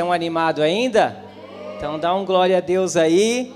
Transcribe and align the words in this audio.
Estão 0.00 0.14
animados 0.14 0.62
ainda? 0.62 1.14
Então 1.76 1.98
dá 1.98 2.14
um 2.14 2.24
glória 2.24 2.56
a 2.56 2.60
Deus 2.60 2.96
aí. 2.96 3.52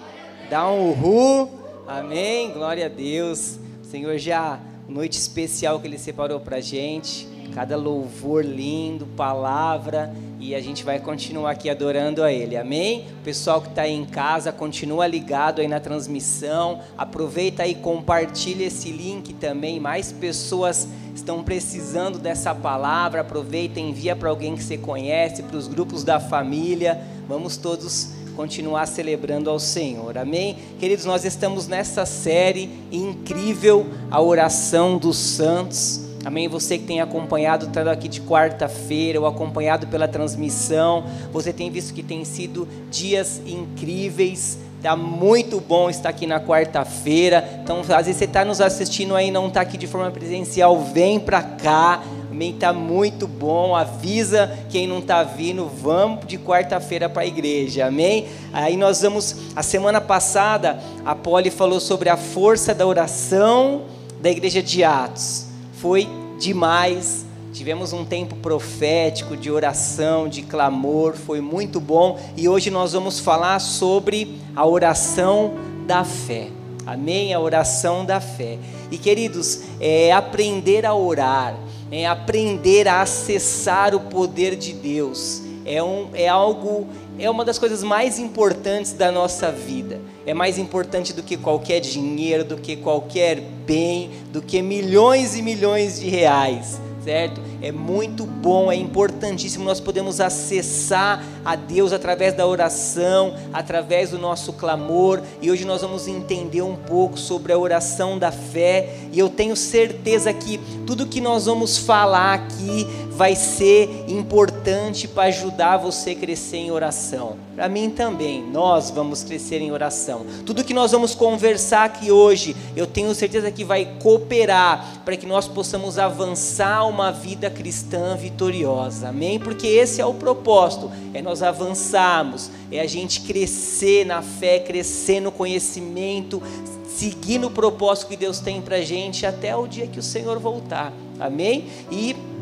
Dá 0.51 0.69
um 0.69 0.91
uhul. 0.91 1.51
Amém. 1.89 2.51
Glória 2.51 2.85
a 2.85 2.89
Deus. 2.91 3.59
Senhor 3.83 4.19
já 4.19 4.61
noite 4.87 5.15
especial 5.15 5.81
que 5.81 5.87
ele 5.87 5.97
separou 5.97 6.39
pra 6.39 6.61
gente. 6.61 7.27
Cada 7.55 7.79
louvor 7.79 8.45
lindo, 8.45 9.07
palavra, 9.17 10.15
e 10.45 10.55
a 10.55 10.61
gente 10.61 10.85
vai 10.85 11.01
continuar 11.01 11.53
aqui 11.53 11.71
adorando 11.71 12.23
a 12.23 12.31
Ele, 12.31 12.55
amém? 12.55 13.07
O 13.21 13.25
pessoal 13.25 13.63
que 13.63 13.69
está 13.69 13.81
aí 13.81 13.95
em 13.95 14.05
casa, 14.05 14.53
continua 14.53 15.07
ligado 15.07 15.63
aí 15.63 15.67
na 15.67 15.81
transmissão, 15.81 16.81
aproveita 16.99 17.63
aí, 17.63 17.75
compartilha 17.75 18.65
esse 18.67 18.91
link 18.91 19.33
também, 19.33 19.81
mais 19.81 20.13
pessoas 20.13 20.87
estão 21.15 21.43
precisando 21.43 22.19
dessa 22.19 22.55
palavra, 22.55 23.23
aproveita, 23.23 23.81
envia 23.81 24.15
para 24.15 24.29
alguém 24.29 24.55
que 24.55 24.63
você 24.63 24.77
conhece, 24.77 25.43
para 25.43 25.57
os 25.57 25.67
grupos 25.67 26.05
da 26.05 26.21
família, 26.21 27.01
vamos 27.27 27.57
todos 27.57 28.11
continuar 28.37 28.85
celebrando 28.85 29.49
ao 29.49 29.59
Senhor, 29.59 30.19
amém? 30.19 30.59
Queridos, 30.79 31.07
nós 31.07 31.25
estamos 31.25 31.67
nessa 31.67 32.05
série 32.05 32.69
incrível, 32.93 33.87
a 34.11 34.21
oração 34.21 34.99
dos 34.99 35.17
santos, 35.17 36.04
Amém. 36.25 36.49
Você 36.49 36.79
que 36.79 36.85
tem 36.85 37.03
acompanhado, 37.03 37.67
estando 37.67 37.89
aqui 37.89 38.09
de 38.09 38.23
quarta-feira, 38.23 39.21
ou 39.21 39.27
acompanhado 39.27 39.87
pela 39.87 40.09
transmissão, 40.09 41.05
você 41.31 41.53
tem 41.53 41.71
visto 41.71 41.93
que 41.93 42.03
tem 42.03 42.25
sido 42.25 42.67
dias 42.91 43.43
incríveis. 43.47 44.59
Tá 44.83 44.97
muito 44.97 45.61
bom 45.61 45.91
estar 45.91 46.09
aqui 46.09 46.27
na 46.27 46.41
quarta-feira. 46.41 47.61
Então, 47.63 47.81
às 47.81 48.07
vezes 48.07 48.17
você 48.17 48.25
está 48.25 48.43
nos 48.45 48.61
assistindo 48.61 49.15
aí, 49.15 49.31
não 49.31 49.49
está 49.49 49.61
aqui 49.61 49.77
de 49.77 49.87
forma 49.87 50.11
presencial, 50.11 50.81
vem 50.81 51.21
para 51.21 51.43
cá. 51.43 52.03
Amém. 52.31 52.55
Tá 52.55 52.73
muito 52.73 53.29
bom. 53.29 53.77
Avisa 53.77 54.51
quem 54.71 54.87
não 54.87 55.01
está 55.01 55.23
vindo, 55.23 55.67
vamos 55.67 56.27
de 56.27 56.39
quarta-feira 56.39 57.07
para 57.07 57.23
a 57.23 57.27
igreja. 57.27 57.87
Amém. 57.87 58.27
Aí 58.51 58.79
nós 58.79 59.03
vamos. 59.03 59.37
A 59.55 59.63
semana 59.63 60.01
passada 60.01 60.81
a 61.05 61.15
Polly 61.15 61.51
falou 61.51 61.81
sobre 61.81 62.09
a 62.09 62.17
força 62.17 62.75
da 62.75 62.87
oração 62.87 63.83
da 64.23 64.31
igreja 64.31 64.63
de 64.63 64.83
Atos 64.83 65.54
foi 65.85 66.09
demais. 66.41 67.27
Tivemos 67.53 67.93
um 67.93 68.07
tempo 68.07 68.35
profético 68.37 69.37
de 69.37 69.51
oração, 69.51 70.27
de 70.27 70.41
clamor, 70.41 71.13
foi 71.13 71.43
muito 71.43 71.79
bom. 71.79 72.19
E 72.39 72.49
hoje 72.49 72.71
nós 72.71 72.95
vamos 72.95 73.21
falar 73.21 73.59
sobre 73.59 74.41
a 74.57 74.67
oração 74.67 75.53
da 75.87 76.03
fé. 76.03 76.49
Amém? 76.87 77.35
A 77.35 77.39
oração 77.39 78.03
da 78.03 78.19
fé. 78.19 78.57
E 78.91 78.97
queridos, 78.97 79.61
é 79.79 80.11
aprender 80.11 80.87
a 80.87 80.95
orar, 80.95 81.55
é 81.91 82.07
aprender 82.07 82.89
a 82.89 83.03
acessar 83.03 83.95
o 83.95 84.01
poder 84.01 84.57
de 84.57 84.73
Deus. 84.73 85.43
É, 85.65 85.83
um, 85.83 86.09
é 86.13 86.29
algo 86.29 86.87
é 87.19 87.31
uma 87.31 87.45
das 87.45 87.59
coisas 87.59 87.83
mais 87.83 88.19
importantes 88.19 88.93
da 88.93 89.11
nossa 89.11 89.51
vida. 89.51 90.01
É 90.27 90.35
mais 90.35 90.59
importante 90.59 91.13
do 91.13 91.23
que 91.23 91.37
qualquer 91.37 91.81
dinheiro, 91.81 92.45
do 92.45 92.57
que 92.57 92.77
qualquer 92.77 93.41
bem, 93.41 94.11
do 94.33 94.43
que 94.43 94.61
milhões 94.61 95.37
e 95.37 95.43
milhões 95.43 96.01
de 96.01 96.09
reais 96.09 96.81
certo? 97.05 97.41
É 97.61 97.71
muito 97.71 98.25
bom, 98.25 98.73
é 98.73 98.77
importantíssimo. 98.77 99.65
Nós 99.65 99.79
podemos 99.79 100.21
acessar 100.21 101.23
a 101.45 101.55
Deus 101.55 101.93
através 101.93 102.35
da 102.35 102.47
oração, 102.47 103.35
através 103.53 104.11
do 104.11 104.19
nosso 104.19 104.55
clamor. 104.55 105.21
E 105.43 105.51
hoje 105.51 105.67
nós 105.67 105.83
vamos 105.83 106.09
entender 106.09 106.63
um 106.63 106.75
pouco 106.75 107.19
sobre 107.19 107.53
a 107.53 107.59
oração 107.59 108.19
da 108.19 108.33
fé. 108.33 108.97
E 109.13 109.19
eu 109.19 109.29
tenho 109.29 109.55
certeza 109.55 110.33
que 110.33 110.59
tudo 110.87 111.07
que 111.07 111.21
nós 111.21 111.45
vamos 111.45 111.77
falar 111.77 112.35
aqui 112.35 112.87
vai 113.17 113.37
ser 113.37 114.07
importante 114.09 115.07
para 115.07 115.25
ajudar 115.25 115.77
você 115.77 116.11
a 116.11 116.15
crescer 116.15 116.57
em 116.57 116.71
oração. 116.71 117.37
Para 117.55 117.69
mim 117.69 117.89
também, 117.89 118.43
nós 118.43 118.91
vamos 118.91 119.23
crescer 119.23 119.61
em 119.61 119.71
oração. 119.71 120.27
Tudo 120.45 120.65
que 120.65 120.75
nós 120.75 120.91
vamos 120.91 121.15
conversar 121.15 121.85
aqui 121.85 122.11
hoje, 122.11 122.57
eu 122.75 122.87
tenho 122.87 123.15
certeza 123.15 123.53
que 123.53 123.65
vai 123.65 123.97
cooperar 124.03 125.03
para 125.05 125.17
que 125.17 125.27
nós 125.27 125.47
possamos 125.47 125.97
avançar 125.97 126.89
uma 126.89 127.13
vida 127.13 127.49
cristã 127.49 128.17
vitoriosa. 128.17 129.11
Amém? 129.11 129.39
Porque 129.39 129.69
esse 129.69 130.01
é 130.01 130.07
o 130.07 130.15
propósito, 130.15 130.91
é 131.13 131.23
nós 131.23 131.43
avançarmos, 131.43 132.51
é 132.73 132.81
a 132.81 132.87
gente 132.87 133.21
crescer 133.21 134.05
na 134.05 134.23
fé, 134.23 134.59
crescer 134.59 135.21
no 135.21 135.31
conhecimento, 135.31 136.43
seguir 136.89 137.39
no 137.39 137.51
propósito 137.51 138.09
que 138.09 138.17
Deus 138.17 138.41
tem 138.41 138.61
para 138.61 138.81
gente 138.81 139.25
até 139.25 139.55
o 139.55 139.69
dia 139.69 139.87
que 139.87 140.01
o 140.01 140.03
Senhor 140.03 140.41
voltar. 140.41 140.93
Amém? 141.21 141.67
E 141.93 142.34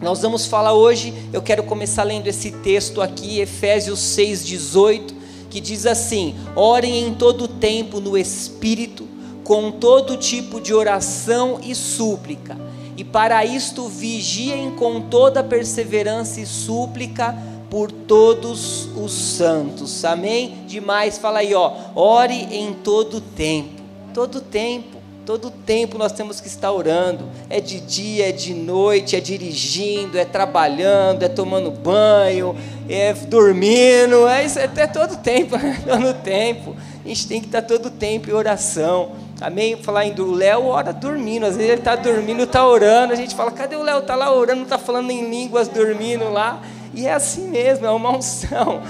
nós 0.00 0.22
vamos 0.22 0.46
falar 0.46 0.74
hoje, 0.74 1.12
eu 1.32 1.42
quero 1.42 1.64
começar 1.64 2.04
lendo 2.04 2.28
esse 2.28 2.52
texto 2.52 3.02
aqui, 3.02 3.40
Efésios 3.40 3.98
6,18, 3.98 5.12
que 5.50 5.60
diz 5.60 5.86
assim: 5.86 6.36
Orem 6.54 7.08
em 7.08 7.14
todo 7.14 7.48
tempo 7.48 8.00
no 8.00 8.16
Espírito, 8.16 9.08
com 9.42 9.72
todo 9.72 10.16
tipo 10.16 10.60
de 10.60 10.72
oração 10.72 11.58
e 11.62 11.74
súplica, 11.74 12.56
e 12.96 13.02
para 13.02 13.44
isto 13.44 13.88
vigiem 13.88 14.70
com 14.72 15.00
toda 15.00 15.42
perseverança 15.42 16.40
e 16.40 16.46
súplica 16.46 17.36
por 17.68 17.90
todos 17.90 18.88
os 18.96 19.12
santos. 19.12 20.04
Amém? 20.04 20.58
Demais, 20.66 21.18
fala 21.18 21.40
aí, 21.40 21.54
ó. 21.54 21.72
Ore 21.94 22.48
em 22.52 22.72
todo 22.72 23.20
tempo, 23.20 23.82
todo 24.14 24.40
tempo. 24.40 24.97
Todo 25.28 25.50
tempo 25.50 25.98
nós 25.98 26.10
temos 26.10 26.40
que 26.40 26.46
estar 26.46 26.72
orando. 26.72 27.28
É 27.50 27.60
de 27.60 27.80
dia, 27.80 28.30
é 28.30 28.32
de 28.32 28.54
noite, 28.54 29.14
é 29.14 29.20
dirigindo, 29.20 30.16
é 30.16 30.24
trabalhando, 30.24 31.22
é 31.22 31.28
tomando 31.28 31.70
banho, 31.70 32.56
é 32.88 33.12
dormindo. 33.12 34.26
É 34.26 34.46
isso 34.46 34.58
até 34.58 34.86
todo 34.86 35.18
tempo, 35.18 35.54
todo 35.86 36.14
tempo. 36.22 36.74
A 37.04 37.08
gente 37.08 37.28
tem 37.28 37.40
que 37.42 37.46
estar 37.46 37.60
todo 37.60 37.90
tempo 37.90 38.30
em 38.30 38.32
oração. 38.32 39.12
Amém? 39.38 39.76
Falar 39.76 40.06
em 40.06 40.18
o 40.18 40.32
Léo 40.32 40.64
ora 40.64 40.94
dormindo. 40.94 41.44
Às 41.44 41.56
vezes 41.56 41.72
ele 41.72 41.80
está 41.80 41.94
dormindo, 41.94 42.44
está 42.44 42.66
orando. 42.66 43.12
A 43.12 43.16
gente 43.16 43.34
fala, 43.34 43.50
cadê 43.50 43.76
o 43.76 43.82
Léo? 43.82 43.98
Está 43.98 44.16
lá 44.16 44.34
orando, 44.34 44.62
está 44.62 44.78
falando 44.78 45.10
em 45.10 45.28
línguas, 45.28 45.68
dormindo 45.68 46.32
lá. 46.32 46.62
E 46.94 47.06
é 47.06 47.12
assim 47.12 47.48
mesmo, 47.48 47.84
é 47.84 47.90
uma 47.90 48.12
unção. 48.16 48.80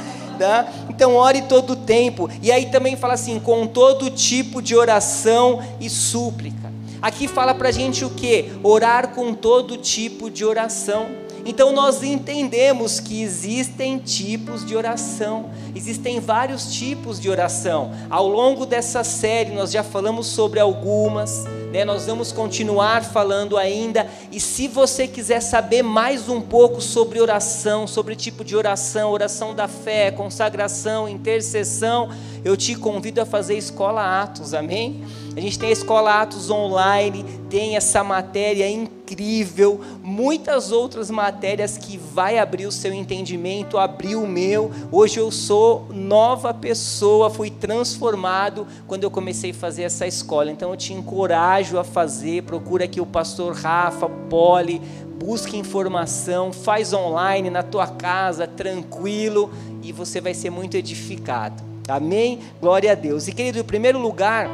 Então 0.88 1.14
ore 1.14 1.42
todo 1.42 1.70
o 1.70 1.76
tempo. 1.76 2.28
E 2.42 2.52
aí 2.52 2.66
também 2.66 2.96
fala 2.96 3.14
assim, 3.14 3.38
com 3.38 3.66
todo 3.66 4.10
tipo 4.10 4.62
de 4.62 4.76
oração 4.76 5.62
e 5.80 5.88
súplica. 5.88 6.72
Aqui 7.00 7.28
fala 7.28 7.54
para 7.54 7.70
gente 7.70 8.04
o 8.04 8.10
que? 8.10 8.50
Orar 8.62 9.08
com 9.08 9.32
todo 9.32 9.76
tipo 9.76 10.28
de 10.30 10.44
oração. 10.44 11.06
Então 11.48 11.72
nós 11.72 12.02
entendemos 12.02 13.00
que 13.00 13.22
existem 13.22 13.98
tipos 13.98 14.66
de 14.66 14.76
oração, 14.76 15.48
existem 15.74 16.20
vários 16.20 16.72
tipos 16.74 17.18
de 17.18 17.30
oração. 17.30 17.90
Ao 18.10 18.28
longo 18.28 18.66
dessa 18.66 19.02
série 19.02 19.52
nós 19.52 19.70
já 19.70 19.82
falamos 19.82 20.26
sobre 20.26 20.60
algumas, 20.60 21.46
né? 21.70 21.84
Nós 21.84 22.06
vamos 22.06 22.32
continuar 22.32 23.04
falando 23.04 23.56
ainda. 23.56 24.06
E 24.32 24.40
se 24.40 24.68
você 24.68 25.06
quiser 25.06 25.40
saber 25.40 25.82
mais 25.82 26.28
um 26.28 26.40
pouco 26.40 26.80
sobre 26.80 27.20
oração, 27.20 27.86
sobre 27.86 28.16
tipo 28.16 28.44
de 28.44 28.56
oração, 28.56 29.10
oração 29.10 29.54
da 29.54 29.68
fé, 29.68 30.10
consagração, 30.10 31.08
intercessão, 31.08 32.08
eu 32.44 32.56
te 32.56 32.74
convido 32.74 33.20
a 33.20 33.26
fazer 33.26 33.56
escola 33.56 34.22
Atos, 34.22 34.54
amém? 34.54 35.04
A 35.36 35.40
gente 35.40 35.58
tem 35.58 35.68
a 35.68 35.72
escola 35.72 36.22
Atos 36.22 36.50
online, 36.50 37.24
tem 37.50 37.76
essa 37.76 38.02
matéria 38.02 38.68
incrível, 38.68 39.80
muitas 40.02 40.72
outras 40.72 41.10
matérias 41.10 41.78
que 41.78 41.96
vai 41.96 42.38
abrir 42.38 42.66
o 42.66 42.72
seu 42.72 42.92
entendimento, 42.92 43.78
abriu 43.78 44.22
o 44.22 44.28
meu. 44.28 44.70
Hoje 44.90 45.18
eu 45.18 45.30
sou 45.30 45.86
nova 45.92 46.52
pessoa, 46.52 47.30
fui 47.30 47.50
transformado 47.50 48.66
quando 48.86 49.04
eu 49.04 49.10
comecei 49.10 49.50
a 49.50 49.54
fazer 49.54 49.84
essa 49.84 50.06
escola. 50.06 50.50
Então 50.50 50.70
eu 50.70 50.76
te 50.76 50.92
encorajo 50.92 51.57
a 51.78 51.84
fazer, 51.84 52.42
procura 52.44 52.84
aqui 52.84 53.00
o 53.00 53.06
pastor 53.06 53.54
Rafa, 53.54 54.08
Poli, 54.08 54.80
busque 55.18 55.56
informação, 55.56 56.52
faz 56.52 56.92
online 56.92 57.50
na 57.50 57.62
tua 57.62 57.86
casa, 57.86 58.46
tranquilo, 58.46 59.50
e 59.82 59.92
você 59.92 60.20
vai 60.20 60.34
ser 60.34 60.50
muito 60.50 60.76
edificado. 60.76 61.62
Amém? 61.88 62.38
Glória 62.60 62.92
a 62.92 62.94
Deus. 62.94 63.26
E 63.26 63.32
querido, 63.32 63.58
em 63.58 63.64
primeiro 63.64 63.98
lugar, 63.98 64.48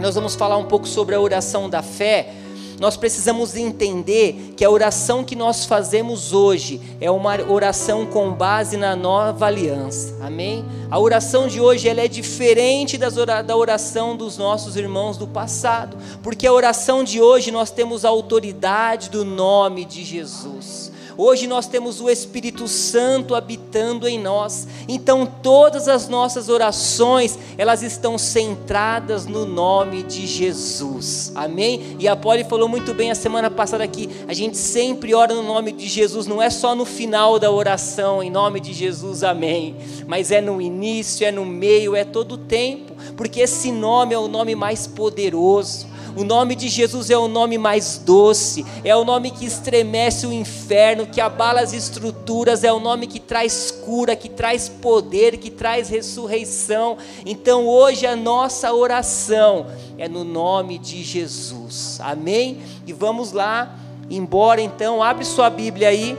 nós 0.00 0.14
vamos 0.14 0.34
falar 0.34 0.58
um 0.58 0.66
pouco 0.66 0.86
sobre 0.86 1.14
a 1.14 1.20
oração 1.20 1.70
da 1.70 1.82
fé. 1.82 2.32
Nós 2.78 2.96
precisamos 2.96 3.56
entender 3.56 4.54
que 4.56 4.64
a 4.64 4.70
oração 4.70 5.24
que 5.24 5.36
nós 5.36 5.64
fazemos 5.64 6.32
hoje 6.32 6.80
é 7.00 7.10
uma 7.10 7.40
oração 7.48 8.06
com 8.06 8.32
base 8.32 8.76
na 8.76 8.96
nova 8.96 9.46
aliança. 9.46 10.14
Amém? 10.20 10.64
A 10.90 10.98
oração 10.98 11.46
de 11.46 11.60
hoje 11.60 11.88
ela 11.88 12.00
é 12.00 12.08
diferente 12.08 12.98
da 12.98 13.56
oração 13.56 14.16
dos 14.16 14.36
nossos 14.36 14.76
irmãos 14.76 15.16
do 15.16 15.26
passado, 15.26 15.96
porque 16.22 16.46
a 16.46 16.52
oração 16.52 17.04
de 17.04 17.20
hoje 17.20 17.50
nós 17.50 17.70
temos 17.70 18.04
a 18.04 18.08
autoridade 18.08 19.10
do 19.10 19.24
nome 19.24 19.84
de 19.84 20.04
Jesus. 20.04 20.93
Hoje 21.16 21.46
nós 21.46 21.66
temos 21.66 22.00
o 22.00 22.10
Espírito 22.10 22.66
Santo 22.66 23.34
habitando 23.34 24.08
em 24.08 24.18
nós. 24.18 24.66
Então 24.88 25.26
todas 25.26 25.88
as 25.88 26.08
nossas 26.08 26.48
orações, 26.48 27.38
elas 27.56 27.82
estão 27.82 28.18
centradas 28.18 29.26
no 29.26 29.46
nome 29.46 30.02
de 30.02 30.26
Jesus. 30.26 31.32
Amém? 31.34 31.96
E 31.98 32.08
a 32.08 32.16
Poli 32.16 32.44
falou 32.44 32.68
muito 32.68 32.92
bem 32.92 33.10
a 33.10 33.14
semana 33.14 33.50
passada 33.50 33.84
aqui, 33.84 34.08
a 34.26 34.32
gente 34.32 34.56
sempre 34.56 35.14
ora 35.14 35.34
no 35.34 35.42
nome 35.42 35.72
de 35.72 35.86
Jesus, 35.86 36.26
não 36.26 36.42
é 36.42 36.50
só 36.50 36.74
no 36.74 36.84
final 36.84 37.38
da 37.38 37.50
oração, 37.50 38.22
em 38.22 38.30
nome 38.30 38.60
de 38.60 38.72
Jesus, 38.72 39.22
amém. 39.22 39.76
Mas 40.06 40.30
é 40.30 40.40
no 40.40 40.60
início, 40.60 41.26
é 41.26 41.30
no 41.30 41.44
meio, 41.44 41.94
é 41.94 42.04
todo 42.04 42.32
o 42.32 42.38
tempo, 42.38 42.92
porque 43.16 43.40
esse 43.40 43.70
nome 43.70 44.14
é 44.14 44.18
o 44.18 44.28
nome 44.28 44.54
mais 44.54 44.86
poderoso. 44.86 45.93
O 46.16 46.22
nome 46.22 46.54
de 46.54 46.68
Jesus 46.68 47.10
é 47.10 47.18
o 47.18 47.26
nome 47.26 47.58
mais 47.58 47.98
doce, 47.98 48.64
é 48.84 48.94
o 48.94 49.04
nome 49.04 49.32
que 49.32 49.44
estremece 49.44 50.26
o 50.26 50.32
inferno, 50.32 51.06
que 51.06 51.20
abala 51.20 51.60
as 51.60 51.72
estruturas, 51.72 52.62
é 52.62 52.72
o 52.72 52.78
nome 52.78 53.08
que 53.08 53.18
traz 53.18 53.70
cura, 53.70 54.14
que 54.14 54.28
traz 54.28 54.68
poder, 54.68 55.38
que 55.38 55.50
traz 55.50 55.88
ressurreição. 55.88 56.96
Então 57.26 57.66
hoje 57.66 58.06
a 58.06 58.14
nossa 58.14 58.72
oração 58.72 59.66
é 59.98 60.08
no 60.08 60.22
nome 60.22 60.78
de 60.78 61.02
Jesus. 61.02 61.98
Amém? 62.00 62.58
E 62.86 62.92
vamos 62.92 63.32
lá, 63.32 63.76
embora 64.08 64.60
então, 64.60 65.02
abre 65.02 65.24
sua 65.24 65.50
Bíblia 65.50 65.88
aí 65.88 66.16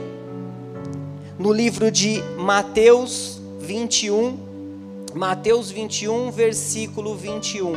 no 1.38 1.52
livro 1.52 1.90
de 1.90 2.22
Mateus 2.36 3.40
21, 3.60 4.38
Mateus 5.14 5.70
21, 5.70 6.30
versículo 6.30 7.14
21. 7.14 7.74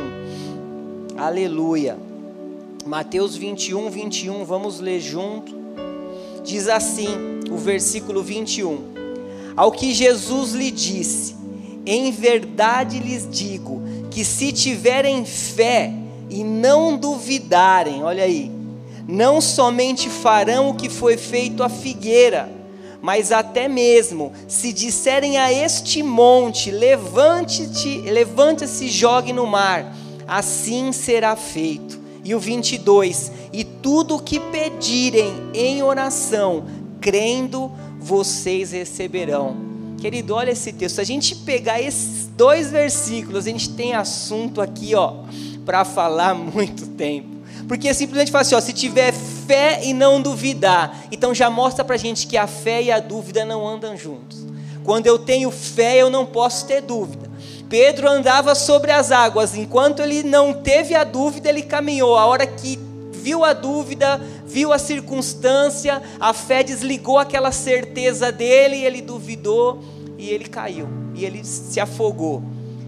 Aleluia. 1.16 2.09
Mateus 2.86 3.36
21, 3.36 3.90
21, 3.90 4.44
vamos 4.44 4.80
ler 4.80 5.00
junto. 5.00 5.54
Diz 6.42 6.66
assim, 6.66 7.40
o 7.50 7.56
versículo 7.56 8.22
21. 8.22 8.78
Ao 9.54 9.70
que 9.70 9.92
Jesus 9.92 10.52
lhe 10.52 10.70
disse: 10.70 11.36
Em 11.84 12.10
verdade 12.10 12.98
lhes 12.98 13.28
digo 13.30 13.82
que 14.10 14.24
se 14.24 14.50
tiverem 14.50 15.26
fé 15.26 15.92
e 16.30 16.42
não 16.42 16.96
duvidarem, 16.96 18.02
olha 18.02 18.24
aí, 18.24 18.50
não 19.06 19.40
somente 19.40 20.08
farão 20.08 20.70
o 20.70 20.74
que 20.74 20.88
foi 20.88 21.18
feito 21.18 21.62
à 21.62 21.68
figueira, 21.68 22.50
mas 23.02 23.30
até 23.30 23.68
mesmo 23.68 24.32
se 24.48 24.72
disserem 24.72 25.36
a 25.36 25.52
este 25.52 26.02
monte: 26.02 26.70
levante-te, 26.70 27.98
levante-se, 28.00 28.88
jogue 28.88 29.34
no 29.34 29.46
mar, 29.46 29.94
assim 30.26 30.92
será 30.92 31.36
feito. 31.36 31.99
E 32.30 32.34
o 32.34 32.38
22: 32.38 33.32
E 33.52 33.64
tudo 33.64 34.14
o 34.14 34.22
que 34.22 34.38
pedirem 34.38 35.34
em 35.52 35.82
oração, 35.82 36.64
crendo, 37.00 37.72
vocês 37.98 38.70
receberão. 38.70 39.56
Querido, 40.00 40.36
olha 40.36 40.52
esse 40.52 40.72
texto. 40.72 40.94
Se 40.94 41.00
a 41.00 41.04
gente 41.04 41.34
pegar 41.34 41.80
esses 41.80 42.28
dois 42.28 42.70
versículos, 42.70 43.48
a 43.48 43.50
gente 43.50 43.70
tem 43.70 43.94
assunto 43.94 44.60
aqui, 44.60 44.94
ó, 44.94 45.24
para 45.66 45.84
falar 45.84 46.32
muito 46.38 46.86
tempo. 46.90 47.40
Porque 47.66 47.92
simplesmente 47.92 48.30
fala 48.30 48.42
assim, 48.42 48.54
ó, 48.54 48.60
se 48.60 48.72
tiver 48.72 49.12
fé 49.12 49.80
e 49.84 49.92
não 49.92 50.22
duvidar, 50.22 51.06
então 51.10 51.34
já 51.34 51.50
mostra 51.50 51.84
para 51.84 51.96
a 51.96 51.98
gente 51.98 52.28
que 52.28 52.36
a 52.36 52.46
fé 52.46 52.80
e 52.80 52.92
a 52.92 53.00
dúvida 53.00 53.44
não 53.44 53.66
andam 53.66 53.96
juntos. 53.96 54.46
Quando 54.84 55.08
eu 55.08 55.18
tenho 55.18 55.50
fé, 55.50 55.96
eu 55.96 56.08
não 56.08 56.24
posso 56.24 56.64
ter 56.64 56.80
dúvida. 56.80 57.28
Pedro 57.70 58.08
andava 58.08 58.56
sobre 58.56 58.90
as 58.90 59.12
águas, 59.12 59.54
enquanto 59.54 60.02
ele 60.02 60.24
não 60.24 60.52
teve 60.52 60.92
a 60.92 61.04
dúvida, 61.04 61.48
ele 61.48 61.62
caminhou. 61.62 62.16
A 62.16 62.26
hora 62.26 62.44
que 62.44 62.76
viu 63.12 63.44
a 63.44 63.52
dúvida, 63.52 64.20
viu 64.44 64.72
a 64.72 64.78
circunstância, 64.78 66.02
a 66.18 66.34
fé 66.34 66.64
desligou 66.64 67.16
aquela 67.16 67.52
certeza 67.52 68.32
dele, 68.32 68.84
ele 68.84 69.00
duvidou 69.00 69.84
e 70.18 70.30
ele 70.30 70.46
caiu, 70.46 70.88
e 71.14 71.24
ele 71.24 71.44
se 71.44 71.78
afogou. 71.78 72.42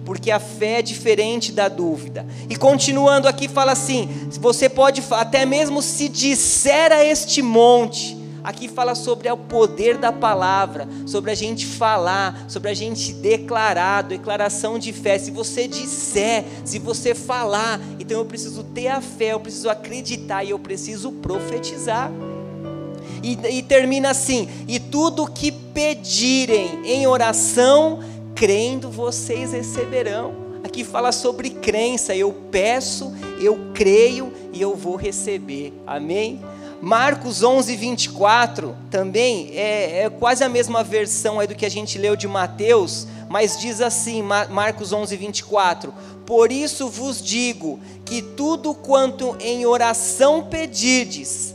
Porque 0.04 0.32
a 0.32 0.40
fé 0.40 0.80
é 0.80 0.82
diferente 0.82 1.52
da 1.52 1.68
dúvida. 1.68 2.26
E 2.50 2.56
continuando 2.56 3.28
aqui, 3.28 3.46
fala 3.46 3.70
assim: 3.70 4.08
você 4.40 4.68
pode 4.68 5.00
até 5.12 5.46
mesmo 5.46 5.80
se 5.80 6.08
disser 6.08 6.90
a 6.90 7.04
este 7.04 7.40
monte, 7.40 8.16
Aqui 8.44 8.66
fala 8.66 8.94
sobre 8.94 9.30
o 9.30 9.36
poder 9.36 9.96
da 9.96 10.10
palavra, 10.10 10.88
sobre 11.06 11.30
a 11.30 11.34
gente 11.34 11.64
falar, 11.64 12.46
sobre 12.48 12.70
a 12.70 12.74
gente 12.74 13.12
declarar, 13.12 14.02
declaração 14.02 14.78
de 14.78 14.92
fé. 14.92 15.16
Se 15.18 15.30
você 15.30 15.68
disser, 15.68 16.44
se 16.64 16.78
você 16.80 17.14
falar, 17.14 17.80
então 18.00 18.18
eu 18.18 18.24
preciso 18.24 18.64
ter 18.64 18.88
a 18.88 19.00
fé, 19.00 19.32
eu 19.32 19.40
preciso 19.40 19.70
acreditar 19.70 20.42
e 20.42 20.50
eu 20.50 20.58
preciso 20.58 21.12
profetizar. 21.12 22.10
E, 23.22 23.38
e 23.58 23.62
termina 23.62 24.10
assim: 24.10 24.48
e 24.66 24.80
tudo 24.80 25.30
que 25.30 25.52
pedirem 25.52 26.80
em 26.84 27.06
oração, 27.06 28.00
crendo, 28.34 28.90
vocês 28.90 29.52
receberão. 29.52 30.42
Aqui 30.64 30.84
fala 30.84 31.12
sobre 31.12 31.50
crença. 31.50 32.14
Eu 32.14 32.32
peço, 32.50 33.12
eu 33.44 33.58
creio 33.74 34.32
e 34.52 34.60
eu 34.60 34.74
vou 34.74 34.96
receber. 34.96 35.72
Amém? 35.86 36.40
Marcos 36.80 37.44
11, 37.44 37.76
24 37.76 38.76
também 38.90 39.52
é, 39.54 40.02
é, 40.02 40.10
quase 40.10 40.42
a 40.42 40.48
mesma 40.48 40.82
versão 40.82 41.38
aí 41.38 41.46
do 41.46 41.54
que 41.54 41.64
a 41.64 41.70
gente 41.70 41.96
leu 41.96 42.16
de 42.16 42.26
Mateus, 42.26 43.06
mas 43.28 43.56
diz 43.56 43.80
assim, 43.80 44.20
Marcos 44.20 44.92
11, 44.92 45.16
24: 45.16 45.94
Por 46.26 46.50
isso 46.50 46.88
vos 46.88 47.22
digo 47.22 47.78
que 48.04 48.20
tudo 48.20 48.74
quanto 48.74 49.36
em 49.38 49.64
oração 49.64 50.44
pedirdes, 50.50 51.54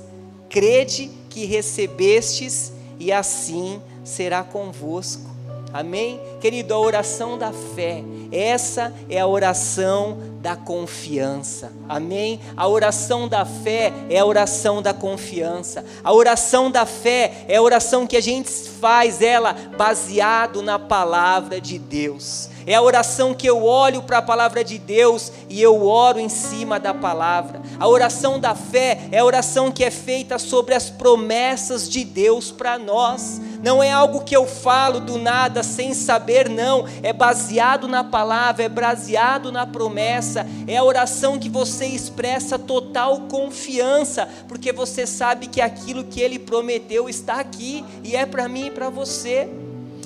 crede 0.49 1.11
que 1.29 1.43
recebestes, 1.43 2.71
e 2.97 3.11
assim 3.11 3.81
será 4.05 4.43
convosco. 4.43 5.36
Amém? 5.73 6.19
Querido, 6.39 6.73
a 6.73 6.79
oração 6.79 7.37
da 7.37 7.51
fé, 7.51 8.03
essa 8.31 8.93
é 9.09 9.19
a 9.19 9.27
oração 9.27 10.17
da 10.41 10.55
confiança. 10.55 11.71
Amém? 11.89 12.39
A 12.55 12.67
oração 12.67 13.27
da 13.27 13.45
fé 13.45 13.91
é 14.09 14.19
a 14.19 14.25
oração 14.25 14.81
da 14.81 14.93
confiança. 14.93 15.83
A 16.03 16.13
oração 16.13 16.71
da 16.71 16.85
fé 16.85 17.45
é 17.47 17.57
a 17.57 17.61
oração 17.61 18.07
que 18.07 18.15
a 18.15 18.21
gente 18.21 18.49
faz 18.49 19.21
ela 19.21 19.53
baseado 19.77 20.61
na 20.61 20.79
palavra 20.79 21.59
de 21.59 21.77
Deus. 21.77 22.49
É 22.67 22.75
a 22.75 22.81
oração 22.81 23.33
que 23.33 23.47
eu 23.47 23.63
olho 23.63 24.03
para 24.03 24.17
a 24.17 24.21
palavra 24.21 24.61
de 24.61 24.77
Deus 24.77 25.31
e 25.49 25.61
eu 25.61 25.85
oro 25.85 26.19
em 26.19 26.27
cima 26.27 26.77
da 26.77 26.93
palavra. 26.93 27.61
A 27.79 27.87
oração 27.87 28.37
da 28.37 28.53
fé 28.53 29.07
é 29.09 29.19
a 29.19 29.23
oração 29.25 29.71
que 29.71 29.85
é 29.85 29.89
feita 29.89 30.37
sobre 30.37 30.75
as 30.75 30.89
promessas 30.89 31.89
de 31.89 32.03
Deus 32.03 32.51
para 32.51 32.77
nós. 32.77 33.39
Não 33.63 33.81
é 33.81 33.89
algo 33.89 34.25
que 34.25 34.35
eu 34.35 34.45
falo 34.45 34.99
do 34.99 35.17
nada 35.17 35.63
sem 35.63 35.93
saber, 35.93 36.49
não. 36.49 36.83
É 37.01 37.13
baseado 37.13 37.87
na 37.87 38.03
palavra, 38.03 38.65
é 38.65 38.69
baseado 38.69 39.49
na 39.49 39.65
promessa. 39.65 40.45
É 40.67 40.75
a 40.75 40.83
oração 40.83 41.39
que 41.39 41.47
você 41.47 41.85
expressa 41.85 42.59
total 42.59 43.21
confiança, 43.29 44.27
porque 44.45 44.73
você 44.73 45.07
sabe 45.07 45.47
que 45.47 45.61
aquilo 45.61 46.03
que 46.03 46.19
ele 46.19 46.37
prometeu 46.37 47.07
está 47.07 47.35
aqui 47.35 47.85
e 48.03 48.13
é 48.13 48.25
para 48.25 48.49
mim 48.49 48.65
e 48.65 48.71
para 48.71 48.89
você. 48.89 49.47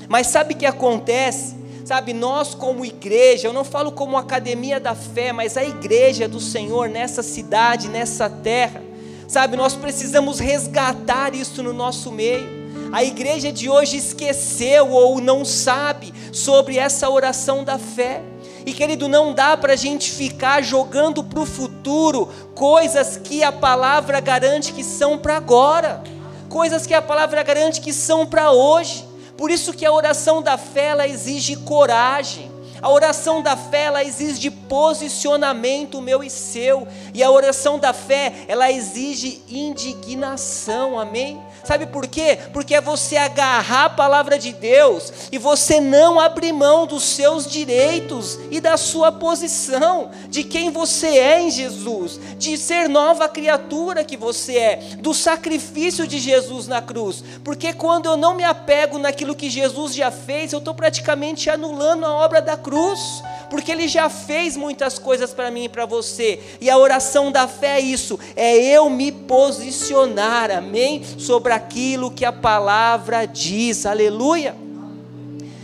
Mas 0.07 0.27
sabe 0.27 0.53
o 0.53 0.57
que 0.57 0.67
acontece? 0.67 1.59
Sabe, 1.83 2.13
nós 2.13 2.53
como 2.53 2.85
igreja, 2.85 3.47
eu 3.47 3.53
não 3.53 3.63
falo 3.63 3.91
como 3.91 4.17
academia 4.17 4.79
da 4.79 4.93
fé, 4.93 5.31
mas 5.31 5.57
a 5.57 5.63
igreja 5.63 6.27
do 6.27 6.39
Senhor 6.39 6.87
nessa 6.87 7.23
cidade, 7.23 7.87
nessa 7.87 8.29
terra, 8.29 8.83
sabe, 9.27 9.57
nós 9.57 9.75
precisamos 9.75 10.39
resgatar 10.39 11.33
isso 11.33 11.63
no 11.63 11.73
nosso 11.73 12.11
meio. 12.11 12.61
A 12.91 13.03
igreja 13.03 13.51
de 13.51 13.69
hoje 13.69 13.97
esqueceu 13.97 14.89
ou 14.89 15.21
não 15.21 15.45
sabe 15.45 16.13
sobre 16.31 16.77
essa 16.77 17.09
oração 17.09 17.63
da 17.63 17.79
fé. 17.79 18.21
E 18.65 18.73
querido, 18.73 19.07
não 19.07 19.33
dá 19.33 19.57
para 19.57 19.73
a 19.73 19.77
gente 19.77 20.11
ficar 20.11 20.61
jogando 20.61 21.23
para 21.23 21.39
o 21.39 21.45
futuro 21.45 22.29
coisas 22.53 23.17
que 23.17 23.43
a 23.43 23.51
palavra 23.51 24.19
garante 24.19 24.73
que 24.73 24.83
são 24.83 25.17
para 25.17 25.37
agora, 25.37 26.03
coisas 26.47 26.85
que 26.85 26.93
a 26.93 27.01
palavra 27.01 27.41
garante 27.41 27.81
que 27.81 27.93
são 27.93 28.25
para 28.25 28.51
hoje. 28.51 29.10
Por 29.41 29.49
isso 29.49 29.73
que 29.73 29.87
a 29.87 29.91
oração 29.91 30.39
da 30.39 30.55
fé 30.55 30.89
ela 30.89 31.07
exige 31.07 31.55
coragem. 31.55 32.51
A 32.79 32.87
oração 32.91 33.41
da 33.41 33.57
fé 33.57 33.85
ela 33.85 34.03
exige 34.03 34.51
posicionamento 34.51 35.99
meu 35.99 36.23
e 36.23 36.29
seu, 36.29 36.87
e 37.11 37.23
a 37.23 37.31
oração 37.31 37.79
da 37.79 37.91
fé 37.91 38.45
ela 38.47 38.71
exige 38.71 39.41
indignação. 39.49 40.99
Amém? 40.99 41.41
Sabe 41.63 41.85
por 41.85 42.07
quê? 42.07 42.37
Porque 42.53 42.75
é 42.75 42.81
você 42.81 43.17
agarrar 43.17 43.85
a 43.85 43.89
palavra 43.89 44.37
de 44.37 44.51
Deus 44.51 45.11
e 45.31 45.37
você 45.37 45.79
não 45.79 46.19
abrir 46.19 46.51
mão 46.51 46.87
dos 46.87 47.03
seus 47.03 47.45
direitos 47.45 48.39
e 48.49 48.59
da 48.59 48.77
sua 48.77 49.11
posição, 49.11 50.11
de 50.27 50.43
quem 50.43 50.71
você 50.71 51.07
é 51.07 51.41
em 51.41 51.51
Jesus, 51.51 52.19
de 52.37 52.57
ser 52.57 52.89
nova 52.89 53.29
criatura 53.29 54.03
que 54.03 54.17
você 54.17 54.57
é, 54.57 54.75
do 54.99 55.13
sacrifício 55.13 56.07
de 56.07 56.19
Jesus 56.19 56.67
na 56.67 56.81
cruz. 56.81 57.23
Porque 57.43 57.73
quando 57.73 58.07
eu 58.07 58.17
não 58.17 58.35
me 58.35 58.43
apego 58.43 58.97
naquilo 58.97 59.35
que 59.35 59.49
Jesus 59.49 59.93
já 59.93 60.11
fez, 60.11 60.51
eu 60.53 60.59
estou 60.59 60.73
praticamente 60.73 61.49
anulando 61.49 62.05
a 62.05 62.13
obra 62.13 62.41
da 62.41 62.57
cruz 62.57 63.21
porque 63.51 63.69
Ele 63.69 63.85
já 63.85 64.09
fez 64.09 64.55
muitas 64.55 64.97
coisas 64.97 65.33
para 65.33 65.51
mim 65.51 65.65
e 65.65 65.69
para 65.69 65.85
você. 65.85 66.39
E 66.61 66.69
a 66.69 66.77
oração 66.77 67.29
da 67.29 67.49
fé 67.49 67.75
é 67.75 67.81
isso, 67.81 68.17
é 68.33 68.57
eu 68.57 68.89
me 68.89 69.11
posicionar, 69.11 70.49
amém, 70.49 71.03
sobre 71.17 71.50
aquilo 71.51 72.11
que 72.11 72.25
a 72.25 72.31
palavra 72.31 73.25
diz. 73.25 73.85
Aleluia. 73.85 74.55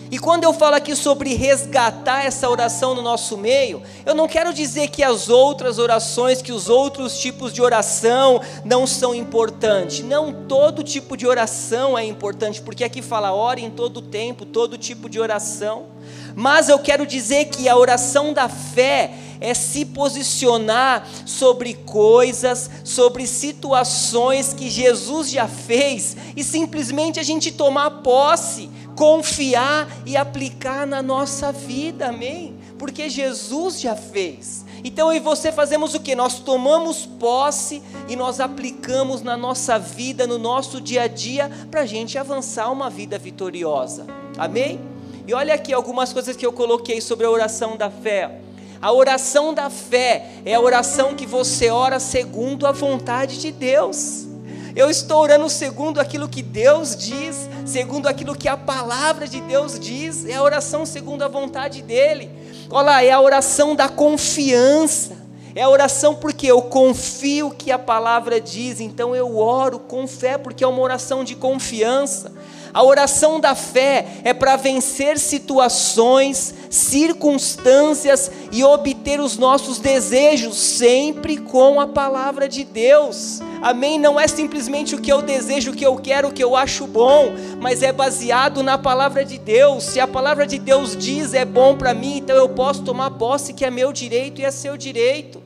E 0.10 0.17
quando 0.17 0.46
eu 0.46 0.53
falo 0.53 0.75
aqui 0.75 0.96
sobre 0.96 1.34
resgatar 1.34 2.25
essa 2.25 2.50
oração 2.50 2.96
no 2.96 3.01
nosso 3.01 3.38
meio, 3.38 3.82
eu 4.06 4.15
não 4.15 4.27
quero 4.27 4.53
dizer 4.53 4.88
que 4.88 5.03
as 5.03 5.27
outras 5.27 5.79
orações, 5.79 6.41
que 6.41 6.53
os 6.53 6.70
outros 6.70 7.20
tipos 7.20 7.51
de 7.51 7.62
oração 7.62 8.39
não 8.63 8.88
são 8.88 9.13
importantes. 9.13 10.00
Não 10.00 10.32
todo 10.32 10.82
tipo 10.82 11.17
de 11.17 11.27
oração 11.27 11.98
é 11.98 12.06
importante, 12.06 12.62
porque 12.62 12.86
aqui 12.86 13.01
fala 13.01 13.34
ore 13.34 13.63
em 13.63 13.70
todo 13.70 14.01
tempo, 14.01 14.46
todo 14.46 14.77
tipo 14.77 15.10
de 15.10 15.20
oração. 15.20 15.88
Mas 16.34 16.70
eu 16.70 16.79
quero 16.79 17.06
dizer 17.06 17.46
que 17.46 17.67
a 17.67 17.75
oração 17.75 18.32
da 18.32 18.48
fé 18.48 19.12
é 19.39 19.53
se 19.53 19.86
posicionar 19.86 21.08
sobre 21.25 21.74
coisas, 21.74 22.70
sobre 22.84 23.27
situações 23.27 24.53
que 24.53 24.70
Jesus 24.70 25.29
já 25.29 25.48
fez 25.48 26.15
e 26.36 26.44
simplesmente 26.44 27.20
a 27.20 27.24
gente 27.24 27.51
tomar 27.51 27.91
posse 28.01 28.70
confiar 28.98 29.88
e 30.08 30.17
aplicar 30.17 30.88
na 30.88 31.03
nossa 31.03 31.51
vida, 31.51 32.08
amém? 32.08 32.58
Porque 32.79 33.08
Jesus 33.08 33.79
já 33.79 33.96
fez. 33.96 34.65
Então 34.84 35.12
eu 35.12 35.17
e 35.17 35.20
você 35.20 35.51
fazemos 35.51 35.94
o 35.94 36.00
que? 36.00 36.15
Nós 36.15 36.39
tomamos 36.39 37.06
posse 37.06 37.82
e 38.10 38.15
nós 38.15 38.39
aplicamos 38.39 39.22
na 39.22 39.38
nossa 39.38 39.77
vida, 39.77 40.25
no 40.25 40.39
nosso 40.39 40.82
dia 40.82 41.03
a 41.03 41.08
dia, 41.08 41.50
para 41.70 41.82
a 41.82 41.86
gente 41.86 42.17
avançar 42.17 42.72
uma 42.72 42.89
vida 42.89 43.20
vitoriosa, 43.20 44.08
amém? 44.36 44.79
E 45.27 45.34
olha 45.34 45.53
aqui 45.53 45.74
algumas 45.74 46.12
coisas 46.12 46.36
que 46.36 46.46
eu 46.46 46.53
coloquei 46.53 47.00
sobre 47.00 47.25
a 47.25 47.29
oração 47.29 47.77
da 47.77 47.91
fé. 47.91 48.41
A 48.81 48.91
oração 48.91 49.53
da 49.53 49.69
fé 49.69 50.29
é 50.46 50.53
a 50.53 50.60
oração 50.60 51.15
que 51.15 51.25
você 51.25 51.69
ora 51.69 52.00
segundo 52.00 52.67
a 52.67 52.72
vontade 52.72 53.39
de 53.39 53.51
Deus. 53.51 54.27
Eu 54.75 54.91
estou 54.91 55.22
orando 55.22 55.50
segundo 55.50 56.00
aquilo 56.00 56.29
que 56.29 56.43
Deus 56.43 56.96
diz, 56.96 57.50
segundo 57.65 58.07
aquilo 58.07 58.36
que 58.36 58.48
a 58.48 58.55
palavra 58.55 59.27
de 59.27 59.41
Deus 59.41 59.79
diz, 59.79 60.24
é 60.25 60.36
a 60.36 60.43
oração 60.43 60.86
segundo 60.86 61.24
a 61.24 61.27
vontade 61.27 61.81
dEle. 61.81 62.29
Olha 62.69 62.86
lá, 62.86 63.03
é 63.03 63.10
a 63.10 63.19
oração 63.19 63.75
da 63.75 63.89
confiança. 63.89 65.17
É 65.55 65.63
a 65.63 65.69
oração 65.69 66.13
porque 66.13 66.46
eu 66.46 66.62
confio 66.62 67.50
que 67.50 67.72
a 67.72 67.79
palavra 67.79 68.39
diz, 68.39 68.79
então 68.79 69.15
eu 69.15 69.39
oro 69.39 69.79
com 69.79 70.05
fé, 70.05 70.38
porque 70.38 70.63
é 70.63 70.67
uma 70.67 70.84
oração 70.84 71.24
de 71.24 71.34
confiança. 71.36 72.31
A 72.74 72.83
oração 72.83 73.39
da 73.39 73.55
fé 73.55 74.05
é 74.24 74.33
para 74.33 74.55
vencer 74.55 75.17
situações, 75.19 76.53
circunstâncias 76.69 78.31
e 78.51 78.63
obter 78.63 79.19
os 79.19 79.38
nossos 79.38 79.79
desejos, 79.79 80.57
sempre 80.57 81.38
com 81.38 81.79
a 81.79 81.88
palavra 81.88 82.47
de 82.47 82.63
Deus. 82.63 83.39
Amém? 83.62 84.00
Não 84.00 84.19
é 84.19 84.27
simplesmente 84.27 84.95
o 84.95 85.01
que 85.01 85.12
eu 85.12 85.21
desejo, 85.21 85.71
o 85.71 85.75
que 85.75 85.86
eu 85.86 85.95
quero, 85.95 86.27
o 86.27 86.31
que 86.31 86.43
eu 86.43 86.55
acho 86.55 86.86
bom, 86.86 87.33
mas 87.59 87.81
é 87.81 87.91
baseado 87.91 88.62
na 88.62 88.77
palavra 88.77 89.25
de 89.25 89.38
Deus. 89.38 89.83
Se 89.83 90.00
a 90.00 90.07
palavra 90.07 90.45
de 90.45 90.59
Deus 90.59 90.95
diz 90.95 91.33
é 91.33 91.45
bom 91.45 91.75
para 91.75 91.93
mim, 91.93 92.17
então 92.17 92.36
eu 92.36 92.50
posso 92.50 92.83
tomar 92.83 93.12
posse 93.12 93.53
que 93.53 93.65
é 93.65 93.71
meu 93.71 93.91
direito 93.91 94.41
e 94.41 94.45
é 94.45 94.51
seu 94.51 94.77
direito. 94.77 95.41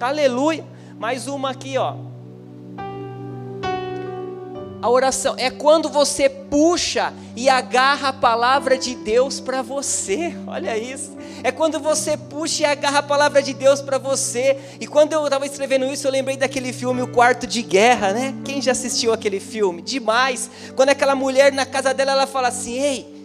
Aleluia. 0.00 0.64
Mais 0.98 1.26
uma 1.26 1.50
aqui, 1.50 1.76
ó. 1.76 2.05
A 4.82 4.90
oração 4.90 5.34
é 5.38 5.50
quando 5.50 5.88
você 5.88 6.28
puxa 6.28 7.12
e 7.34 7.48
agarra 7.48 8.08
a 8.08 8.12
palavra 8.12 8.76
de 8.78 8.94
Deus 8.94 9.40
para 9.40 9.62
você. 9.62 10.34
Olha 10.46 10.76
isso. 10.76 11.16
É 11.42 11.50
quando 11.50 11.78
você 11.80 12.16
puxa 12.16 12.62
e 12.62 12.66
agarra 12.66 12.98
a 12.98 13.02
palavra 13.02 13.42
de 13.42 13.54
Deus 13.54 13.80
para 13.80 13.98
você. 13.98 14.58
E 14.80 14.86
quando 14.86 15.12
eu 15.12 15.24
estava 15.24 15.46
escrevendo 15.46 15.86
isso, 15.86 16.06
eu 16.06 16.12
lembrei 16.12 16.36
daquele 16.36 16.72
filme 16.72 17.02
O 17.02 17.08
Quarto 17.08 17.46
de 17.46 17.62
Guerra, 17.62 18.12
né? 18.12 18.34
Quem 18.44 18.60
já 18.60 18.72
assistiu 18.72 19.12
aquele 19.12 19.40
filme? 19.40 19.82
Demais. 19.82 20.50
Quando 20.74 20.90
aquela 20.90 21.14
mulher 21.14 21.52
na 21.52 21.66
casa 21.66 21.94
dela, 21.94 22.12
ela 22.12 22.26
fala 22.26 22.48
assim: 22.48 22.78
"Ei, 22.78 23.15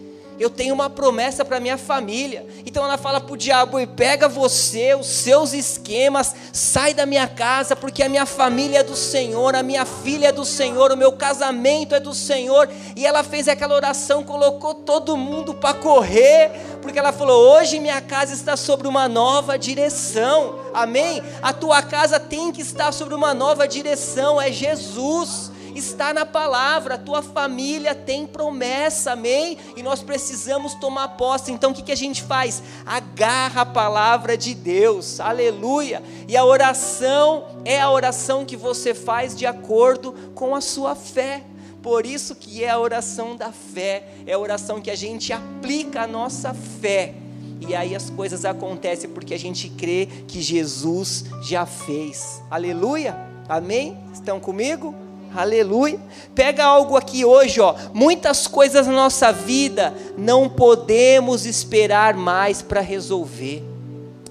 eu 0.42 0.50
tenho 0.50 0.74
uma 0.74 0.90
promessa 0.90 1.44
para 1.44 1.60
minha 1.60 1.78
família. 1.78 2.44
Então 2.66 2.84
ela 2.84 2.98
fala 2.98 3.20
para 3.20 3.32
o 3.32 3.36
diabo: 3.36 3.78
e 3.78 3.86
pega 3.86 4.28
você, 4.28 4.92
os 4.92 5.06
seus 5.06 5.52
esquemas, 5.52 6.34
sai 6.52 6.92
da 6.92 7.06
minha 7.06 7.28
casa, 7.28 7.76
porque 7.76 8.02
a 8.02 8.08
minha 8.08 8.26
família 8.26 8.80
é 8.80 8.82
do 8.82 8.96
Senhor, 8.96 9.54
a 9.54 9.62
minha 9.62 9.86
filha 9.86 10.28
é 10.28 10.32
do 10.32 10.44
Senhor, 10.44 10.90
o 10.90 10.96
meu 10.96 11.12
casamento 11.12 11.94
é 11.94 12.00
do 12.00 12.12
Senhor. 12.12 12.68
E 12.96 13.06
ela 13.06 13.22
fez 13.22 13.46
aquela 13.46 13.76
oração, 13.76 14.24
colocou 14.24 14.74
todo 14.74 15.16
mundo 15.16 15.54
para 15.54 15.74
correr, 15.74 16.50
porque 16.82 16.98
ela 16.98 17.12
falou: 17.12 17.56
hoje 17.56 17.78
minha 17.78 18.00
casa 18.00 18.34
está 18.34 18.56
sobre 18.56 18.88
uma 18.88 19.08
nova 19.08 19.56
direção. 19.56 20.58
Amém? 20.74 21.22
A 21.40 21.52
tua 21.52 21.82
casa 21.82 22.18
tem 22.18 22.50
que 22.50 22.62
estar 22.62 22.90
sobre 22.90 23.14
uma 23.14 23.32
nova 23.32 23.68
direção, 23.68 24.40
é 24.40 24.50
Jesus 24.50 25.51
está 25.74 26.12
na 26.12 26.24
palavra, 26.26 26.94
a 26.94 26.98
tua 26.98 27.22
família 27.22 27.94
tem 27.94 28.26
promessa, 28.26 29.12
amém? 29.12 29.58
E 29.76 29.82
nós 29.82 30.02
precisamos 30.02 30.74
tomar 30.74 31.08
posse. 31.08 31.52
Então 31.52 31.70
o 31.70 31.74
que, 31.74 31.82
que 31.82 31.92
a 31.92 31.96
gente 31.96 32.22
faz? 32.22 32.62
Agarra 32.84 33.62
a 33.62 33.66
palavra 33.66 34.36
de 34.36 34.54
Deus, 34.54 35.20
aleluia. 35.20 36.02
E 36.28 36.36
a 36.36 36.44
oração 36.44 37.46
é 37.64 37.80
a 37.80 37.90
oração 37.90 38.44
que 38.44 38.56
você 38.56 38.94
faz 38.94 39.34
de 39.34 39.46
acordo 39.46 40.12
com 40.34 40.54
a 40.54 40.60
sua 40.60 40.94
fé. 40.94 41.42
Por 41.82 42.06
isso 42.06 42.36
que 42.36 42.62
é 42.62 42.70
a 42.70 42.78
oração 42.78 43.34
da 43.34 43.50
fé, 43.50 44.08
é 44.24 44.34
a 44.34 44.38
oração 44.38 44.80
que 44.80 44.90
a 44.90 44.94
gente 44.94 45.32
aplica 45.32 46.02
a 46.02 46.06
nossa 46.06 46.54
fé. 46.54 47.14
E 47.68 47.74
aí 47.74 47.94
as 47.94 48.10
coisas 48.10 48.44
acontecem 48.44 49.10
porque 49.10 49.34
a 49.34 49.38
gente 49.38 49.68
crê 49.68 50.08
que 50.26 50.40
Jesus 50.40 51.24
já 51.42 51.64
fez. 51.64 52.42
Aleluia. 52.50 53.16
Amém? 53.48 53.98
Estão 54.12 54.40
comigo? 54.40 54.94
Aleluia. 55.34 55.98
Pega 56.34 56.64
algo 56.64 56.96
aqui 56.96 57.24
hoje, 57.24 57.60
ó. 57.60 57.74
Muitas 57.94 58.46
coisas 58.46 58.86
na 58.86 58.92
nossa 58.92 59.32
vida 59.32 59.94
não 60.16 60.48
podemos 60.48 61.46
esperar 61.46 62.14
mais 62.14 62.60
para 62.60 62.80
resolver. 62.80 63.64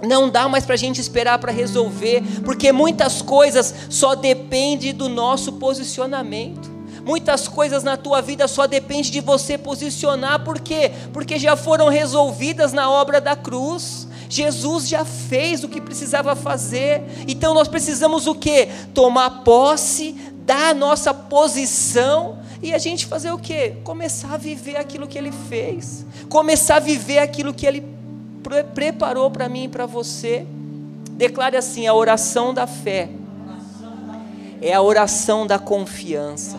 Não 0.02 0.30
dá 0.30 0.48
mais 0.48 0.66
para 0.66 0.76
a 0.76 0.78
gente 0.78 1.00
esperar 1.00 1.38
para 1.40 1.52
resolver, 1.52 2.24
porque 2.44 2.72
muitas 2.72 3.22
coisas 3.22 3.74
só 3.90 4.16
dependem 4.16 4.94
do 4.94 5.08
nosso 5.08 5.54
posicionamento. 5.54 6.70
Muitas 7.04 7.48
coisas 7.48 7.84
na 7.84 7.98
tua 7.98 8.22
vida 8.22 8.48
só 8.48 8.68
depende 8.68 9.10
de 9.10 9.22
você 9.22 9.58
posicionar, 9.58 10.44
por 10.44 10.60
quê? 10.60 10.92
Porque 11.12 11.40
já 11.40 11.56
foram 11.56 11.88
resolvidas 11.88 12.74
na 12.74 12.90
obra 12.90 13.20
da 13.20 13.36
cruz. 13.36 14.08
Jesus 14.30 14.88
já 14.88 15.04
fez 15.04 15.64
o 15.64 15.68
que 15.68 15.82
precisava 15.82 16.36
fazer. 16.36 17.04
Então 17.28 17.54
nós 17.54 17.68
precisamos 17.68 18.28
o 18.28 18.36
quê? 18.36 18.70
Tomar 18.94 19.44
posse 19.44 20.16
dar 20.46 20.72
a 20.72 20.74
nossa 20.74 21.14
posição 21.14 22.40
e 22.62 22.74
a 22.74 22.78
gente 22.78 23.06
fazer 23.06 23.32
o 23.32 23.38
quê? 23.38 23.76
Começar 23.84 24.34
a 24.34 24.38
viver 24.38 24.76
aquilo 24.76 25.08
que 25.08 25.18
Ele 25.18 25.32
fez, 25.50 26.06
começar 26.30 26.78
a 26.78 26.80
viver 26.80 27.20
aquilo 27.20 27.54
que 27.54 27.66
Ele 27.66 27.84
pre 28.44 28.64
preparou 28.64 29.30
para 29.32 29.48
mim 29.48 29.66
e 29.66 29.68
para 29.68 29.86
você. 29.86 30.46
Declare 31.12 31.58
assim: 31.58 31.88
a 31.88 31.94
oração 31.94 32.54
da 32.54 32.68
fé 32.68 33.10
é 34.62 34.74
a 34.74 34.82
oração 34.82 35.48
da 35.48 35.58
confiança. 35.58 36.58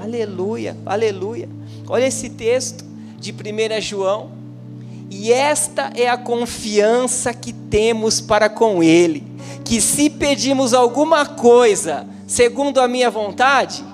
Aleluia, 0.00 0.76
aleluia. 0.84 1.48
Olha 1.88 2.06
esse 2.06 2.30
texto 2.30 2.84
de 3.18 3.32
1 3.32 3.80
João. 3.80 4.30
E 5.10 5.32
esta 5.32 5.92
é 5.94 6.08
a 6.08 6.16
confiança 6.16 7.32
que 7.32 7.52
temos 7.52 8.20
para 8.20 8.48
com 8.48 8.82
Ele, 8.82 9.24
que 9.64 9.80
se 9.80 10.10
pedimos 10.10 10.74
alguma 10.74 11.24
coisa, 11.24 12.06
segundo 12.26 12.80
a 12.80 12.88
minha 12.88 13.10
vontade, 13.10 13.84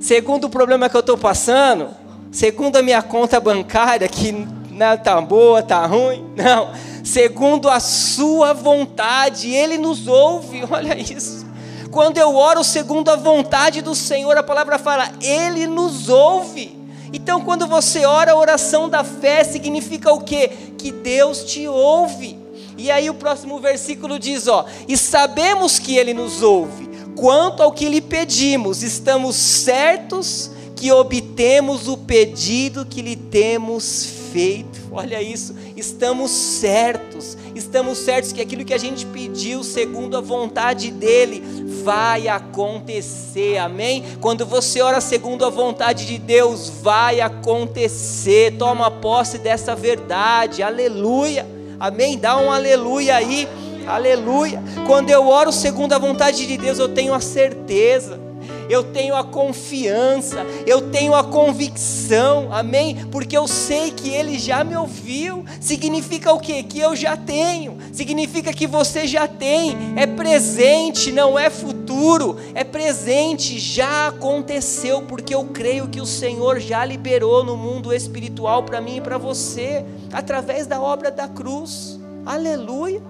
segundo 0.00 0.44
o 0.44 0.50
problema 0.50 0.88
que 0.88 0.96
eu 0.96 1.00
estou 1.00 1.16
passando, 1.16 1.88
segundo 2.30 2.76
a 2.76 2.82
minha 2.82 3.02
conta 3.02 3.38
bancária, 3.40 4.08
que 4.08 4.32
não 4.70 4.94
está 4.94 5.20
boa, 5.20 5.60
está 5.60 5.84
ruim, 5.86 6.24
não, 6.36 6.70
segundo 7.04 7.68
a 7.68 7.80
sua 7.80 8.52
vontade, 8.52 9.50
Ele 9.50 9.78
nos 9.78 10.06
ouve, 10.06 10.64
olha 10.70 10.98
isso. 10.98 11.48
Quando 11.90 12.18
eu 12.18 12.36
oro 12.36 12.62
segundo 12.62 13.10
a 13.10 13.16
vontade 13.16 13.82
do 13.82 13.96
Senhor, 13.96 14.36
a 14.36 14.44
palavra 14.44 14.78
fala, 14.78 15.10
Ele 15.20 15.66
nos 15.66 16.08
ouve. 16.08 16.78
Então, 17.12 17.40
quando 17.40 17.66
você 17.66 18.04
ora 18.04 18.30
a 18.30 18.36
oração 18.36 18.88
da 18.88 19.02
fé, 19.02 19.42
significa 19.42 20.12
o 20.12 20.20
quê? 20.20 20.52
Que 20.78 20.92
Deus 20.92 21.42
te 21.42 21.66
ouve. 21.66 22.38
E 22.78 22.92
aí 22.92 23.10
o 23.10 23.14
próximo 23.14 23.58
versículo 23.58 24.20
diz, 24.20 24.46
ó, 24.46 24.64
e 24.86 24.96
sabemos 24.96 25.80
que 25.80 25.96
Ele 25.96 26.14
nos 26.14 26.42
ouve 26.42 26.89
quanto 27.16 27.62
ao 27.62 27.72
que 27.72 27.88
lhe 27.88 28.00
pedimos, 28.00 28.82
estamos 28.82 29.36
certos 29.36 30.50
que 30.76 30.90
obtemos 30.90 31.88
o 31.88 31.96
pedido 31.96 32.86
que 32.86 33.02
lhe 33.02 33.16
temos 33.16 34.06
feito. 34.32 34.80
Olha 34.90 35.20
isso, 35.20 35.54
estamos 35.76 36.30
certos, 36.30 37.36
estamos 37.54 37.98
certos 37.98 38.32
que 38.32 38.40
aquilo 38.40 38.64
que 38.64 38.74
a 38.74 38.78
gente 38.78 39.04
pediu, 39.06 39.62
segundo 39.62 40.16
a 40.16 40.20
vontade 40.20 40.90
dEle, 40.90 41.42
vai 41.84 42.28
acontecer, 42.28 43.58
amém? 43.58 44.04
Quando 44.20 44.46
você 44.46 44.80
ora 44.80 45.00
segundo 45.00 45.44
a 45.44 45.50
vontade 45.50 46.06
de 46.06 46.18
Deus, 46.18 46.70
vai 46.82 47.20
acontecer, 47.20 48.56
toma 48.56 48.90
posse 48.90 49.38
dessa 49.38 49.76
verdade, 49.76 50.62
aleluia, 50.62 51.46
Amém? 51.80 52.18
Dá 52.18 52.36
um 52.36 52.52
aleluia 52.52 53.16
aí. 53.16 53.48
Aleluia. 53.86 54.62
Quando 54.86 55.10
eu 55.10 55.28
oro 55.28 55.52
segundo 55.52 55.92
a 55.92 55.98
vontade 55.98 56.46
de 56.46 56.56
Deus, 56.56 56.78
eu 56.78 56.88
tenho 56.88 57.14
a 57.14 57.20
certeza. 57.20 58.30
Eu 58.70 58.84
tenho 58.84 59.16
a 59.16 59.24
confiança, 59.24 60.46
eu 60.64 60.90
tenho 60.92 61.12
a 61.12 61.24
convicção, 61.24 62.52
amém? 62.52 63.04
Porque 63.10 63.36
eu 63.36 63.48
sei 63.48 63.90
que 63.90 64.10
Ele 64.10 64.38
já 64.38 64.62
me 64.62 64.76
ouviu. 64.76 65.44
Significa 65.60 66.32
o 66.32 66.38
quê? 66.38 66.62
Que 66.62 66.78
eu 66.78 66.94
já 66.94 67.16
tenho, 67.16 67.78
significa 67.92 68.52
que 68.52 68.68
você 68.68 69.08
já 69.08 69.26
tem, 69.26 69.76
é 69.96 70.06
presente, 70.06 71.10
não 71.10 71.36
é 71.36 71.50
futuro, 71.50 72.36
é 72.54 72.62
presente, 72.62 73.58
já 73.58 74.06
aconteceu, 74.06 75.02
porque 75.02 75.34
eu 75.34 75.46
creio 75.46 75.88
que 75.88 76.00
o 76.00 76.06
Senhor 76.06 76.60
já 76.60 76.84
liberou 76.84 77.42
no 77.44 77.56
mundo 77.56 77.92
espiritual 77.92 78.62
para 78.62 78.80
mim 78.80 78.98
e 78.98 79.00
para 79.00 79.18
você, 79.18 79.84
através 80.12 80.68
da 80.68 80.80
obra 80.80 81.10
da 81.10 81.26
cruz, 81.26 81.98
aleluia, 82.24 83.02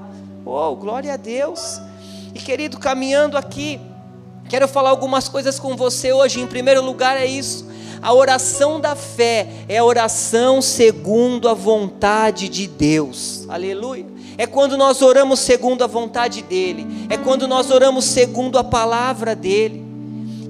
oh, 0.44 0.75
glória 0.76 1.14
a 1.14 1.16
Deus. 1.16 1.80
E 2.35 2.38
querido, 2.38 2.78
caminhando 2.78 3.37
aqui, 3.37 3.80
Quero 4.50 4.66
falar 4.66 4.90
algumas 4.90 5.28
coisas 5.28 5.61
com 5.61 5.76
você 5.76 6.12
hoje. 6.12 6.40
Em 6.40 6.47
primeiro 6.47 6.82
lugar, 6.85 7.16
é 7.16 7.25
isso. 7.25 7.64
A 8.02 8.12
oração 8.12 8.80
da 8.80 8.97
fé 8.97 9.47
é 9.68 9.78
a 9.78 9.85
oração 9.85 10.61
segundo 10.61 11.49
a 11.49 11.54
vontade 11.54 12.49
de 12.49 12.66
Deus. 12.66 13.47
Aleluia. 13.49 14.04
É 14.37 14.49
quando 14.49 14.76
nós 14.76 15.02
oramos 15.02 15.38
segundo 15.38 15.85
a 15.85 15.87
vontade 15.87 16.42
dEle. 16.42 16.85
É 17.09 17.16
quando 17.16 17.47
nós 17.47 17.70
oramos 17.70 18.06
segundo 18.06 18.59
a 18.59 18.64
palavra 18.64 19.37
dEle. 19.37 19.85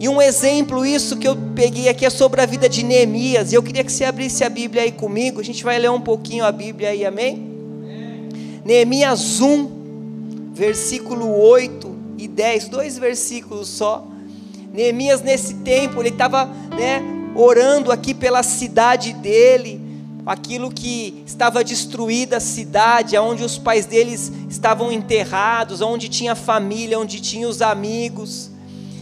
E 0.00 0.08
um 0.08 0.22
exemplo, 0.22 0.86
isso 0.86 1.18
que 1.18 1.28
eu 1.28 1.36
peguei 1.54 1.90
aqui 1.90 2.06
é 2.06 2.10
sobre 2.10 2.40
a 2.40 2.46
vida 2.46 2.70
de 2.70 2.82
Neemias. 2.82 3.52
E 3.52 3.54
eu 3.54 3.62
queria 3.62 3.84
que 3.84 3.92
você 3.92 4.04
abrisse 4.04 4.42
a 4.42 4.48
Bíblia 4.48 4.84
aí 4.84 4.92
comigo. 4.92 5.40
A 5.40 5.44
gente 5.44 5.62
vai 5.62 5.78
ler 5.78 5.90
um 5.90 6.00
pouquinho 6.00 6.42
a 6.42 6.50
Bíblia 6.50 6.88
aí, 6.88 7.04
amém? 7.04 7.34
amém. 7.34 8.28
Neemias 8.64 9.42
1, 9.42 9.79
versículo 10.60 11.40
8 11.40 11.96
e 12.18 12.28
10, 12.28 12.68
dois 12.68 12.98
versículos 12.98 13.66
só. 13.66 14.06
Neemias, 14.74 15.22
nesse 15.22 15.54
tempo, 15.54 16.02
ele 16.02 16.10
estava 16.10 16.44
né, 16.44 17.02
orando 17.34 17.90
aqui 17.90 18.12
pela 18.12 18.42
cidade 18.42 19.14
dele, 19.14 19.80
aquilo 20.26 20.70
que 20.70 21.24
estava 21.26 21.64
destruída 21.64 22.36
a 22.36 22.40
cidade, 22.40 23.16
onde 23.16 23.42
os 23.42 23.56
pais 23.56 23.86
deles 23.86 24.30
estavam 24.50 24.92
enterrados, 24.92 25.80
onde 25.80 26.10
tinha 26.10 26.34
família, 26.34 27.00
onde 27.00 27.22
tinha 27.22 27.48
os 27.48 27.62
amigos. 27.62 28.50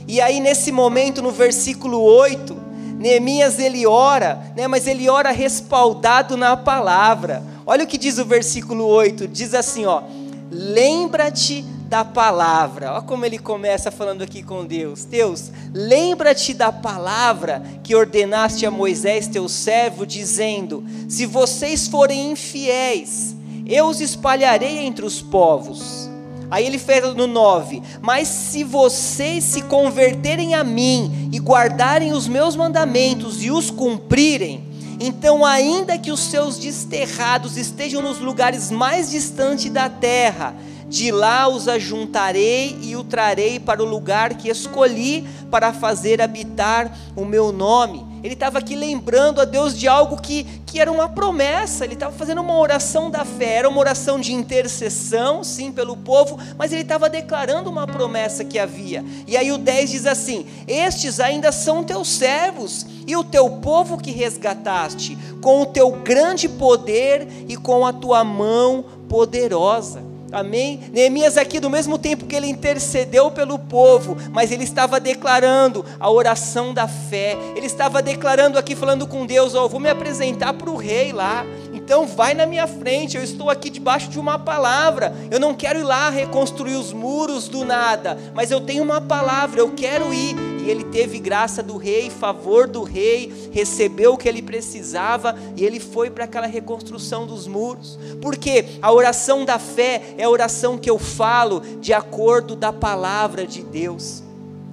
E 0.06 0.20
aí, 0.20 0.38
nesse 0.38 0.70
momento, 0.70 1.20
no 1.20 1.32
versículo 1.32 2.00
8, 2.00 2.56
Neemias 3.00 3.58
ele 3.58 3.84
ora, 3.84 4.52
né, 4.56 4.68
mas 4.68 4.86
ele 4.86 5.08
ora 5.08 5.32
respaldado 5.32 6.36
na 6.36 6.56
palavra. 6.56 7.42
Olha 7.66 7.82
o 7.82 7.86
que 7.86 7.98
diz 7.98 8.16
o 8.18 8.24
versículo 8.24 8.84
8: 8.84 9.26
diz 9.26 9.54
assim, 9.54 9.86
ó. 9.86 10.04
Lembra-te 10.50 11.62
da 11.88 12.04
palavra. 12.04 12.92
Olha 12.92 13.02
como 13.02 13.24
ele 13.24 13.38
começa 13.38 13.90
falando 13.90 14.22
aqui 14.22 14.42
com 14.42 14.64
Deus. 14.64 15.04
Deus, 15.04 15.50
lembra-te 15.72 16.52
da 16.54 16.70
palavra 16.70 17.62
que 17.82 17.94
ordenaste 17.94 18.66
a 18.66 18.70
Moisés, 18.70 19.26
teu 19.26 19.48
servo, 19.48 20.06
dizendo: 20.06 20.84
Se 21.08 21.26
vocês 21.26 21.88
forem 21.88 22.32
infiéis, 22.32 23.34
eu 23.66 23.86
os 23.86 24.00
espalharei 24.00 24.78
entre 24.78 25.04
os 25.04 25.20
povos. 25.20 26.08
Aí 26.50 26.66
ele 26.66 26.78
fez 26.78 27.14
no 27.14 27.26
9: 27.26 27.82
Mas 28.00 28.28
se 28.28 28.64
vocês 28.64 29.44
se 29.44 29.62
converterem 29.62 30.54
a 30.54 30.64
mim 30.64 31.28
e 31.32 31.38
guardarem 31.38 32.12
os 32.12 32.28
meus 32.28 32.56
mandamentos 32.56 33.42
e 33.42 33.50
os 33.50 33.70
cumprirem, 33.70 34.67
então, 35.00 35.44
ainda 35.44 35.96
que 35.96 36.10
os 36.10 36.20
seus 36.20 36.58
desterrados 36.58 37.56
estejam 37.56 38.02
nos 38.02 38.18
lugares 38.18 38.70
mais 38.70 39.10
distantes 39.10 39.70
da 39.70 39.88
terra, 39.88 40.54
de 40.88 41.12
lá 41.12 41.46
os 41.46 41.68
ajuntarei 41.68 42.76
e 42.82 42.96
o 42.96 43.04
trarei 43.04 43.60
para 43.60 43.82
o 43.82 43.86
lugar 43.86 44.34
que 44.34 44.48
escolhi 44.48 45.28
para 45.50 45.72
fazer 45.72 46.20
habitar 46.20 46.96
o 47.14 47.24
meu 47.24 47.52
nome. 47.52 48.07
Ele 48.22 48.34
estava 48.34 48.58
aqui 48.58 48.74
lembrando 48.74 49.40
a 49.40 49.44
Deus 49.44 49.78
de 49.78 49.86
algo 49.86 50.20
que, 50.20 50.44
que 50.66 50.80
era 50.80 50.90
uma 50.90 51.08
promessa, 51.08 51.84
ele 51.84 51.94
estava 51.94 52.12
fazendo 52.12 52.40
uma 52.40 52.56
oração 52.58 53.10
da 53.10 53.24
fé, 53.24 53.56
era 53.56 53.68
uma 53.68 53.78
oração 53.78 54.18
de 54.18 54.32
intercessão, 54.32 55.44
sim, 55.44 55.70
pelo 55.70 55.96
povo, 55.96 56.38
mas 56.56 56.72
ele 56.72 56.82
estava 56.82 57.08
declarando 57.08 57.70
uma 57.70 57.86
promessa 57.86 58.44
que 58.44 58.58
havia. 58.58 59.04
E 59.26 59.36
aí 59.36 59.52
o 59.52 59.58
10 59.58 59.90
diz 59.90 60.06
assim: 60.06 60.46
Estes 60.66 61.20
ainda 61.20 61.52
são 61.52 61.84
teus 61.84 62.08
servos 62.08 62.86
e 63.06 63.16
o 63.16 63.24
teu 63.24 63.48
povo 63.48 63.98
que 63.98 64.10
resgataste, 64.10 65.16
com 65.40 65.62
o 65.62 65.66
teu 65.66 65.90
grande 65.90 66.48
poder 66.48 67.26
e 67.48 67.56
com 67.56 67.86
a 67.86 67.92
tua 67.92 68.24
mão 68.24 68.84
poderosa. 69.08 70.07
Amém? 70.30 70.80
Neemias 70.92 71.38
aqui, 71.38 71.58
do 71.58 71.70
mesmo 71.70 71.98
tempo 71.98 72.26
que 72.26 72.36
ele 72.36 72.46
intercedeu 72.46 73.30
pelo 73.30 73.58
povo, 73.58 74.16
mas 74.30 74.50
ele 74.50 74.64
estava 74.64 75.00
declarando 75.00 75.84
a 75.98 76.10
oração 76.10 76.74
da 76.74 76.86
fé. 76.86 77.36
Ele 77.56 77.66
estava 77.66 78.02
declarando 78.02 78.58
aqui, 78.58 78.76
falando 78.76 79.06
com 79.06 79.24
Deus: 79.24 79.54
Ó, 79.54 79.64
oh, 79.64 79.68
vou 79.68 79.80
me 79.80 79.88
apresentar 79.88 80.52
para 80.52 80.70
o 80.70 80.76
rei 80.76 81.12
lá. 81.12 81.46
Então 81.72 82.06
vai 82.06 82.34
na 82.34 82.44
minha 82.44 82.66
frente, 82.66 83.16
eu 83.16 83.22
estou 83.22 83.48
aqui 83.48 83.70
debaixo 83.70 84.08
de 84.08 84.20
uma 84.20 84.38
palavra. 84.38 85.14
Eu 85.30 85.40
não 85.40 85.54
quero 85.54 85.78
ir 85.78 85.84
lá 85.84 86.10
reconstruir 86.10 86.74
os 86.74 86.92
muros 86.92 87.48
do 87.48 87.64
nada, 87.64 88.18
mas 88.34 88.50
eu 88.50 88.60
tenho 88.60 88.82
uma 88.82 89.00
palavra, 89.00 89.60
eu 89.60 89.70
quero 89.70 90.12
ir. 90.12 90.36
Ele 90.70 90.84
teve 90.84 91.18
graça 91.18 91.62
do 91.62 91.76
rei, 91.76 92.10
favor 92.10 92.66
do 92.66 92.82
rei, 92.82 93.32
recebeu 93.52 94.14
o 94.14 94.16
que 94.18 94.28
ele 94.28 94.42
precisava 94.42 95.34
e 95.56 95.64
ele 95.64 95.80
foi 95.80 96.10
para 96.10 96.24
aquela 96.24 96.46
reconstrução 96.46 97.26
dos 97.26 97.46
muros. 97.46 97.98
Porque 98.20 98.64
a 98.82 98.92
oração 98.92 99.44
da 99.44 99.58
fé 99.58 100.14
é 100.18 100.24
a 100.24 100.30
oração 100.30 100.76
que 100.76 100.90
eu 100.90 100.98
falo 100.98 101.60
de 101.80 101.92
acordo 101.92 102.54
da 102.54 102.72
palavra 102.72 103.46
de 103.46 103.62
Deus. 103.62 104.22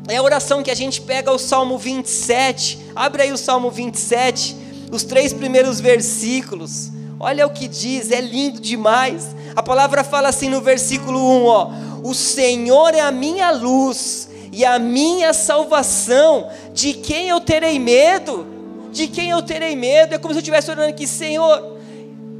É 0.07 0.17
a 0.17 0.23
oração 0.23 0.61
que 0.61 0.69
a 0.69 0.75
gente 0.75 1.01
pega 1.01 1.31
o 1.31 1.39
Salmo 1.39 1.77
27. 1.77 2.91
Abre 2.95 3.23
aí 3.23 3.31
o 3.31 3.37
Salmo 3.37 3.71
27, 3.71 4.55
os 4.91 5.03
três 5.03 5.33
primeiros 5.33 5.79
versículos. 5.79 6.91
Olha 7.19 7.47
o 7.47 7.49
que 7.49 7.67
diz, 7.67 8.11
é 8.11 8.21
lindo 8.21 8.59
demais. 8.59 9.35
A 9.55 9.63
palavra 9.63 10.03
fala 10.03 10.27
assim 10.27 10.49
no 10.49 10.61
versículo 10.61 11.17
1, 11.17 11.45
ó: 11.45 11.71
O 12.03 12.13
Senhor 12.13 12.93
é 12.93 12.99
a 12.99 13.11
minha 13.11 13.51
luz 13.51 14.29
e 14.55 14.63
a 14.63 14.79
minha 14.79 15.33
salvação. 15.33 16.49
De 16.73 16.93
quem 16.93 17.27
eu 17.27 17.41
terei 17.41 17.77
medo? 17.77 18.47
De 18.89 19.05
quem 19.05 19.29
eu 19.29 19.41
terei 19.41 19.75
medo? 19.75 20.15
É 20.15 20.17
como 20.17 20.33
se 20.33 20.37
eu 20.37 20.41
estivesse 20.41 20.71
orando 20.71 20.89
aqui, 20.89 21.05
Senhor. 21.05 21.75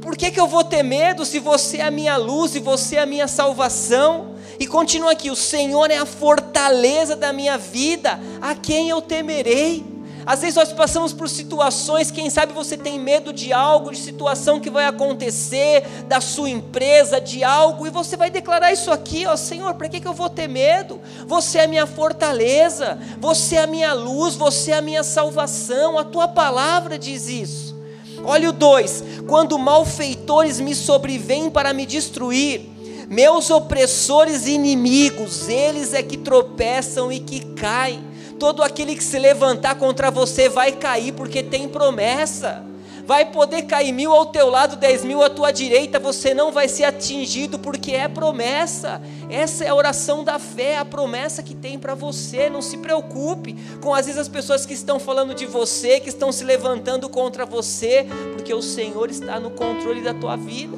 Por 0.00 0.16
que, 0.16 0.30
que 0.30 0.40
eu 0.40 0.46
vou 0.46 0.64
ter 0.64 0.82
medo 0.82 1.26
se 1.26 1.38
você 1.38 1.76
é 1.76 1.82
a 1.82 1.90
minha 1.90 2.16
luz 2.16 2.54
e 2.54 2.58
você 2.58 2.96
é 2.96 3.00
a 3.00 3.06
minha 3.06 3.28
salvação? 3.28 4.34
E 4.58 4.66
continua 4.66 5.12
aqui: 5.12 5.30
o 5.30 5.36
Senhor 5.36 5.90
é 5.90 5.98
a 5.98 6.06
fortaleza 6.06 7.14
da 7.14 7.34
minha 7.34 7.58
vida, 7.58 8.18
a 8.40 8.54
quem 8.54 8.88
eu 8.88 9.02
temerei? 9.02 9.84
Às 10.26 10.40
vezes 10.40 10.56
nós 10.56 10.72
passamos 10.72 11.12
por 11.12 11.28
situações, 11.28 12.10
quem 12.10 12.28
sabe 12.28 12.52
você 12.52 12.76
tem 12.76 12.98
medo 12.98 13.32
de 13.32 13.52
algo, 13.52 13.92
de 13.92 13.98
situação 13.98 14.58
que 14.58 14.68
vai 14.68 14.84
acontecer, 14.84 15.82
da 16.08 16.20
sua 16.20 16.50
empresa, 16.50 17.20
de 17.20 17.44
algo, 17.44 17.86
e 17.86 17.90
você 17.90 18.16
vai 18.16 18.28
declarar 18.28 18.72
isso 18.72 18.90
aqui, 18.90 19.24
ó 19.24 19.36
Senhor, 19.36 19.74
para 19.74 19.88
que, 19.88 20.00
que 20.00 20.08
eu 20.08 20.12
vou 20.12 20.28
ter 20.28 20.48
medo? 20.48 21.00
Você 21.28 21.58
é 21.58 21.64
a 21.64 21.68
minha 21.68 21.86
fortaleza, 21.86 22.98
você 23.20 23.54
é 23.54 23.62
a 23.62 23.66
minha 23.68 23.92
luz, 23.92 24.34
você 24.34 24.72
é 24.72 24.78
a 24.78 24.82
minha 24.82 25.04
salvação, 25.04 25.96
a 25.96 26.02
tua 26.02 26.26
palavra 26.26 26.98
diz 26.98 27.28
isso. 27.28 27.76
Olha 28.24 28.50
o 28.50 28.52
2: 28.52 29.04
quando 29.28 29.56
malfeitores 29.56 30.58
me 30.58 30.74
sobrevêm 30.74 31.48
para 31.48 31.72
me 31.72 31.86
destruir, 31.86 32.68
meus 33.08 33.50
opressores 33.50 34.46
e 34.46 34.52
inimigos, 34.52 35.48
eles 35.48 35.94
é 35.94 36.02
que 36.02 36.16
tropeçam 36.16 37.12
e 37.12 37.20
que 37.20 37.40
caem. 37.54 38.05
Todo 38.38 38.62
aquele 38.62 38.94
que 38.94 39.04
se 39.04 39.18
levantar 39.18 39.76
contra 39.76 40.10
você 40.10 40.48
vai 40.48 40.72
cair, 40.72 41.12
porque 41.12 41.42
tem 41.42 41.68
promessa. 41.68 42.64
Vai 43.06 43.26
poder 43.26 43.62
cair 43.62 43.92
mil 43.92 44.10
ao 44.12 44.26
teu 44.26 44.50
lado, 44.50 44.74
dez 44.74 45.04
mil 45.04 45.22
à 45.22 45.30
tua 45.30 45.52
direita, 45.52 45.96
você 45.96 46.34
não 46.34 46.50
vai 46.50 46.66
ser 46.66 46.82
atingido, 46.82 47.56
porque 47.56 47.92
é 47.92 48.08
promessa. 48.08 49.00
Essa 49.30 49.64
é 49.64 49.68
a 49.68 49.74
oração 49.76 50.24
da 50.24 50.40
fé, 50.40 50.76
a 50.76 50.84
promessa 50.84 51.40
que 51.40 51.54
tem 51.54 51.78
para 51.78 51.94
você. 51.94 52.50
Não 52.50 52.60
se 52.60 52.78
preocupe 52.78 53.54
com 53.80 53.94
às 53.94 54.06
vezes 54.06 54.20
as 54.20 54.28
pessoas 54.28 54.66
que 54.66 54.74
estão 54.74 54.98
falando 54.98 55.36
de 55.36 55.46
você, 55.46 56.00
que 56.00 56.08
estão 56.08 56.32
se 56.32 56.42
levantando 56.42 57.08
contra 57.08 57.46
você, 57.46 58.08
porque 58.32 58.52
o 58.52 58.60
Senhor 58.60 59.08
está 59.08 59.38
no 59.38 59.52
controle 59.52 60.02
da 60.02 60.12
tua 60.12 60.34
vida. 60.34 60.76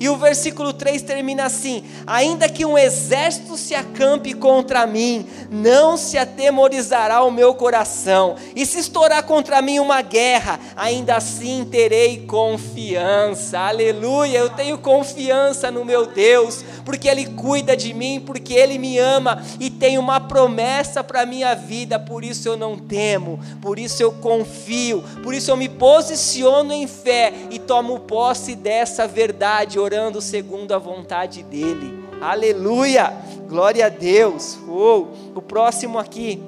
E 0.00 0.08
o 0.08 0.16
versículo 0.16 0.72
3 0.72 1.02
termina 1.02 1.44
assim: 1.44 1.84
Ainda 2.06 2.48
que 2.48 2.64
um 2.64 2.76
exército 2.76 3.56
se 3.56 3.74
acampe 3.74 4.32
contra 4.32 4.86
mim, 4.86 5.26
não 5.50 5.96
se 5.96 6.16
atemorizará 6.16 7.22
o 7.22 7.30
meu 7.30 7.54
coração. 7.54 8.34
E 8.56 8.66
se 8.66 8.78
estourar 8.78 9.22
contra 9.22 9.62
mim 9.62 9.78
uma 9.78 10.02
guerra, 10.02 10.58
ainda 10.74 11.16
assim 11.16 11.66
terei 11.70 12.24
confiança. 12.26 13.58
Aleluia! 13.58 14.38
Eu 14.38 14.50
tenho 14.50 14.78
confiança 14.78 15.70
no 15.70 15.84
meu 15.84 16.06
Deus, 16.06 16.64
porque 16.84 17.06
Ele 17.06 17.26
cuida 17.26 17.76
de 17.76 17.94
mim, 17.94 18.22
porque 18.24 18.54
Ele 18.54 18.78
me 18.78 18.98
ama 18.98 19.42
e 19.60 19.69
tem 19.80 19.96
uma 19.96 20.20
promessa 20.20 21.02
para 21.02 21.22
a 21.22 21.26
minha 21.26 21.54
vida, 21.54 21.98
por 21.98 22.22
isso 22.22 22.46
eu 22.46 22.54
não 22.54 22.76
temo, 22.76 23.40
por 23.62 23.78
isso 23.78 24.02
eu 24.02 24.12
confio, 24.12 25.02
por 25.22 25.32
isso 25.32 25.50
eu 25.50 25.56
me 25.56 25.70
posiciono 25.70 26.70
em 26.70 26.86
fé 26.86 27.32
e 27.50 27.58
tomo 27.58 28.00
posse 28.00 28.54
dessa 28.54 29.08
verdade, 29.08 29.78
orando 29.78 30.20
segundo 30.20 30.72
a 30.72 30.78
vontade 30.78 31.42
dEle. 31.42 31.98
Aleluia! 32.20 33.10
Glória 33.48 33.86
a 33.86 33.88
Deus! 33.88 34.58
Oh, 34.68 35.06
o 35.34 35.40
próximo 35.40 35.98
aqui. 35.98 36.42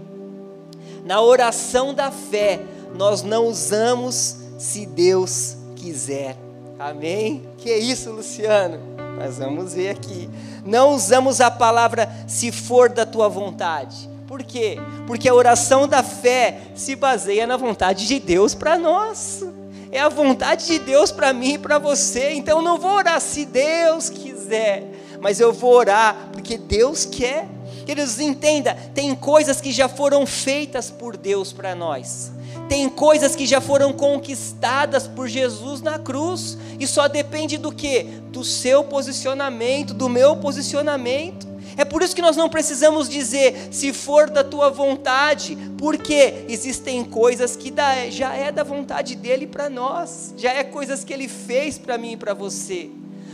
Na 1.02 1.22
oração 1.22 1.94
da 1.94 2.10
fé, 2.10 2.60
nós 2.94 3.22
não 3.22 3.46
usamos 3.46 4.36
se 4.58 4.84
Deus 4.84 5.56
quiser. 5.74 6.36
Amém? 6.78 7.48
Que 7.56 7.74
isso, 7.74 8.10
Luciano? 8.10 8.78
Nós 9.18 9.38
vamos 9.38 9.72
ver 9.72 9.88
aqui. 9.88 10.28
Não 10.64 10.94
usamos 10.94 11.40
a 11.40 11.50
palavra 11.50 12.08
se 12.26 12.52
for 12.52 12.88
da 12.88 13.04
tua 13.04 13.28
vontade. 13.28 14.08
Por 14.26 14.42
quê? 14.42 14.78
Porque 15.06 15.28
a 15.28 15.34
oração 15.34 15.86
da 15.86 16.02
fé 16.02 16.58
se 16.74 16.96
baseia 16.96 17.46
na 17.46 17.56
vontade 17.56 18.06
de 18.06 18.18
Deus 18.18 18.54
para 18.54 18.78
nós. 18.78 19.44
É 19.90 20.00
a 20.00 20.08
vontade 20.08 20.66
de 20.66 20.78
Deus 20.78 21.12
para 21.12 21.32
mim 21.34 21.54
e 21.54 21.58
para 21.58 21.78
você. 21.78 22.32
Então 22.32 22.58
eu 22.58 22.64
não 22.64 22.78
vou 22.78 22.92
orar 22.92 23.20
se 23.20 23.44
Deus 23.44 24.08
quiser, 24.08 24.90
mas 25.20 25.38
eu 25.38 25.52
vou 25.52 25.74
orar 25.74 26.30
porque 26.32 26.56
Deus 26.56 27.04
quer. 27.04 27.46
Queridos, 27.84 28.18
entenda, 28.20 28.74
tem 28.94 29.14
coisas 29.14 29.60
que 29.60 29.70
já 29.70 29.88
foram 29.88 30.24
feitas 30.24 30.88
por 30.88 31.16
Deus 31.16 31.52
para 31.52 31.74
nós. 31.74 32.32
Tem 32.72 32.88
coisas 32.88 33.36
que 33.36 33.44
já 33.44 33.60
foram 33.60 33.92
conquistadas 33.92 35.06
por 35.06 35.28
Jesus 35.28 35.82
na 35.82 35.98
cruz, 35.98 36.56
e 36.80 36.86
só 36.86 37.06
depende 37.06 37.58
do 37.58 37.70
que? 37.70 38.02
Do 38.30 38.42
seu 38.42 38.82
posicionamento, 38.82 39.92
do 39.92 40.08
meu 40.08 40.36
posicionamento. 40.36 41.46
É 41.76 41.84
por 41.84 42.00
isso 42.00 42.16
que 42.16 42.22
nós 42.22 42.34
não 42.34 42.48
precisamos 42.48 43.10
dizer 43.10 43.68
se 43.70 43.92
for 43.92 44.30
da 44.30 44.42
tua 44.42 44.70
vontade, 44.70 45.54
porque 45.76 46.46
existem 46.48 47.04
coisas 47.04 47.56
que 47.56 47.70
já 48.08 48.34
é 48.34 48.50
da 48.50 48.64
vontade 48.64 49.16
dele 49.16 49.46
para 49.46 49.68
nós, 49.68 50.32
já 50.38 50.54
é 50.54 50.64
coisas 50.64 51.04
que 51.04 51.12
ele 51.12 51.28
fez 51.28 51.76
para 51.76 51.98
mim 51.98 52.12
e 52.12 52.16
para 52.16 52.32
você. 52.32 52.88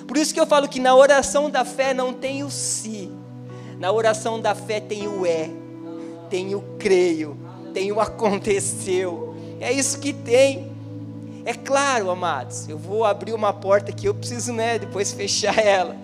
Por 0.08 0.16
isso 0.16 0.34
que 0.34 0.40
eu 0.40 0.48
falo 0.48 0.66
que 0.66 0.80
na 0.80 0.96
oração 0.96 1.48
da 1.48 1.64
fé 1.64 1.94
não 1.94 2.12
tem 2.12 2.42
o 2.42 2.50
se, 2.50 3.08
na 3.78 3.92
oração 3.92 4.40
da 4.40 4.56
fé 4.56 4.80
tem 4.80 5.06
o 5.06 5.24
é, 5.24 5.48
tem 6.28 6.56
o 6.56 6.60
creio, 6.76 7.38
tem 7.72 7.92
o 7.92 8.00
aconteceu. 8.00 9.27
É 9.60 9.72
isso 9.72 9.98
que 9.98 10.12
tem. 10.12 10.70
É 11.44 11.54
claro, 11.54 12.10
amados, 12.10 12.68
eu 12.68 12.76
vou 12.76 13.04
abrir 13.04 13.32
uma 13.32 13.52
porta 13.52 13.90
que 13.90 14.06
eu 14.06 14.14
preciso, 14.14 14.52
né, 14.52 14.78
depois 14.78 15.12
fechar 15.12 15.58
ela. 15.58 15.96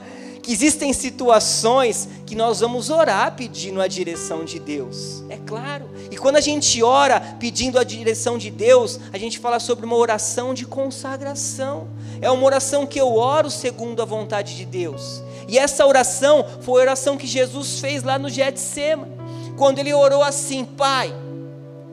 Que 0.42 0.52
existem 0.52 0.92
situações 0.92 2.08
que 2.26 2.34
nós 2.34 2.60
vamos 2.60 2.90
orar 2.90 3.34
pedindo 3.34 3.80
a 3.80 3.86
direção 3.86 4.44
de 4.44 4.58
Deus. 4.58 5.22
É 5.28 5.36
claro. 5.36 5.86
E 6.10 6.16
quando 6.16 6.36
a 6.36 6.40
gente 6.40 6.82
ora 6.82 7.20
pedindo 7.38 7.78
a 7.78 7.84
direção 7.84 8.36
de 8.36 8.50
Deus, 8.50 9.00
a 9.12 9.18
gente 9.18 9.38
fala 9.38 9.58
sobre 9.58 9.86
uma 9.86 9.96
oração 9.96 10.52
de 10.52 10.66
consagração. 10.66 11.88
É 12.20 12.30
uma 12.30 12.44
oração 12.44 12.86
que 12.86 13.00
eu 13.00 13.14
oro 13.14 13.50
segundo 13.50 14.00
a 14.00 14.04
vontade 14.04 14.56
de 14.56 14.64
Deus. 14.64 15.22
E 15.48 15.58
essa 15.58 15.86
oração 15.86 16.44
foi 16.60 16.80
a 16.80 16.84
oração 16.84 17.16
que 17.16 17.26
Jesus 17.26 17.80
fez 17.80 18.02
lá 18.02 18.18
no 18.18 18.28
Getsema, 18.28 19.08
quando 19.56 19.78
ele 19.78 19.92
orou 19.92 20.22
assim: 20.22 20.64
Pai, 20.64 21.14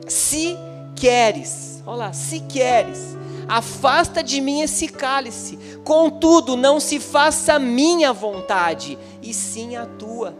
se 0.08 0.56
queres, 1.02 1.82
olha 1.84 1.96
lá, 1.96 2.12
se 2.12 2.38
queres, 2.38 3.16
afasta 3.48 4.22
de 4.22 4.40
mim 4.40 4.60
esse 4.60 4.86
cálice, 4.86 5.58
contudo, 5.82 6.56
não 6.56 6.78
se 6.78 7.00
faça 7.00 7.54
a 7.54 7.58
minha 7.58 8.12
vontade, 8.12 8.96
e 9.20 9.34
sim 9.34 9.74
a 9.74 9.84
tua. 9.84 10.32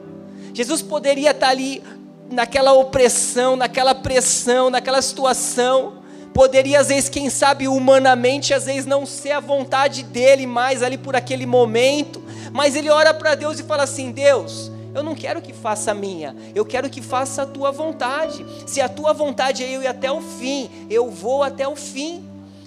Jesus 0.54 0.80
poderia 0.80 1.32
estar 1.32 1.48
ali 1.48 1.82
naquela 2.30 2.72
opressão, 2.74 3.56
naquela 3.56 3.92
pressão, 3.92 4.70
naquela 4.70 5.02
situação, 5.02 5.94
poderia 6.32 6.78
às 6.78 6.86
vezes, 6.86 7.08
quem 7.08 7.28
sabe 7.28 7.66
humanamente, 7.66 8.54
às 8.54 8.66
vezes 8.66 8.86
não 8.86 9.04
ser 9.04 9.32
a 9.32 9.40
vontade 9.40 10.04
dele 10.04 10.46
mais 10.46 10.80
ali 10.80 10.96
por 10.96 11.16
aquele 11.16 11.44
momento, 11.44 12.22
mas 12.52 12.76
ele 12.76 12.88
ora 12.88 13.12
para 13.12 13.34
Deus 13.34 13.58
e 13.58 13.64
fala 13.64 13.82
assim: 13.82 14.12
Deus, 14.12 14.70
eu 14.94 15.02
não 15.02 15.14
quero 15.14 15.40
que 15.40 15.52
faça 15.52 15.90
a 15.92 15.94
minha, 15.94 16.36
eu 16.54 16.64
quero 16.64 16.90
que 16.90 17.00
faça 17.00 17.42
a 17.42 17.46
tua 17.46 17.70
vontade. 17.70 18.44
Se 18.66 18.80
a 18.80 18.88
tua 18.88 19.12
vontade 19.12 19.64
é 19.64 19.74
eu 19.74 19.82
ir 19.82 19.86
até 19.86 20.10
o 20.10 20.20
fim, 20.20 20.68
eu 20.90 21.10
vou 21.10 21.42
até 21.42 21.66
o 21.66 21.74
fim. 21.74 22.24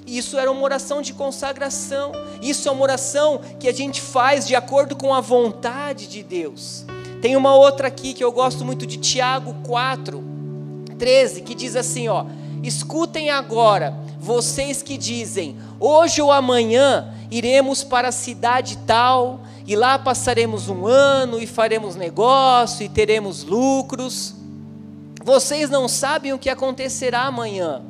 Isso 0.07 0.37
era 0.37 0.51
uma 0.51 0.61
oração 0.61 1.01
de 1.01 1.13
consagração. 1.13 2.11
Isso 2.41 2.67
é 2.67 2.71
uma 2.71 2.83
oração 2.83 3.41
que 3.59 3.67
a 3.67 3.73
gente 3.73 4.01
faz 4.01 4.47
de 4.47 4.55
acordo 4.55 4.95
com 4.95 5.13
a 5.13 5.21
vontade 5.21 6.07
de 6.07 6.21
Deus. 6.23 6.85
Tem 7.21 7.35
uma 7.35 7.55
outra 7.55 7.87
aqui 7.87 8.13
que 8.13 8.23
eu 8.23 8.31
gosto 8.31 8.63
muito 8.63 8.85
de 8.85 8.97
Tiago 8.97 9.55
4, 9.63 10.23
13, 10.97 11.41
que 11.41 11.55
diz 11.55 11.75
assim: 11.75 12.07
ó, 12.07 12.25
escutem 12.61 13.29
agora, 13.29 13.97
vocês 14.19 14.81
que 14.81 14.97
dizem, 14.97 15.57
hoje 15.79 16.21
ou 16.21 16.31
amanhã 16.31 17.13
iremos 17.31 17.83
para 17.83 18.09
a 18.09 18.11
cidade 18.11 18.77
tal 18.85 19.41
e 19.67 19.75
lá 19.75 19.97
passaremos 19.97 20.69
um 20.69 20.85
ano 20.85 21.39
e 21.39 21.47
faremos 21.47 21.95
negócio 21.95 22.85
e 22.85 22.89
teremos 22.89 23.43
lucros. 23.43 24.35
Vocês 25.23 25.69
não 25.69 25.87
sabem 25.87 26.33
o 26.33 26.39
que 26.39 26.49
acontecerá 26.49 27.23
amanhã. 27.23 27.83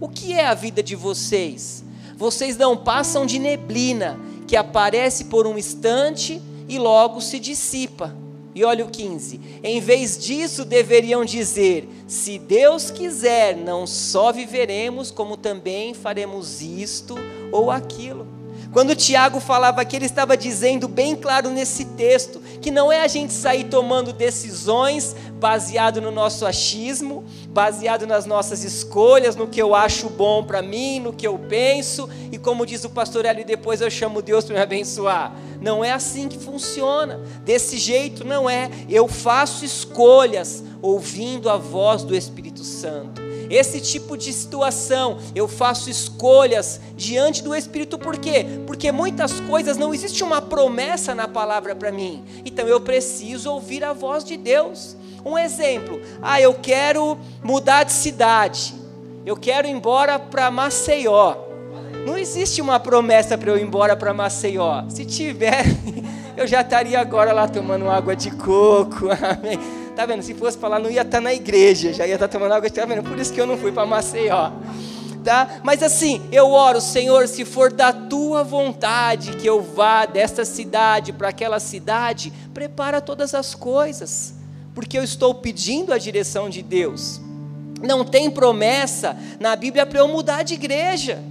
O 0.00 0.08
que 0.08 0.32
é 0.32 0.46
a 0.46 0.54
vida 0.54 0.82
de 0.82 0.96
vocês? 0.96 1.84
Vocês 2.16 2.56
não 2.56 2.76
passam 2.76 3.24
de 3.24 3.38
neblina 3.38 4.18
que 4.48 4.56
aparece 4.56 5.26
por 5.26 5.46
um 5.46 5.56
instante 5.56 6.42
e 6.68 6.78
logo 6.78 7.20
se 7.20 7.38
dissipa. 7.38 8.16
E 8.54 8.64
olha 8.64 8.84
o 8.84 8.90
15: 8.90 9.40
em 9.62 9.80
vez 9.80 10.18
disso, 10.18 10.64
deveriam 10.64 11.24
dizer: 11.24 11.88
se 12.08 12.38
Deus 12.38 12.90
quiser, 12.90 13.56
não 13.56 13.86
só 13.86 14.32
viveremos, 14.32 15.10
como 15.12 15.36
também 15.36 15.94
faremos 15.94 16.60
isto 16.60 17.14
ou 17.52 17.70
aquilo. 17.70 18.41
Quando 18.72 18.96
Tiago 18.96 19.38
falava 19.38 19.82
aqui, 19.82 19.96
ele 19.96 20.06
estava 20.06 20.34
dizendo 20.34 20.88
bem 20.88 21.14
claro 21.14 21.50
nesse 21.50 21.84
texto 21.84 22.40
que 22.62 22.70
não 22.70 22.90
é 22.90 23.02
a 23.02 23.06
gente 23.06 23.32
sair 23.32 23.64
tomando 23.64 24.14
decisões 24.14 25.14
baseado 25.38 26.00
no 26.00 26.10
nosso 26.10 26.46
achismo, 26.46 27.22
baseado 27.48 28.06
nas 28.06 28.24
nossas 28.24 28.64
escolhas, 28.64 29.36
no 29.36 29.46
que 29.46 29.60
eu 29.60 29.74
acho 29.74 30.08
bom 30.08 30.42
para 30.42 30.62
mim, 30.62 31.00
no 31.00 31.12
que 31.12 31.26
eu 31.26 31.38
penso, 31.38 32.08
e 32.30 32.38
como 32.38 32.64
diz 32.64 32.82
o 32.84 32.90
pastor 32.90 33.26
Hélio, 33.26 33.44
depois 33.44 33.82
eu 33.82 33.90
chamo 33.90 34.22
Deus 34.22 34.44
para 34.44 34.54
me 34.54 34.62
abençoar. 34.62 35.34
Não 35.60 35.84
é 35.84 35.92
assim 35.92 36.26
que 36.26 36.38
funciona. 36.38 37.20
Desse 37.44 37.76
jeito 37.76 38.24
não 38.24 38.48
é. 38.48 38.70
Eu 38.88 39.06
faço 39.06 39.64
escolhas 39.64 40.64
ouvindo 40.80 41.50
a 41.50 41.56
voz 41.56 42.02
do 42.02 42.16
Espírito 42.16 42.64
Santo. 42.64 43.21
Esse 43.52 43.82
tipo 43.82 44.16
de 44.16 44.32
situação, 44.32 45.18
eu 45.34 45.46
faço 45.46 45.90
escolhas 45.90 46.80
diante 46.96 47.44
do 47.44 47.54
Espírito, 47.54 47.98
por 47.98 48.16
quê? 48.16 48.46
Porque 48.66 48.90
muitas 48.90 49.40
coisas 49.40 49.76
não 49.76 49.92
existe 49.92 50.24
uma 50.24 50.40
promessa 50.40 51.14
na 51.14 51.28
palavra 51.28 51.74
para 51.74 51.92
mim, 51.92 52.24
então 52.46 52.66
eu 52.66 52.80
preciso 52.80 53.52
ouvir 53.52 53.84
a 53.84 53.92
voz 53.92 54.24
de 54.24 54.38
Deus. 54.38 54.96
Um 55.22 55.36
exemplo, 55.36 56.00
ah, 56.22 56.40
eu 56.40 56.54
quero 56.54 57.18
mudar 57.44 57.84
de 57.84 57.92
cidade, 57.92 58.74
eu 59.26 59.36
quero 59.36 59.68
ir 59.68 59.72
embora 59.72 60.18
para 60.18 60.50
Maceió. 60.50 61.36
Não 62.06 62.16
existe 62.16 62.62
uma 62.62 62.80
promessa 62.80 63.36
para 63.36 63.50
eu 63.50 63.58
ir 63.58 63.62
embora 63.62 63.94
para 63.94 64.14
Maceió. 64.14 64.84
Se 64.88 65.04
tiver, 65.04 65.66
eu 66.38 66.46
já 66.46 66.62
estaria 66.62 66.98
agora 66.98 67.34
lá 67.34 67.46
tomando 67.46 67.90
água 67.90 68.16
de 68.16 68.30
coco. 68.30 69.08
Amém 69.12 69.81
Tá 69.94 70.06
vendo? 70.06 70.22
Se 70.22 70.32
fosse 70.34 70.58
lá, 70.58 70.78
não 70.78 70.90
ia 70.90 71.02
estar 71.02 71.18
tá 71.18 71.20
na 71.20 71.34
igreja, 71.34 71.92
já 71.92 72.06
ia 72.06 72.14
estar 72.14 72.28
tá 72.28 72.32
tomando 72.32 72.52
água. 72.52 72.70
Tá 72.70 72.84
vendo? 72.84 73.02
Por 73.02 73.18
isso 73.18 73.32
que 73.32 73.40
eu 73.40 73.46
não 73.46 73.58
fui 73.58 73.72
para 73.72 73.84
Maceió. 73.84 74.50
Tá? 75.22 75.60
Mas 75.62 75.82
assim, 75.82 76.20
eu 76.32 76.50
oro, 76.50 76.80
Senhor, 76.80 77.28
se 77.28 77.44
for 77.44 77.72
da 77.72 77.92
tua 77.92 78.42
vontade 78.42 79.36
que 79.36 79.46
eu 79.46 79.62
vá 79.62 80.04
desta 80.04 80.44
cidade 80.44 81.12
para 81.12 81.28
aquela 81.28 81.60
cidade, 81.60 82.32
prepara 82.52 83.00
todas 83.00 83.32
as 83.34 83.54
coisas, 83.54 84.34
porque 84.74 84.98
eu 84.98 85.04
estou 85.04 85.34
pedindo 85.34 85.92
a 85.92 85.98
direção 85.98 86.50
de 86.50 86.60
Deus. 86.60 87.20
Não 87.80 88.04
tem 88.04 88.30
promessa 88.30 89.16
na 89.38 89.54
Bíblia 89.54 89.86
para 89.86 90.00
eu 90.00 90.08
mudar 90.08 90.42
de 90.42 90.54
igreja. 90.54 91.22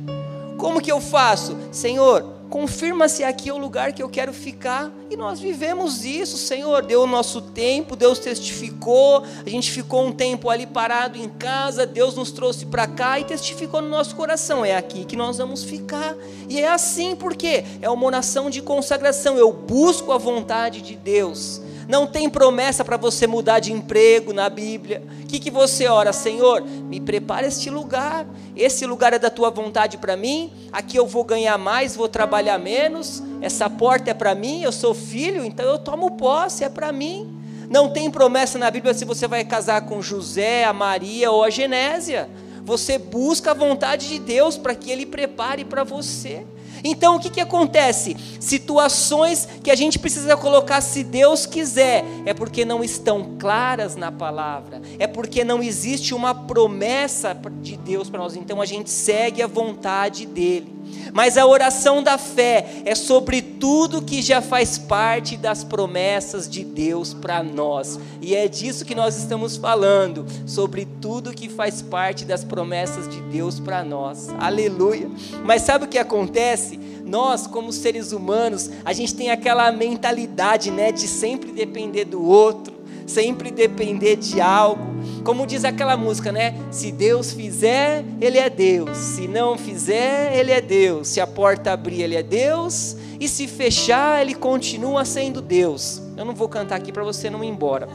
Como 0.57 0.81
que 0.81 0.91
eu 0.91 1.01
faço? 1.01 1.57
Senhor, 1.71 2.30
confirma 2.51 3.07
se 3.07 3.23
aqui 3.23 3.49
é 3.49 3.53
o 3.53 3.57
lugar 3.57 3.93
que 3.93 4.03
eu 4.03 4.09
quero 4.09 4.33
ficar. 4.33 4.91
E 5.09 5.15
nós 5.15 5.39
vivemos 5.39 6.03
isso, 6.03 6.37
Senhor. 6.37 6.83
Deu 6.83 7.03
o 7.03 7.07
nosso 7.07 7.41
tempo, 7.41 7.95
Deus 7.95 8.19
testificou. 8.19 9.23
A 9.43 9.49
gente 9.49 9.71
ficou 9.71 10.05
um 10.05 10.11
tempo 10.11 10.49
ali 10.49 10.67
parado 10.67 11.17
em 11.17 11.29
casa, 11.29 11.85
Deus 11.85 12.13
nos 12.15 12.29
trouxe 12.29 12.65
para 12.65 12.85
cá 12.85 13.17
e 13.19 13.23
testificou 13.23 13.81
no 13.81 13.87
nosso 13.87 14.15
coração. 14.17 14.65
É 14.65 14.75
aqui 14.75 15.05
que 15.05 15.15
nós 15.15 15.37
vamos 15.37 15.63
ficar. 15.63 16.13
E 16.49 16.59
é 16.59 16.67
assim 16.67 17.15
porque 17.15 17.63
é 17.81 17.89
uma 17.89 18.05
oração 18.05 18.49
de 18.49 18.61
consagração. 18.61 19.37
Eu 19.37 19.53
busco 19.53 20.11
a 20.11 20.17
vontade 20.17 20.81
de 20.81 20.97
Deus. 20.97 21.61
Não 21.87 22.07
tem 22.07 22.29
promessa 22.29 22.83
para 22.83 22.97
você 22.97 23.27
mudar 23.27 23.59
de 23.59 23.71
emprego 23.71 24.33
na 24.33 24.49
Bíblia. 24.49 25.03
O 25.23 25.27
que, 25.27 25.39
que 25.39 25.51
você 25.51 25.87
ora, 25.87 26.13
Senhor? 26.13 26.61
Me 26.61 26.99
prepara 26.99 27.47
este 27.47 27.69
lugar. 27.69 28.25
Esse 28.55 28.85
lugar 28.85 29.13
é 29.13 29.19
da 29.19 29.29
tua 29.29 29.49
vontade 29.49 29.97
para 29.97 30.15
mim. 30.15 30.51
Aqui 30.71 30.97
eu 30.97 31.07
vou 31.07 31.23
ganhar 31.23 31.57
mais, 31.57 31.95
vou 31.95 32.07
trabalhar 32.07 32.57
menos. 32.57 33.23
Essa 33.41 33.69
porta 33.69 34.11
é 34.11 34.13
para 34.13 34.35
mim. 34.35 34.61
Eu 34.61 34.71
sou 34.71 34.93
filho, 34.93 35.43
então 35.43 35.65
eu 35.65 35.79
tomo 35.79 36.11
posse, 36.11 36.63
é 36.63 36.69
para 36.69 36.91
mim. 36.91 37.37
Não 37.69 37.89
tem 37.89 38.11
promessa 38.11 38.57
na 38.57 38.69
Bíblia 38.69 38.93
se 38.93 39.05
você 39.05 39.27
vai 39.27 39.45
casar 39.45 39.81
com 39.83 40.01
José, 40.01 40.65
a 40.65 40.73
Maria 40.73 41.31
ou 41.31 41.43
a 41.43 41.49
Genésia. 41.49 42.29
Você 42.63 42.97
busca 42.97 43.51
a 43.51 43.53
vontade 43.53 44.07
de 44.07 44.19
Deus 44.19 44.57
para 44.57 44.75
que 44.75 44.91
Ele 44.91 45.05
prepare 45.05 45.63
para 45.63 45.83
você. 45.83 46.45
Então 46.83 47.15
o 47.15 47.19
que, 47.19 47.29
que 47.29 47.41
acontece? 47.41 48.15
Situações 48.39 49.47
que 49.63 49.71
a 49.71 49.75
gente 49.75 49.99
precisa 49.99 50.35
colocar 50.35 50.81
se 50.81 51.03
Deus 51.03 51.45
quiser, 51.45 52.03
é 52.25 52.33
porque 52.33 52.65
não 52.65 52.83
estão 52.83 53.35
claras 53.39 53.95
na 53.95 54.11
palavra, 54.11 54.81
é 54.99 55.07
porque 55.07 55.43
não 55.43 55.61
existe 55.61 56.13
uma 56.13 56.33
promessa 56.33 57.37
de 57.61 57.77
Deus 57.77 58.09
para 58.09 58.19
nós, 58.19 58.35
então 58.35 58.61
a 58.61 58.65
gente 58.65 58.89
segue 58.89 59.41
a 59.41 59.47
vontade 59.47 60.25
dEle. 60.25 60.80
Mas 61.13 61.37
a 61.37 61.45
oração 61.45 62.01
da 62.01 62.17
fé 62.17 62.81
é 62.85 62.95
sobre 62.95 63.41
tudo 63.41 64.01
que 64.01 64.21
já 64.21 64.41
faz 64.41 64.77
parte 64.77 65.35
das 65.35 65.63
promessas 65.63 66.49
de 66.49 66.63
Deus 66.63 67.13
para 67.13 67.43
nós. 67.43 67.99
E 68.21 68.35
é 68.35 68.47
disso 68.47 68.85
que 68.85 68.95
nós 68.95 69.17
estamos 69.17 69.57
falando, 69.57 70.25
sobre 70.45 70.87
tudo 71.01 71.33
que 71.33 71.49
faz 71.49 71.81
parte 71.81 72.25
das 72.25 72.43
promessas 72.43 73.07
de 73.07 73.21
Deus 73.23 73.59
para 73.59 73.83
nós. 73.83 74.29
Aleluia. 74.39 75.09
Mas 75.43 75.63
sabe 75.63 75.85
o 75.85 75.87
que 75.87 75.97
acontece? 75.97 76.79
Nós, 77.05 77.45
como 77.45 77.73
seres 77.73 78.11
humanos, 78.11 78.69
a 78.85 78.93
gente 78.93 79.13
tem 79.15 79.31
aquela 79.31 79.71
mentalidade, 79.71 80.71
né, 80.71 80.91
de 80.91 81.07
sempre 81.07 81.51
depender 81.51 82.05
do 82.05 82.23
outro, 82.23 82.73
sempre 83.05 83.51
depender 83.51 84.15
de 84.15 84.39
algo. 84.39 84.91
Como 85.23 85.45
diz 85.45 85.63
aquela 85.63 85.95
música, 85.95 86.31
né? 86.31 86.55
Se 86.71 86.91
Deus 86.91 87.31
fizer, 87.31 88.03
Ele 88.19 88.37
é 88.37 88.49
Deus. 88.49 88.97
Se 88.97 89.27
não 89.27 89.57
fizer, 89.57 90.35
Ele 90.35 90.51
é 90.51 90.59
Deus. 90.59 91.09
Se 91.09 91.21
a 91.21 91.27
porta 91.27 91.71
abrir, 91.71 92.01
Ele 92.01 92.15
é 92.15 92.23
Deus. 92.23 92.95
E 93.19 93.27
se 93.27 93.47
fechar, 93.47 94.21
Ele 94.21 94.33
continua 94.33 95.05
sendo 95.05 95.41
Deus. 95.41 96.01
Eu 96.17 96.25
não 96.25 96.33
vou 96.33 96.49
cantar 96.49 96.75
aqui 96.75 96.91
para 96.91 97.03
você 97.03 97.29
não 97.29 97.43
ir 97.43 97.47
embora. 97.47 97.87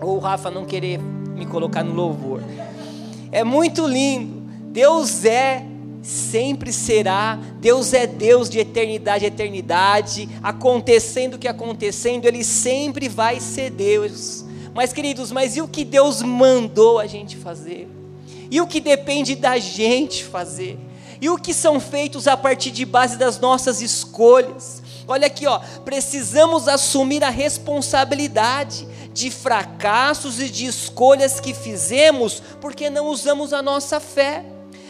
Ou 0.00 0.16
o 0.16 0.18
Rafa 0.18 0.50
não 0.50 0.64
querer 0.64 0.98
me 0.98 1.46
colocar 1.46 1.84
no 1.84 1.94
louvor. 1.94 2.42
É 3.30 3.44
muito 3.44 3.86
lindo. 3.86 4.42
Deus 4.72 5.24
é 5.24 5.64
sempre 6.02 6.72
será. 6.72 7.38
Deus 7.60 7.92
é 7.92 8.06
Deus 8.06 8.50
de 8.50 8.58
eternidade 8.58 9.24
a 9.24 9.28
eternidade. 9.28 10.28
Acontecendo 10.42 11.34
o 11.34 11.38
que 11.38 11.46
acontecendo, 11.46 12.26
Ele 12.26 12.42
sempre 12.42 13.08
vai 13.08 13.38
ser 13.38 13.70
Deus. 13.70 14.47
Mas, 14.78 14.92
queridos, 14.92 15.32
mas 15.32 15.56
e 15.56 15.60
o 15.60 15.66
que 15.66 15.84
Deus 15.84 16.22
mandou 16.22 17.00
a 17.00 17.06
gente 17.08 17.36
fazer? 17.36 17.88
E 18.48 18.60
o 18.60 18.66
que 18.68 18.78
depende 18.78 19.34
da 19.34 19.58
gente 19.58 20.22
fazer? 20.22 20.78
E 21.20 21.28
o 21.28 21.36
que 21.36 21.52
são 21.52 21.80
feitos 21.80 22.28
a 22.28 22.36
partir 22.36 22.70
de 22.70 22.84
base 22.84 23.16
das 23.16 23.40
nossas 23.40 23.82
escolhas? 23.82 24.80
Olha 25.08 25.26
aqui, 25.26 25.48
ó, 25.48 25.58
precisamos 25.84 26.68
assumir 26.68 27.24
a 27.24 27.28
responsabilidade 27.28 28.86
de 29.12 29.32
fracassos 29.32 30.38
e 30.38 30.48
de 30.48 30.66
escolhas 30.66 31.40
que 31.40 31.52
fizemos 31.52 32.40
porque 32.60 32.88
não 32.88 33.08
usamos 33.08 33.52
a 33.52 33.60
nossa 33.60 33.98
fé 33.98 34.44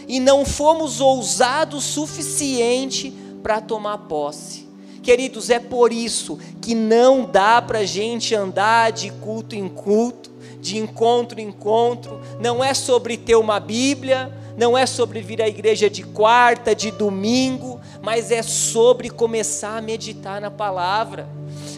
e 0.07 0.21
não 0.21 0.45
fomos 0.45 1.01
ousados 1.01 1.83
suficiente 1.83 3.11
para 3.43 3.59
tomar 3.59 3.97
posse. 3.97 4.68
Queridos, 5.09 5.49
é 5.49 5.59
por 5.59 5.91
isso 5.91 6.39
que 6.61 6.75
não 6.75 7.25
dá 7.25 7.63
para 7.63 7.79
a 7.79 7.85
gente 7.87 8.35
andar 8.35 8.93
de 8.93 9.11
culto 9.11 9.57
em 9.57 9.67
culto, 9.67 10.31
de 10.61 10.77
encontro 10.77 11.41
em 11.41 11.49
encontro, 11.49 12.21
não 12.39 12.63
é 12.63 12.75
sobre 12.75 13.17
ter 13.17 13.35
uma 13.35 13.59
Bíblia, 13.59 14.31
não 14.55 14.77
é 14.77 14.85
sobre 14.85 15.23
vir 15.23 15.41
à 15.41 15.49
igreja 15.49 15.89
de 15.89 16.03
quarta, 16.03 16.75
de 16.75 16.91
domingo, 16.91 17.81
mas 18.03 18.31
é 18.31 18.43
sobre 18.43 19.09
começar 19.09 19.79
a 19.79 19.81
meditar 19.81 20.43
na 20.43 20.51
palavra. 20.51 21.27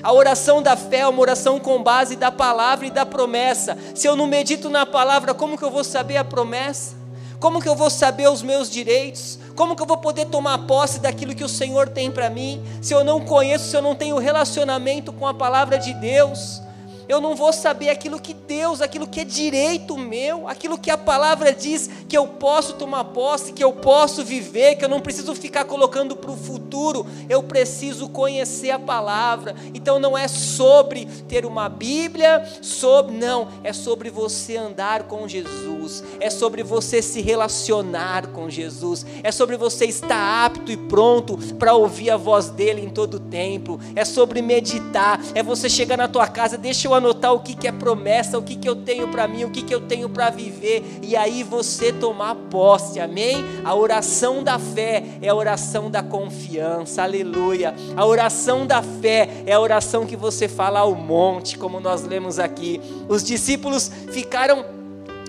A 0.02 0.12
oração 0.12 0.60
da 0.60 0.76
fé 0.76 0.98
é 0.98 1.06
uma 1.06 1.20
oração 1.20 1.60
com 1.60 1.80
base 1.80 2.16
da 2.16 2.32
palavra 2.32 2.88
e 2.88 2.90
da 2.90 3.06
promessa. 3.06 3.78
Se 3.94 4.08
eu 4.08 4.16
não 4.16 4.26
medito 4.26 4.68
na 4.68 4.84
palavra, 4.84 5.34
como 5.34 5.56
que 5.56 5.62
eu 5.62 5.70
vou 5.70 5.84
saber 5.84 6.16
a 6.16 6.24
promessa? 6.24 6.96
Como 7.38 7.62
que 7.62 7.68
eu 7.68 7.76
vou 7.76 7.90
saber 7.90 8.28
os 8.28 8.42
meus 8.42 8.68
direitos? 8.68 9.38
Como 9.54 9.76
que 9.76 9.82
eu 9.82 9.86
vou 9.86 9.98
poder 9.98 10.26
tomar 10.26 10.66
posse 10.66 11.00
daquilo 11.00 11.34
que 11.34 11.44
o 11.44 11.48
Senhor 11.48 11.88
tem 11.88 12.10
para 12.10 12.30
mim? 12.30 12.62
Se 12.80 12.94
eu 12.94 13.04
não 13.04 13.20
conheço, 13.20 13.68
se 13.68 13.76
eu 13.76 13.82
não 13.82 13.94
tenho 13.94 14.18
relacionamento 14.18 15.12
com 15.12 15.26
a 15.26 15.34
palavra 15.34 15.78
de 15.78 15.92
Deus? 15.94 16.62
Eu 17.10 17.20
não 17.20 17.34
vou 17.34 17.52
saber 17.52 17.90
aquilo 17.90 18.20
que 18.20 18.32
Deus, 18.32 18.80
aquilo 18.80 19.04
que 19.04 19.18
é 19.18 19.24
direito 19.24 19.98
meu, 19.98 20.46
aquilo 20.46 20.78
que 20.78 20.92
a 20.92 20.96
palavra 20.96 21.52
diz 21.52 21.90
que 22.08 22.16
eu 22.16 22.24
posso 22.24 22.74
tomar 22.74 23.02
posse, 23.02 23.52
que 23.52 23.64
eu 23.64 23.72
posso 23.72 24.24
viver, 24.24 24.76
que 24.76 24.84
eu 24.84 24.88
não 24.88 25.00
preciso 25.00 25.34
ficar 25.34 25.64
colocando 25.64 26.14
para 26.14 26.30
o 26.30 26.36
futuro, 26.36 27.04
eu 27.28 27.42
preciso 27.42 28.08
conhecer 28.08 28.70
a 28.70 28.78
palavra. 28.78 29.56
Então 29.74 29.98
não 29.98 30.16
é 30.16 30.28
sobre 30.28 31.06
ter 31.28 31.44
uma 31.44 31.68
Bíblia, 31.68 32.48
sobre 32.62 33.16
não, 33.16 33.48
é 33.64 33.72
sobre 33.72 34.08
você 34.08 34.56
andar 34.56 35.04
com 35.04 35.26
Jesus, 35.26 36.04
é 36.20 36.30
sobre 36.30 36.62
você 36.62 37.02
se 37.02 37.20
relacionar 37.20 38.28
com 38.28 38.48
Jesus, 38.48 39.04
é 39.24 39.32
sobre 39.32 39.56
você 39.56 39.84
estar 39.84 40.44
apto 40.44 40.70
e 40.70 40.76
pronto 40.76 41.36
para 41.58 41.74
ouvir 41.74 42.10
a 42.10 42.16
voz 42.16 42.50
dele 42.50 42.82
em 42.82 42.90
todo 42.90 43.14
o 43.14 43.20
tempo, 43.20 43.80
é 43.96 44.04
sobre 44.04 44.40
meditar, 44.40 45.20
é 45.34 45.42
você 45.42 45.68
chegar 45.68 45.96
na 45.96 46.06
tua 46.06 46.28
casa, 46.28 46.56
deixa 46.56 46.86
eu 46.86 46.99
anotar 47.00 47.32
o 47.32 47.40
que, 47.40 47.54
que 47.54 47.66
é 47.66 47.72
promessa, 47.72 48.38
o 48.38 48.42
que, 48.42 48.54
que 48.54 48.68
eu 48.68 48.76
tenho 48.76 49.08
para 49.08 49.26
mim, 49.26 49.44
o 49.44 49.50
que, 49.50 49.62
que 49.62 49.74
eu 49.74 49.80
tenho 49.80 50.08
para 50.08 50.30
viver, 50.30 50.84
e 51.02 51.16
aí 51.16 51.42
você 51.42 51.92
tomar 51.92 52.34
posse, 52.34 53.00
amém? 53.00 53.36
A 53.64 53.74
oração 53.74 54.44
da 54.44 54.58
fé 54.58 55.02
é 55.20 55.28
a 55.28 55.34
oração 55.34 55.90
da 55.90 56.02
confiança, 56.02 57.02
aleluia. 57.02 57.74
A 57.96 58.06
oração 58.06 58.66
da 58.66 58.82
fé 58.82 59.28
é 59.46 59.52
a 59.52 59.60
oração 59.60 60.06
que 60.06 60.16
você 60.16 60.46
fala 60.46 60.80
ao 60.80 60.94
monte, 60.94 61.58
como 61.58 61.80
nós 61.80 62.04
lemos 62.04 62.38
aqui. 62.38 62.80
Os 63.08 63.24
discípulos 63.24 63.90
ficaram 64.12 64.64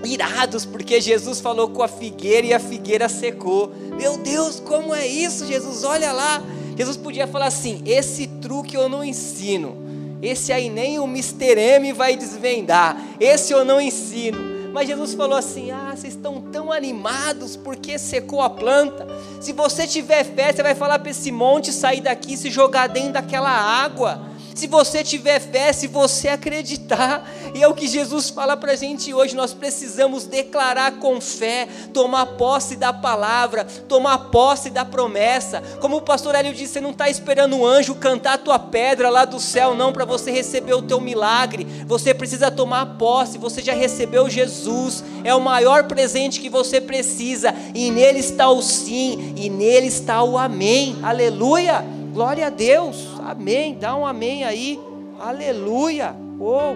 irados 0.03 0.65
porque 0.65 0.99
Jesus 0.99 1.39
falou 1.39 1.69
com 1.69 1.83
a 1.83 1.87
figueira 1.87 2.47
e 2.47 2.53
a 2.53 2.59
figueira 2.59 3.07
secou. 3.07 3.71
Meu 3.97 4.17
Deus, 4.17 4.59
como 4.59 4.93
é 4.93 5.07
isso, 5.07 5.45
Jesus? 5.45 5.83
Olha 5.83 6.11
lá. 6.11 6.41
Jesus 6.75 6.97
podia 6.97 7.27
falar 7.27 7.47
assim: 7.47 7.81
esse 7.85 8.27
truque 8.27 8.75
eu 8.75 8.89
não 8.89 9.03
ensino. 9.03 9.90
Esse 10.21 10.53
aí 10.53 10.69
nem 10.69 10.99
o 10.99 11.05
Mr. 11.05 11.59
M 11.59 11.93
vai 11.93 12.15
desvendar. 12.15 12.95
Esse 13.19 13.53
eu 13.53 13.65
não 13.65 13.81
ensino. 13.81 14.51
Mas 14.71 14.87
Jesus 14.87 15.13
falou 15.13 15.37
assim: 15.37 15.71
Ah, 15.71 15.93
vocês 15.95 16.13
estão 16.13 16.41
tão 16.41 16.71
animados 16.71 17.55
porque 17.55 17.97
secou 17.97 18.41
a 18.41 18.49
planta. 18.49 19.07
Se 19.39 19.51
você 19.51 19.85
tiver 19.85 20.23
fé, 20.23 20.53
você 20.53 20.63
vai 20.63 20.75
falar 20.75 20.99
para 20.99 21.11
esse 21.11 21.31
monte 21.31 21.71
sair 21.73 22.01
daqui 22.01 22.33
e 22.33 22.37
se 22.37 22.49
jogar 22.49 22.87
dentro 22.87 23.13
daquela 23.13 23.49
água. 23.49 24.30
Se 24.53 24.67
você 24.67 25.03
tiver 25.03 25.39
fé, 25.39 25.71
se 25.71 25.87
você 25.87 26.27
acreditar, 26.27 27.29
e 27.55 27.63
é 27.63 27.67
o 27.67 27.73
que 27.73 27.87
Jesus 27.87 28.29
fala 28.29 28.57
para 28.57 28.73
a 28.73 28.75
gente 28.75 29.13
hoje, 29.13 29.35
nós 29.35 29.53
precisamos 29.53 30.25
declarar 30.25 30.93
com 30.93 31.19
fé, 31.21 31.67
tomar 31.93 32.25
posse 32.37 32.75
da 32.75 32.91
palavra, 32.91 33.65
tomar 33.87 34.29
posse 34.29 34.69
da 34.69 34.83
promessa. 34.83 35.61
Como 35.79 35.97
o 35.97 36.01
pastor 36.01 36.35
Hélio 36.35 36.53
disse, 36.53 36.73
você 36.73 36.81
não 36.81 36.91
está 36.91 37.09
esperando 37.09 37.55
um 37.55 37.65
anjo 37.65 37.95
cantar 37.95 38.33
a 38.33 38.37
tua 38.37 38.59
pedra 38.59 39.09
lá 39.09 39.25
do 39.25 39.39
céu, 39.39 39.73
não, 39.73 39.93
para 39.93 40.05
você 40.05 40.31
receber 40.31 40.73
o 40.73 40.81
teu 40.81 40.99
milagre. 40.99 41.65
Você 41.85 42.13
precisa 42.13 42.51
tomar 42.51 42.97
posse, 42.97 43.37
você 43.37 43.61
já 43.61 43.73
recebeu 43.73 44.29
Jesus, 44.29 45.03
é 45.23 45.33
o 45.33 45.41
maior 45.41 45.85
presente 45.85 46.39
que 46.39 46.49
você 46.49 46.81
precisa, 46.81 47.53
e 47.73 47.89
nele 47.89 48.19
está 48.19 48.49
o 48.49 48.61
sim, 48.61 49.33
e 49.37 49.49
nele 49.49 49.87
está 49.87 50.23
o 50.23 50.37
amém. 50.37 50.97
Aleluia! 51.01 51.83
Glória 52.13 52.47
a 52.47 52.49
Deus. 52.49 53.10
Amém. 53.25 53.77
Dá 53.79 53.95
um 53.95 54.05
amém 54.05 54.43
aí. 54.43 54.79
Aleluia. 55.19 56.15
Oh, 56.39 56.73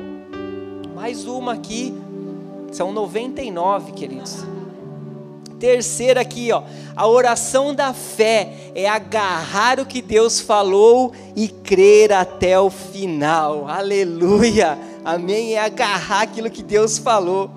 mais 0.93 1.25
uma 1.25 1.53
aqui. 1.53 1.93
São 2.71 2.91
99, 2.91 3.93
queridos. 3.93 4.45
Terceira 5.59 6.21
aqui, 6.21 6.51
ó. 6.51 6.63
A 6.95 7.07
oração 7.07 7.73
da 7.73 7.93
fé 7.93 8.71
é 8.75 8.87
agarrar 8.87 9.79
o 9.79 9.85
que 9.85 10.01
Deus 10.01 10.39
falou 10.39 11.11
e 11.35 11.47
crer 11.47 12.13
até 12.13 12.59
o 12.59 12.69
final. 12.69 13.67
Aleluia. 13.67 14.77
Amém. 15.03 15.53
É 15.53 15.59
agarrar 15.59 16.21
aquilo 16.21 16.51
que 16.51 16.61
Deus 16.61 16.97
falou. 16.97 17.49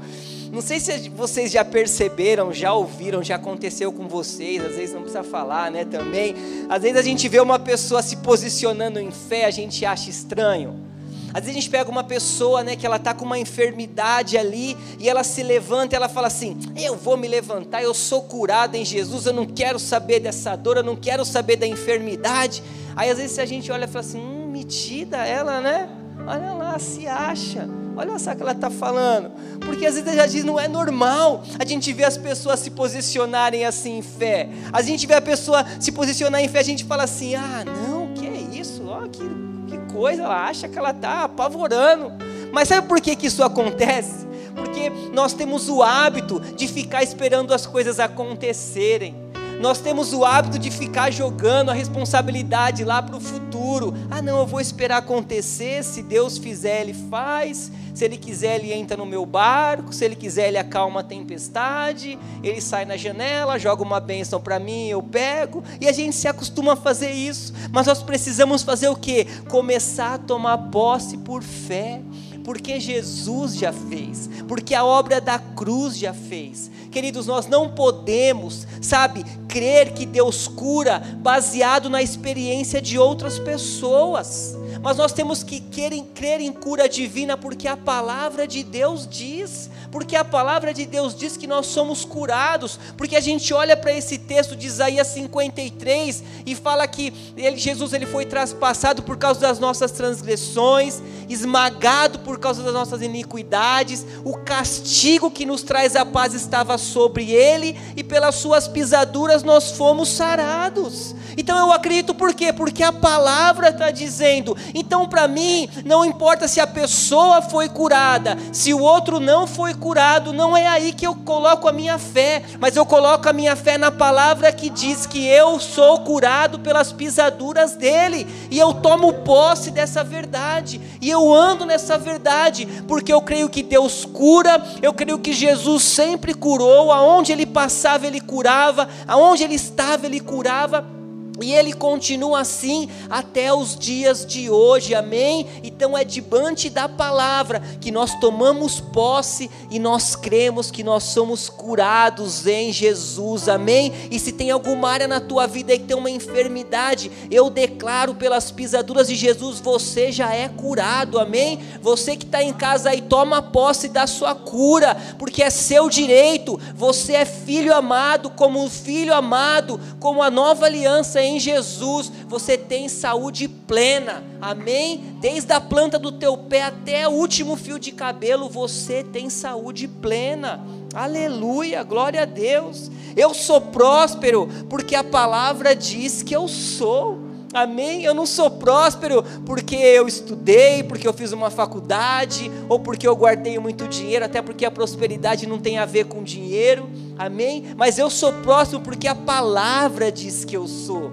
Não 0.50 0.62
sei 0.62 0.80
se 0.80 1.08
vocês 1.10 1.50
já 1.52 1.64
perceberam, 1.64 2.52
já 2.52 2.72
ouviram, 2.72 3.22
já 3.22 3.36
aconteceu 3.36 3.92
com 3.92 4.08
vocês, 4.08 4.64
às 4.64 4.76
vezes 4.76 4.94
não 4.94 5.02
precisa 5.02 5.22
falar, 5.22 5.70
né, 5.70 5.84
também. 5.84 6.34
Às 6.68 6.82
vezes 6.82 6.96
a 6.96 7.02
gente 7.02 7.28
vê 7.28 7.38
uma 7.40 7.58
pessoa 7.58 8.02
se 8.02 8.16
posicionando 8.16 8.98
em 8.98 9.10
fé, 9.10 9.44
a 9.44 9.50
gente 9.50 9.84
acha 9.84 10.08
estranho. 10.08 10.88
Às 11.34 11.44
vezes 11.44 11.50
a 11.50 11.60
gente 11.60 11.70
pega 11.70 11.90
uma 11.90 12.02
pessoa, 12.02 12.64
né, 12.64 12.74
que 12.74 12.86
ela 12.86 12.98
tá 12.98 13.12
com 13.12 13.26
uma 13.26 13.38
enfermidade 13.38 14.38
ali 14.38 14.76
e 14.98 15.08
ela 15.08 15.22
se 15.22 15.42
levanta, 15.42 15.94
ela 15.94 16.08
fala 16.08 16.26
assim: 16.26 16.56
"Eu 16.74 16.96
vou 16.96 17.16
me 17.18 17.28
levantar, 17.28 17.82
eu 17.82 17.92
sou 17.92 18.22
curada 18.22 18.78
em 18.78 18.84
Jesus, 18.84 19.26
eu 19.26 19.34
não 19.34 19.44
quero 19.44 19.78
saber 19.78 20.20
dessa 20.20 20.56
dor, 20.56 20.78
eu 20.78 20.82
não 20.82 20.96
quero 20.96 21.24
saber 21.26 21.56
da 21.56 21.66
enfermidade". 21.66 22.62
Aí 22.96 23.10
às 23.10 23.18
vezes 23.18 23.38
a 23.38 23.44
gente 23.44 23.70
olha 23.70 23.84
e 23.84 23.88
fala 23.88 24.04
assim: 24.04 24.18
"Hum, 24.18 24.48
metida 24.50 25.18
ela, 25.18 25.60
né? 25.60 25.90
Olha 26.26 26.54
lá, 26.54 26.78
se 26.78 27.06
acha. 27.06 27.68
Olha 27.98 28.16
só 28.16 28.30
o 28.30 28.36
que 28.36 28.42
ela 28.42 28.52
está 28.52 28.70
falando. 28.70 29.32
Porque 29.58 29.84
às 29.84 29.96
vezes 29.96 30.14
já 30.14 30.24
diz, 30.24 30.44
não 30.44 30.58
é 30.58 30.68
normal 30.68 31.42
a 31.58 31.64
gente 31.64 31.92
ver 31.92 32.04
as 32.04 32.16
pessoas 32.16 32.60
se 32.60 32.70
posicionarem 32.70 33.64
assim 33.64 33.98
em 33.98 34.02
fé. 34.02 34.48
A 34.72 34.80
gente 34.82 35.04
vê 35.04 35.14
a 35.14 35.20
pessoa 35.20 35.66
se 35.80 35.90
posicionar 35.90 36.40
em 36.40 36.46
fé, 36.46 36.60
a 36.60 36.62
gente 36.62 36.84
fala 36.84 37.02
assim, 37.02 37.34
ah, 37.34 37.64
não, 37.66 38.14
que 38.14 38.24
é 38.24 38.56
isso? 38.56 38.84
Ó, 38.86 39.00
que, 39.08 39.28
que 39.66 39.92
coisa, 39.92 40.22
ela 40.22 40.46
acha 40.46 40.68
que 40.68 40.78
ela 40.78 40.92
está 40.92 41.24
apavorando. 41.24 42.12
Mas 42.52 42.68
sabe 42.68 42.86
por 42.86 43.00
que, 43.00 43.16
que 43.16 43.26
isso 43.26 43.42
acontece? 43.42 44.28
Porque 44.54 44.90
nós 45.12 45.32
temos 45.32 45.68
o 45.68 45.82
hábito 45.82 46.38
de 46.38 46.68
ficar 46.68 47.02
esperando 47.02 47.52
as 47.52 47.66
coisas 47.66 47.98
acontecerem. 47.98 49.27
Nós 49.60 49.80
temos 49.80 50.12
o 50.12 50.24
hábito 50.24 50.56
de 50.56 50.70
ficar 50.70 51.10
jogando 51.10 51.70
a 51.70 51.74
responsabilidade 51.74 52.84
lá 52.84 53.02
para 53.02 53.16
o 53.16 53.20
futuro. 53.20 53.92
Ah, 54.08 54.22
não, 54.22 54.38
eu 54.38 54.46
vou 54.46 54.60
esperar 54.60 54.98
acontecer. 54.98 55.82
Se 55.82 56.00
Deus 56.00 56.38
fizer, 56.38 56.82
Ele 56.82 56.94
faz. 56.94 57.72
Se 57.92 58.04
Ele 58.04 58.16
quiser, 58.16 58.60
Ele 58.60 58.72
entra 58.72 58.96
no 58.96 59.04
meu 59.04 59.26
barco. 59.26 59.92
Se 59.92 60.04
Ele 60.04 60.14
quiser, 60.14 60.46
Ele 60.46 60.58
acalma 60.58 61.00
a 61.00 61.02
tempestade. 61.02 62.16
Ele 62.40 62.60
sai 62.60 62.84
na 62.84 62.96
janela, 62.96 63.58
joga 63.58 63.82
uma 63.82 63.98
bênção 63.98 64.40
para 64.40 64.60
mim, 64.60 64.86
eu 64.86 65.02
pego. 65.02 65.64
E 65.80 65.88
a 65.88 65.92
gente 65.92 66.14
se 66.14 66.28
acostuma 66.28 66.74
a 66.74 66.76
fazer 66.76 67.10
isso. 67.10 67.52
Mas 67.72 67.88
nós 67.88 68.00
precisamos 68.00 68.62
fazer 68.62 68.88
o 68.88 68.94
quê? 68.94 69.26
Começar 69.48 70.14
a 70.14 70.18
tomar 70.18 70.56
posse 70.70 71.16
por 71.18 71.42
fé 71.42 72.00
porque 72.48 72.80
Jesus 72.80 73.56
já 73.56 73.74
fez, 73.74 74.30
porque 74.48 74.74
a 74.74 74.82
obra 74.82 75.20
da 75.20 75.38
cruz 75.38 75.98
já 75.98 76.14
fez. 76.14 76.70
Queridos, 76.90 77.26
nós 77.26 77.46
não 77.46 77.74
podemos, 77.74 78.66
sabe, 78.80 79.22
crer 79.46 79.92
que 79.92 80.06
Deus 80.06 80.48
cura 80.48 80.98
baseado 81.18 81.90
na 81.90 82.00
experiência 82.00 82.80
de 82.80 82.98
outras 82.98 83.38
pessoas. 83.38 84.56
Mas 84.82 84.96
nós 84.96 85.12
temos 85.12 85.42
que 85.42 85.60
crer 85.60 86.40
em 86.40 86.50
cura 86.50 86.88
divina 86.88 87.36
porque 87.36 87.68
a 87.68 87.76
palavra 87.76 88.48
de 88.48 88.62
Deus 88.62 89.06
diz 89.06 89.68
porque 89.90 90.16
a 90.16 90.24
palavra 90.24 90.74
de 90.74 90.86
Deus 90.86 91.14
diz 91.14 91.36
que 91.36 91.46
nós 91.46 91.66
somos 91.66 92.04
curados, 92.04 92.78
porque 92.96 93.16
a 93.16 93.20
gente 93.20 93.52
olha 93.54 93.76
para 93.76 93.92
esse 93.92 94.18
texto 94.18 94.54
de 94.54 94.66
Isaías 94.66 95.06
53 95.08 96.22
e 96.46 96.54
fala 96.54 96.86
que 96.86 97.12
ele, 97.36 97.56
Jesus 97.56 97.92
ele 97.92 98.06
foi 98.06 98.26
traspassado 98.26 99.02
por 99.02 99.16
causa 99.16 99.40
das 99.40 99.58
nossas 99.58 99.90
transgressões, 99.90 101.00
esmagado 101.28 102.18
por 102.20 102.38
causa 102.38 102.62
das 102.62 102.72
nossas 102.72 103.02
iniquidades, 103.02 104.04
o 104.24 104.36
castigo 104.38 105.30
que 105.30 105.46
nos 105.46 105.62
traz 105.62 105.96
a 105.96 106.04
paz 106.04 106.34
estava 106.34 106.78
sobre 106.78 107.30
ele 107.30 107.78
e 107.96 108.02
pelas 108.02 108.36
suas 108.36 108.68
pisaduras 108.68 109.42
nós 109.42 109.72
fomos 109.72 110.08
sarados. 110.10 111.14
Então 111.36 111.56
eu 111.58 111.72
acredito 111.72 112.14
por 112.14 112.34
quê? 112.34 112.52
Porque 112.52 112.82
a 112.82 112.92
palavra 112.92 113.68
está 113.68 113.90
dizendo. 113.90 114.56
Então 114.74 115.08
para 115.08 115.28
mim 115.28 115.68
não 115.84 116.04
importa 116.04 116.48
se 116.48 116.60
a 116.60 116.66
pessoa 116.66 117.40
foi 117.40 117.68
curada, 117.68 118.36
se 118.52 118.74
o 118.74 118.80
outro 118.80 119.20
não 119.20 119.46
foi 119.46 119.74
curado, 119.78 120.32
não 120.32 120.56
é 120.56 120.66
aí 120.66 120.92
que 120.92 121.06
eu 121.06 121.14
coloco 121.14 121.68
a 121.68 121.72
minha 121.72 121.98
fé, 121.98 122.42
mas 122.60 122.76
eu 122.76 122.84
coloco 122.84 123.28
a 123.28 123.32
minha 123.32 123.56
fé 123.56 123.78
na 123.78 123.90
palavra 123.90 124.52
que 124.52 124.68
diz 124.68 125.06
que 125.06 125.26
eu 125.26 125.58
sou 125.58 126.00
curado 126.00 126.58
pelas 126.58 126.92
pisaduras 126.92 127.74
dele, 127.74 128.26
e 128.50 128.58
eu 128.58 128.74
tomo 128.74 129.12
posse 129.12 129.70
dessa 129.70 130.04
verdade, 130.04 130.80
e 131.00 131.08
eu 131.08 131.32
ando 131.32 131.64
nessa 131.64 131.96
verdade, 131.96 132.66
porque 132.86 133.12
eu 133.12 133.22
creio 133.22 133.48
que 133.48 133.62
Deus 133.62 134.04
cura, 134.04 134.62
eu 134.82 134.92
creio 134.92 135.18
que 135.18 135.32
Jesus 135.32 135.82
sempre 135.84 136.34
curou, 136.34 136.92
aonde 136.92 137.32
ele 137.32 137.46
passava 137.46 138.06
ele 138.06 138.20
curava, 138.20 138.88
aonde 139.06 139.44
ele 139.44 139.54
estava 139.54 140.06
ele 140.06 140.20
curava. 140.20 140.97
E 141.40 141.54
ele 141.54 141.72
continua 141.72 142.40
assim 142.40 142.88
até 143.08 143.52
os 143.52 143.76
dias 143.76 144.26
de 144.26 144.50
hoje, 144.50 144.94
amém? 144.94 145.46
Então 145.62 145.96
é 145.96 146.04
diante 146.04 146.68
da 146.68 146.88
palavra 146.88 147.60
que 147.80 147.90
nós 147.90 148.14
tomamos 148.18 148.80
posse 148.80 149.50
e 149.70 149.78
nós 149.78 150.16
cremos 150.16 150.70
que 150.70 150.82
nós 150.82 151.04
somos 151.04 151.48
curados 151.48 152.46
em 152.46 152.72
Jesus, 152.72 153.48
amém? 153.48 153.92
E 154.10 154.18
se 154.18 154.32
tem 154.32 154.50
alguma 154.50 154.90
área 154.90 155.06
na 155.06 155.20
tua 155.20 155.46
vida 155.46 155.76
que 155.76 155.84
tem 155.84 155.96
uma 155.96 156.10
enfermidade, 156.10 157.10
eu 157.30 157.50
declaro 157.50 158.14
pelas 158.14 158.50
pisaduras 158.50 159.08
de 159.08 159.14
Jesus, 159.14 159.60
você 159.60 160.10
já 160.10 160.34
é 160.34 160.48
curado, 160.48 161.18
amém? 161.18 161.60
Você 161.80 162.16
que 162.16 162.24
está 162.24 162.42
em 162.42 162.52
casa 162.52 162.90
aí, 162.90 163.00
toma 163.00 163.42
posse 163.42 163.88
da 163.88 164.06
sua 164.06 164.34
cura, 164.34 164.96
porque 165.18 165.42
é 165.42 165.50
seu 165.50 165.88
direito, 165.88 166.58
você 166.74 167.14
é 167.14 167.24
filho 167.24 167.74
amado, 167.74 168.30
como 168.30 168.62
um 168.62 168.68
filho 168.68 169.14
amado, 169.14 169.80
como 170.00 170.22
a 170.22 170.30
nova 170.30 170.66
aliança 170.66 171.20
em 171.20 171.27
Jesus 171.36 172.12
você 172.28 172.56
tem 172.56 172.88
saúde 172.88 173.48
plena, 173.48 174.22
amém? 174.40 175.16
Desde 175.20 175.52
a 175.52 175.60
planta 175.60 175.98
do 175.98 176.12
teu 176.12 176.38
pé 176.38 176.62
até 176.62 177.08
o 177.08 177.10
último 177.10 177.56
fio 177.56 177.76
de 177.76 177.90
cabelo, 177.90 178.48
você 178.48 179.02
tem 179.02 179.28
saúde 179.28 179.88
plena, 179.88 180.64
aleluia, 180.94 181.82
glória 181.82 182.22
a 182.22 182.24
Deus. 182.24 182.88
Eu 183.16 183.34
sou 183.34 183.60
próspero 183.60 184.48
porque 184.70 184.94
a 184.94 185.02
palavra 185.02 185.74
diz 185.74 186.22
que 186.22 186.36
eu 186.36 186.46
sou. 186.46 187.26
Amém? 187.52 188.04
Eu 188.04 188.12
não 188.12 188.26
sou 188.26 188.50
próspero 188.50 189.22
porque 189.46 189.74
eu 189.74 190.06
estudei, 190.06 190.82
porque 190.82 191.08
eu 191.08 191.12
fiz 191.12 191.32
uma 191.32 191.50
faculdade, 191.50 192.50
ou 192.68 192.78
porque 192.78 193.08
eu 193.08 193.16
guardei 193.16 193.58
muito 193.58 193.88
dinheiro, 193.88 194.24
até 194.24 194.42
porque 194.42 194.66
a 194.66 194.70
prosperidade 194.70 195.46
não 195.46 195.58
tem 195.58 195.78
a 195.78 195.86
ver 195.86 196.04
com 196.04 196.22
dinheiro. 196.22 196.88
Amém? 197.18 197.74
Mas 197.76 197.98
eu 197.98 198.10
sou 198.10 198.32
próspero 198.32 198.82
porque 198.82 199.08
a 199.08 199.14
palavra 199.14 200.12
diz 200.12 200.44
que 200.44 200.56
eu 200.56 200.66
sou. 200.66 201.10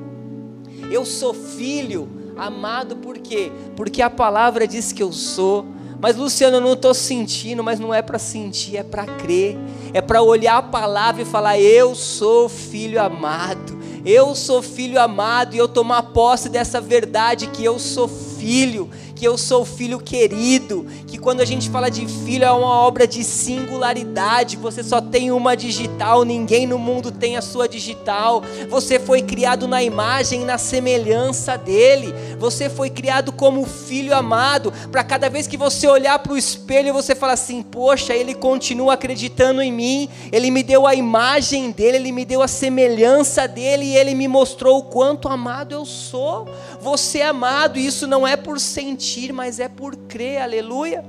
Eu 0.91 1.05
sou 1.05 1.33
filho 1.33 2.09
amado 2.37 2.97
por 2.97 3.17
quê? 3.17 3.51
Porque 3.75 4.01
a 4.01 4.09
palavra 4.09 4.67
diz 4.67 4.91
que 4.91 5.01
eu 5.01 5.11
sou. 5.11 5.65
Mas 6.01 6.17
Luciano, 6.17 6.57
eu 6.57 6.61
não 6.61 6.73
estou 6.73 6.93
sentindo, 6.93 7.63
mas 7.63 7.79
não 7.79 7.93
é 7.93 8.01
para 8.01 8.19
sentir, 8.19 8.77
é 8.77 8.83
para 8.83 9.05
crer. 9.05 9.57
É 9.93 10.01
para 10.01 10.21
olhar 10.21 10.57
a 10.57 10.61
palavra 10.61 11.21
e 11.21 11.25
falar: 11.25 11.57
Eu 11.59 11.95
sou 11.95 12.49
filho 12.49 13.01
amado. 13.01 13.84
Eu 14.05 14.35
sou 14.35 14.61
filho 14.61 15.01
amado 15.01 15.55
e 15.55 15.57
eu 15.57 15.67
tomar 15.67 16.03
posse 16.03 16.47
dessa 16.47 16.79
verdade 16.79 17.47
que 17.47 17.63
eu 17.63 17.79
sou 17.79 18.07
filho 18.07 18.89
que 19.15 19.25
eu 19.25 19.37
sou 19.37 19.63
filho 19.63 19.99
querido, 19.99 20.85
que 21.07 21.17
quando 21.17 21.39
a 21.39 21.45
gente 21.45 21.69
fala 21.69 21.89
de 21.89 22.05
filho 22.05 22.43
é 22.43 22.51
uma 22.51 22.67
obra 22.67 23.07
de 23.07 23.23
singularidade, 23.23 24.57
você 24.57 24.83
só 24.83 24.99
tem 24.99 25.31
uma 25.31 25.55
digital, 25.55 26.23
ninguém 26.23 26.67
no 26.67 26.77
mundo 26.77 27.11
tem 27.11 27.37
a 27.37 27.41
sua 27.41 27.67
digital. 27.67 28.43
Você 28.69 28.99
foi 28.99 29.21
criado 29.21 29.67
na 29.67 29.81
imagem 29.81 30.41
e 30.41 30.45
na 30.45 30.57
semelhança 30.57 31.57
dele. 31.57 32.13
Você 32.37 32.69
foi 32.69 32.89
criado 32.89 33.31
como 33.31 33.65
filho 33.65 34.15
amado, 34.15 34.73
para 34.91 35.03
cada 35.03 35.29
vez 35.29 35.47
que 35.47 35.55
você 35.55 35.87
olhar 35.87 36.19
para 36.19 36.33
o 36.33 36.37
espelho 36.37 36.93
você 36.93 37.15
fala 37.15 37.33
assim: 37.33 37.61
"Poxa, 37.61 38.13
ele 38.13 38.33
continua 38.33 38.93
acreditando 38.93 39.61
em 39.61 39.71
mim. 39.71 40.09
Ele 40.31 40.51
me 40.51 40.61
deu 40.61 40.85
a 40.85 40.93
imagem 40.93 41.71
dele, 41.71 41.97
ele 41.97 42.11
me 42.11 42.25
deu 42.25 42.41
a 42.41 42.47
semelhança 42.47 43.47
dele 43.47 43.85
e 43.85 43.97
ele 43.97 44.13
me 44.13 44.27
mostrou 44.27 44.79
o 44.79 44.83
quanto 44.83 45.29
amado 45.29 45.73
eu 45.73 45.85
sou. 45.85 46.47
Você 46.81 47.19
é 47.19 47.27
amado, 47.27 47.79
e 47.79 47.85
isso 47.85 48.05
não 48.07 48.27
é 48.27 48.35
por 48.35 48.59
sentir 48.59 49.04
sentir, 49.05 49.31
mas 49.31 49.59
é 49.59 49.69
por 49.69 49.95
crer, 49.95 50.41
aleluia. 50.41 51.05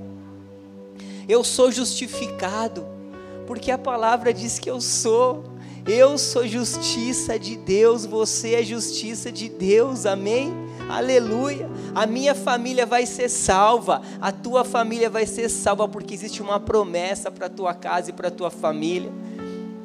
Eu 1.27 1.43
sou 1.43 1.73
justificado, 1.73 2.87
porque 3.47 3.71
a 3.71 3.79
palavra 3.79 4.35
diz 4.35 4.59
que 4.59 4.71
eu 4.71 4.81
sou. 4.81 5.45
Eu 5.87 6.19
sou 6.19 6.47
justiça 6.47 7.39
de 7.39 7.57
Deus, 7.57 8.05
você 8.05 8.55
é 8.55 8.63
justiça 8.63 9.31
de 9.33 9.49
Deus, 9.49 10.05
amém? 10.05 10.53
Aleluia. 10.89 11.69
A 11.95 12.07
minha 12.07 12.35
família 12.35 12.85
vai 12.85 13.07
ser 13.07 13.29
salva, 13.29 14.03
a 14.21 14.31
tua 14.31 14.65
família 14.65 15.09
vai 15.09 15.27
ser 15.27 15.49
salva, 15.49 15.89
porque 15.89 16.13
existe 16.13 16.43
uma 16.43 16.61
promessa 16.61 17.31
para 17.31 17.47
a 17.47 17.51
tua 17.51 17.73
casa 17.73 18.11
e 18.11 18.13
para 18.13 18.29
a 18.29 18.33
tua 18.33 18.51
família. 18.51 19.13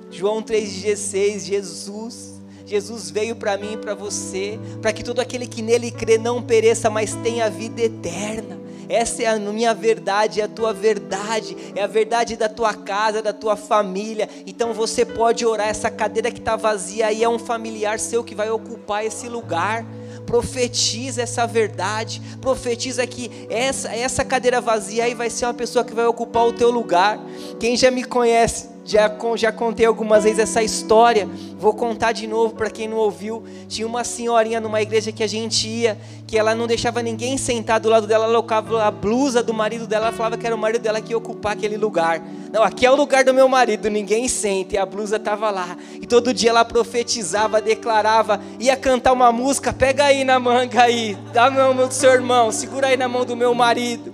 João 0.10 0.41
3,16, 0.41 1.45
Jesus 1.45 2.40
Jesus 2.65 3.10
veio 3.10 3.36
para 3.36 3.58
mim 3.58 3.74
e 3.74 3.78
para 3.78 3.93
você, 3.93 4.60
para 4.82 4.93
que 4.93 5.04
todo 5.04 5.19
aquele 5.19 5.47
que 5.47 5.62
nele 5.62 5.91
crê 5.91 6.17
não 6.17 6.41
pereça, 6.41 6.89
mas 6.89 7.13
tenha 7.15 7.50
vida 7.50 7.82
eterna. 7.82 8.62
Essa 8.91 9.24
é 9.24 9.28
a 9.28 9.39
minha 9.39 9.74
verdade, 9.74 10.41
é 10.41 10.43
a 10.43 10.50
tua 10.50 10.74
verdade, 10.74 11.56
é 11.74 11.82
a 11.82 11.88
verdade 11.88 12.36
da 12.36 12.50
tua 12.50 12.74
casa, 12.74 13.21
da 13.21 13.32
tua 13.32 13.56
família. 13.56 14.28
Então 14.45 14.74
você 14.74 15.06
pode 15.06 15.45
orar. 15.45 15.69
Essa 15.69 15.89
cadeira 15.89 16.30
que 16.30 16.39
está 16.39 16.58
vazia 16.58 17.08
aí 17.08 17.24
é 17.24 17.30
um 17.30 17.39
familiar 17.39 17.97
seu 18.00 18.21
que 18.21 18.36
vai 18.36 18.50
ocupar 18.50 19.06
esse 19.06 19.30
lugar. 19.30 19.86
Profetiza 20.26 21.21
essa 21.21 21.47
verdade, 21.47 22.21
profetiza 22.41 23.08
que 23.08 23.47
essa, 23.50 23.95
essa 23.95 24.26
cadeira 24.26 24.60
vazia 24.60 25.06
aí 25.06 25.13
vai 25.13 25.30
ser 25.30 25.45
uma 25.45 25.54
pessoa 25.54 25.86
que 25.86 25.93
vai 25.93 26.06
ocupar 26.06 26.45
o 26.45 26.54
teu 26.54 26.69
lugar. 26.69 27.17
Quem 27.62 27.78
já 27.78 27.89
me 27.89 28.04
conhece 28.04 28.67
já, 28.91 29.10
já 29.36 29.51
contei 29.51 29.86
algumas 29.86 30.23
vezes 30.25 30.39
essa 30.39 30.62
história, 30.62 31.27
vou 31.58 31.73
contar 31.73 32.12
de 32.12 32.27
novo 32.27 32.54
para 32.54 32.69
quem 32.69 32.88
não 32.88 32.97
ouviu. 32.97 33.43
Tinha 33.67 33.88
uma 33.88 34.04
senhorinha 34.04 34.60
numa 34.60 34.82
igreja 34.82 35.12
que 35.12 35.23
a 35.23 35.27
gente 35.27 35.67
ia, 35.67 35.97
que 36.27 36.38
ela 36.38 36.54
não 36.54 36.67
deixava 36.67 37.01
ninguém 37.01 37.38
sentar 37.38 37.80
do 37.80 37.89
lado 37.89 38.06
dela, 38.06 38.25
ela 38.25 38.34
colocava 38.34 38.84
a 38.84 38.91
blusa 38.91 39.41
do 39.41 39.54
marido 39.54 39.88
dela, 39.88 40.08
ela 40.08 40.15
falava 40.15 40.38
que 40.38 40.45
era 40.45 40.56
o 40.56 40.60
marido 40.60 40.82
dela 40.82 40.99
que 40.99 41.13
ia 41.13 41.17
ocupar 41.17 41.54
aquele 41.54 41.77
lugar. 41.77 42.21
Não, 42.51 42.63
aqui 42.63 42.86
é 42.86 42.91
o 42.91 42.95
lugar 42.95 43.23
do 43.23 43.34
meu 43.34 43.47
marido, 43.47 43.89
ninguém 43.89 44.27
senta, 44.27 44.75
e 44.75 44.77
a 44.77 44.86
blusa 44.86 45.15
estava 45.15 45.49
lá. 45.49 45.77
E 46.01 46.06
todo 46.06 46.34
dia 46.34 46.49
ela 46.49 46.65
profetizava, 46.65 47.62
declarava, 47.62 48.41
ia 48.60 48.75
cantar 48.75 49.13
uma 49.13 49.32
música, 49.32 49.71
pega 49.71 50.06
aí 50.06 50.23
na 50.25 50.38
manga 50.38 50.82
aí, 50.82 51.17
dá 51.32 51.45
a 51.45 51.51
mão 51.51 51.88
do 51.88 51.93
seu 51.93 52.12
irmão, 52.12 52.51
segura 52.51 52.88
aí 52.88 52.97
na 52.97 53.08
mão 53.08 53.25
do 53.25 53.38
meu 53.38 53.54
marido. 53.54 54.11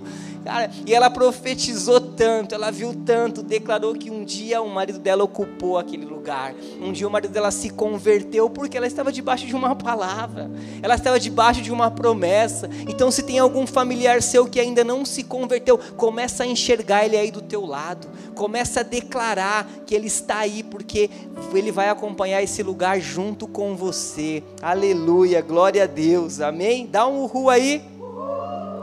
Cara, 0.48 0.70
e 0.86 0.94
ela 0.94 1.10
profetizou 1.10 2.00
tanto, 2.00 2.54
ela 2.54 2.70
viu 2.70 2.94
tanto, 2.94 3.42
declarou 3.42 3.92
que 3.92 4.10
um 4.10 4.24
dia 4.24 4.62
o 4.62 4.70
marido 4.70 4.98
dela 4.98 5.22
ocupou 5.22 5.76
aquele 5.76 6.06
lugar. 6.06 6.54
Um 6.80 6.90
dia 6.90 7.06
o 7.06 7.10
marido 7.10 7.30
dela 7.30 7.50
se 7.50 7.68
converteu 7.68 8.48
porque 8.48 8.74
ela 8.74 8.86
estava 8.86 9.12
debaixo 9.12 9.46
de 9.46 9.54
uma 9.54 9.76
palavra, 9.76 10.50
ela 10.82 10.94
estava 10.94 11.20
debaixo 11.20 11.60
de 11.60 11.70
uma 11.70 11.90
promessa. 11.90 12.66
Então, 12.88 13.10
se 13.10 13.24
tem 13.24 13.38
algum 13.38 13.66
familiar 13.66 14.22
seu 14.22 14.48
que 14.48 14.58
ainda 14.58 14.82
não 14.82 15.04
se 15.04 15.22
converteu, 15.22 15.78
começa 15.98 16.44
a 16.44 16.46
enxergar 16.46 17.04
ele 17.04 17.18
aí 17.18 17.30
do 17.30 17.42
teu 17.42 17.66
lado, 17.66 18.08
começa 18.34 18.80
a 18.80 18.82
declarar 18.82 19.68
que 19.84 19.94
ele 19.94 20.06
está 20.06 20.38
aí, 20.38 20.62
porque 20.62 21.10
ele 21.52 21.70
vai 21.70 21.90
acompanhar 21.90 22.42
esse 22.42 22.62
lugar 22.62 22.98
junto 22.98 23.46
com 23.46 23.76
você. 23.76 24.42
Aleluia, 24.62 25.42
glória 25.42 25.84
a 25.84 25.86
Deus, 25.86 26.40
amém? 26.40 26.86
Dá 26.86 27.06
um 27.06 27.24
uhul 27.24 27.50
aí. 27.50 27.82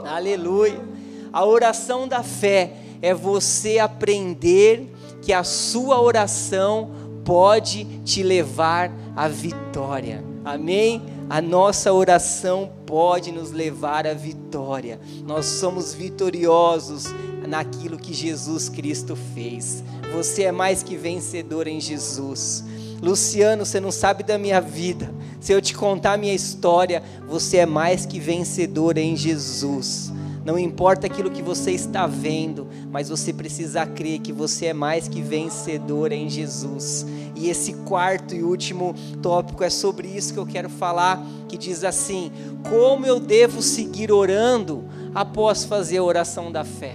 Aleluia. 0.04 0.95
A 1.32 1.44
oração 1.44 2.06
da 2.08 2.22
fé 2.22 2.72
é 3.02 3.12
você 3.12 3.78
aprender 3.78 4.92
que 5.22 5.32
a 5.32 5.44
sua 5.44 6.00
oração 6.00 6.90
pode 7.24 7.84
te 8.04 8.22
levar 8.22 8.90
à 9.14 9.28
vitória. 9.28 10.24
Amém? 10.44 11.02
A 11.28 11.42
nossa 11.42 11.92
oração 11.92 12.70
pode 12.86 13.32
nos 13.32 13.50
levar 13.50 14.06
à 14.06 14.14
vitória. 14.14 15.00
Nós 15.24 15.44
somos 15.46 15.92
vitoriosos 15.92 17.06
naquilo 17.48 17.98
que 17.98 18.14
Jesus 18.14 18.68
Cristo 18.68 19.16
fez. 19.34 19.82
Você 20.14 20.44
é 20.44 20.52
mais 20.52 20.84
que 20.84 20.96
vencedor 20.96 21.66
em 21.66 21.80
Jesus. 21.80 22.64
Luciano, 23.02 23.66
você 23.66 23.80
não 23.80 23.90
sabe 23.90 24.22
da 24.22 24.38
minha 24.38 24.60
vida. 24.60 25.12
Se 25.40 25.52
eu 25.52 25.60
te 25.60 25.74
contar 25.74 26.12
a 26.12 26.16
minha 26.16 26.34
história, 26.34 27.02
você 27.28 27.58
é 27.58 27.66
mais 27.66 28.06
que 28.06 28.20
vencedor 28.20 28.96
em 28.96 29.16
Jesus. 29.16 30.12
Não 30.46 30.56
importa 30.56 31.08
aquilo 31.08 31.28
que 31.28 31.42
você 31.42 31.72
está 31.72 32.06
vendo, 32.06 32.68
mas 32.92 33.08
você 33.08 33.32
precisa 33.32 33.84
crer 33.84 34.20
que 34.20 34.32
você 34.32 34.66
é 34.66 34.72
mais 34.72 35.08
que 35.08 35.20
vencedor 35.20 36.12
em 36.12 36.30
Jesus. 36.30 37.04
E 37.34 37.50
esse 37.50 37.72
quarto 37.72 38.32
e 38.32 38.44
último 38.44 38.94
tópico 39.20 39.64
é 39.64 39.68
sobre 39.68 40.06
isso 40.06 40.32
que 40.32 40.38
eu 40.38 40.46
quero 40.46 40.70
falar, 40.70 41.20
que 41.48 41.58
diz 41.58 41.82
assim: 41.82 42.30
como 42.70 43.04
eu 43.04 43.18
devo 43.18 43.60
seguir 43.60 44.12
orando 44.12 44.84
após 45.12 45.64
fazer 45.64 45.98
a 45.98 46.04
oração 46.04 46.52
da 46.52 46.62
fé? 46.62 46.94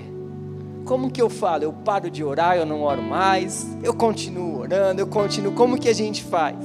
Como 0.86 1.12
que 1.12 1.22
eu 1.22 1.30
falo? 1.30 1.66
Eu 1.66 1.74
paro 1.74 2.10
de 2.10 2.24
orar, 2.24 2.56
eu 2.56 2.66
não 2.66 2.84
oro 2.84 3.02
mais, 3.02 3.68
eu 3.84 3.94
continuo 3.94 4.60
orando, 4.60 5.02
eu 5.02 5.08
continuo. 5.08 5.52
Como 5.52 5.78
que 5.78 5.90
a 5.90 5.94
gente 5.94 6.24
faz? 6.24 6.56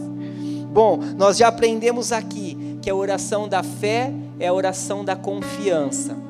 Bom, 0.72 1.00
nós 1.18 1.36
já 1.36 1.48
aprendemos 1.48 2.12
aqui 2.12 2.78
que 2.80 2.88
a 2.88 2.94
oração 2.94 3.48
da 3.48 3.64
fé 3.64 4.12
é 4.38 4.46
a 4.46 4.54
oração 4.54 5.04
da 5.04 5.16
confiança. 5.16 6.25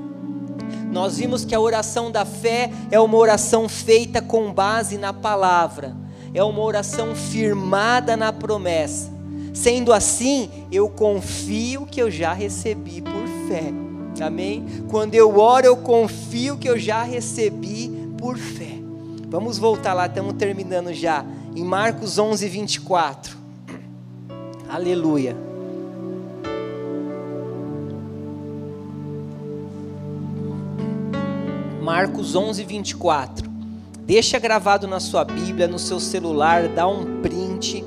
Nós 0.96 1.18
vimos 1.18 1.44
que 1.44 1.54
a 1.54 1.60
oração 1.60 2.10
da 2.10 2.24
fé 2.24 2.70
é 2.90 2.98
uma 2.98 3.18
oração 3.18 3.68
feita 3.68 4.22
com 4.22 4.50
base 4.50 4.96
na 4.96 5.12
palavra, 5.12 5.94
é 6.32 6.42
uma 6.42 6.62
oração 6.62 7.14
firmada 7.14 8.16
na 8.16 8.32
promessa. 8.32 9.12
Sendo 9.52 9.92
assim, 9.92 10.48
eu 10.72 10.88
confio 10.88 11.84
que 11.84 12.00
eu 12.00 12.10
já 12.10 12.32
recebi 12.32 13.02
por 13.02 13.28
fé. 13.46 13.74
Amém? 14.24 14.64
Quando 14.88 15.14
eu 15.14 15.38
oro, 15.38 15.66
eu 15.66 15.76
confio 15.76 16.56
que 16.56 16.66
eu 16.66 16.78
já 16.78 17.02
recebi 17.02 17.90
por 18.16 18.38
fé. 18.38 18.78
Vamos 19.28 19.58
voltar 19.58 19.92
lá, 19.92 20.06
estamos 20.06 20.32
terminando 20.32 20.94
já. 20.94 21.26
Em 21.54 21.62
Marcos 21.62 22.18
11, 22.18 22.48
24. 22.48 23.36
Aleluia. 24.66 25.45
Marcos 31.86 32.34
11, 32.34 32.64
24. 32.64 33.48
Deixa 34.00 34.40
gravado 34.40 34.88
na 34.88 34.98
sua 34.98 35.24
Bíblia, 35.24 35.68
no 35.68 35.78
seu 35.78 36.00
celular, 36.00 36.66
dá 36.66 36.84
um 36.88 37.22
print. 37.22 37.84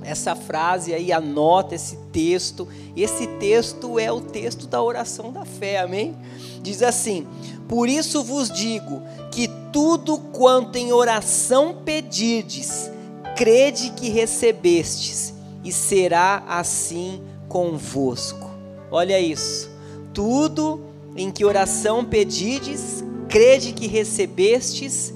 Essa 0.00 0.36
frase 0.36 0.94
aí, 0.94 1.12
anota 1.12 1.74
esse 1.74 1.96
texto. 2.12 2.68
Esse 2.96 3.26
texto 3.26 3.98
é 3.98 4.12
o 4.12 4.20
texto 4.20 4.68
da 4.68 4.80
oração 4.80 5.32
da 5.32 5.44
fé, 5.44 5.80
amém? 5.80 6.14
Diz 6.62 6.84
assim: 6.84 7.26
Por 7.68 7.88
isso 7.88 8.22
vos 8.22 8.48
digo 8.48 9.02
que 9.32 9.48
tudo 9.72 10.16
quanto 10.16 10.76
em 10.76 10.92
oração 10.92 11.78
pedirdes, 11.84 12.92
crede 13.36 13.90
que 13.90 14.08
recebestes, 14.08 15.34
e 15.64 15.72
será 15.72 16.44
assim 16.46 17.20
convosco. 17.48 18.48
Olha 18.88 19.18
isso. 19.18 19.68
Tudo 20.14 20.89
em 21.16 21.30
que 21.30 21.44
oração 21.44 22.04
pedides, 22.04 23.04
crede 23.28 23.72
que 23.72 23.86
recebestes 23.86 25.12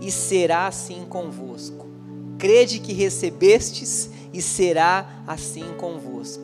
e 0.00 0.10
será 0.10 0.66
assim 0.66 1.04
convosco. 1.08 1.86
Crede 2.38 2.80
que 2.80 2.92
recebestes 2.92 4.10
e 4.32 4.40
será 4.42 5.22
assim 5.26 5.64
convosco. 5.78 6.42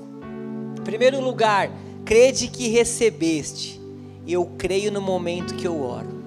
Em 0.79 0.83
primeiro 0.83 1.21
lugar, 1.21 1.71
crede 2.05 2.49
que 2.49 2.69
recebeste. 2.69 3.81
Eu 4.27 4.47
creio 4.59 4.93
no 4.93 5.01
momento 5.01 5.55
que 5.55 5.67
eu 5.67 5.83
oro. 5.83 6.19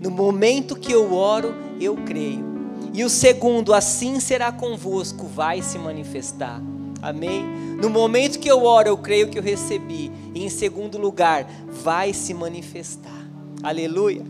No 0.00 0.10
momento 0.10 0.76
que 0.76 0.92
eu 0.92 1.14
oro, 1.14 1.54
eu 1.80 1.96
creio. 1.96 2.54
E 2.92 3.04
o 3.04 3.10
segundo, 3.10 3.74
assim 3.74 4.20
será 4.20 4.52
convosco, 4.52 5.26
vai 5.26 5.62
se 5.62 5.78
manifestar. 5.78 6.60
Amém? 7.04 7.44
No 7.82 7.90
momento 7.90 8.38
que 8.38 8.50
eu 8.50 8.64
oro, 8.64 8.88
eu 8.88 8.96
creio 8.96 9.28
que 9.28 9.38
eu 9.38 9.42
recebi. 9.42 10.10
E 10.34 10.42
em 10.42 10.48
segundo 10.48 10.96
lugar, 10.96 11.46
vai 11.68 12.14
se 12.14 12.32
manifestar. 12.32 13.28
Aleluia. 13.62 14.22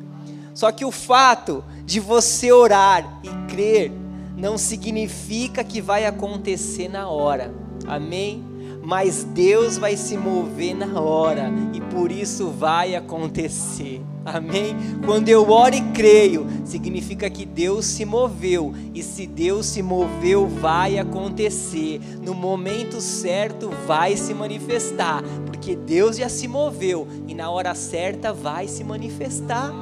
Só 0.53 0.73
que 0.73 0.85
o 0.85 0.91
fato 0.91 1.65
de 1.85 2.01
você 2.01 2.51
orar 2.51 3.21
e 3.23 3.53
crer 3.53 3.93
não 4.37 4.59
significa 4.59 5.63
que 5.63 5.81
vai 5.81 6.05
acontecer 6.05 6.89
na 6.89 7.09
hora. 7.09 7.55
Amém? 7.87 8.45
Mas 8.83 9.23
Deus 9.23 9.79
vai 9.79 9.97
se 9.97 10.17
mover 10.17 10.75
na 10.75 11.01
hora 11.01 11.53
e 11.73 11.81
por 11.81 12.11
isso 12.11 12.51
vai 12.51 12.97
acontecer. 12.97 14.03
Amém? 14.25 14.75
Quando 15.05 15.29
eu 15.29 15.51
oro 15.51 15.75
e 15.75 15.83
creio, 15.93 16.47
significa 16.65 17.29
que 17.29 17.45
Deus 17.45 17.85
se 17.85 18.07
moveu. 18.07 18.73
E 18.95 19.03
se 19.03 19.27
Deus 19.27 19.67
se 19.67 19.83
moveu, 19.83 20.49
vai 20.49 20.99
acontecer. 20.99 22.01
No 22.23 22.35
momento 22.35 23.01
certo, 23.03 23.71
vai 23.87 24.17
se 24.17 24.33
manifestar. 24.33 25.23
Porque 25.45 25.77
Deus 25.77 26.17
já 26.17 26.29
se 26.29 26.49
moveu. 26.49 27.07
E 27.29 27.35
na 27.35 27.51
hora 27.51 27.75
certa, 27.75 28.33
vai 28.33 28.67
se 28.67 28.83
manifestar. 28.83 29.73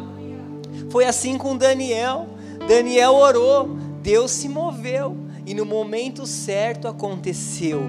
Foi 0.91 1.05
assim 1.05 1.39
com 1.39 1.57
Daniel. 1.57 2.29
Daniel 2.67 3.15
orou, 3.15 3.77
Deus 4.03 4.33
se 4.33 4.49
moveu. 4.49 5.17
E 5.47 5.55
no 5.55 5.65
momento 5.65 6.27
certo 6.27 6.89
aconteceu. 6.89 7.83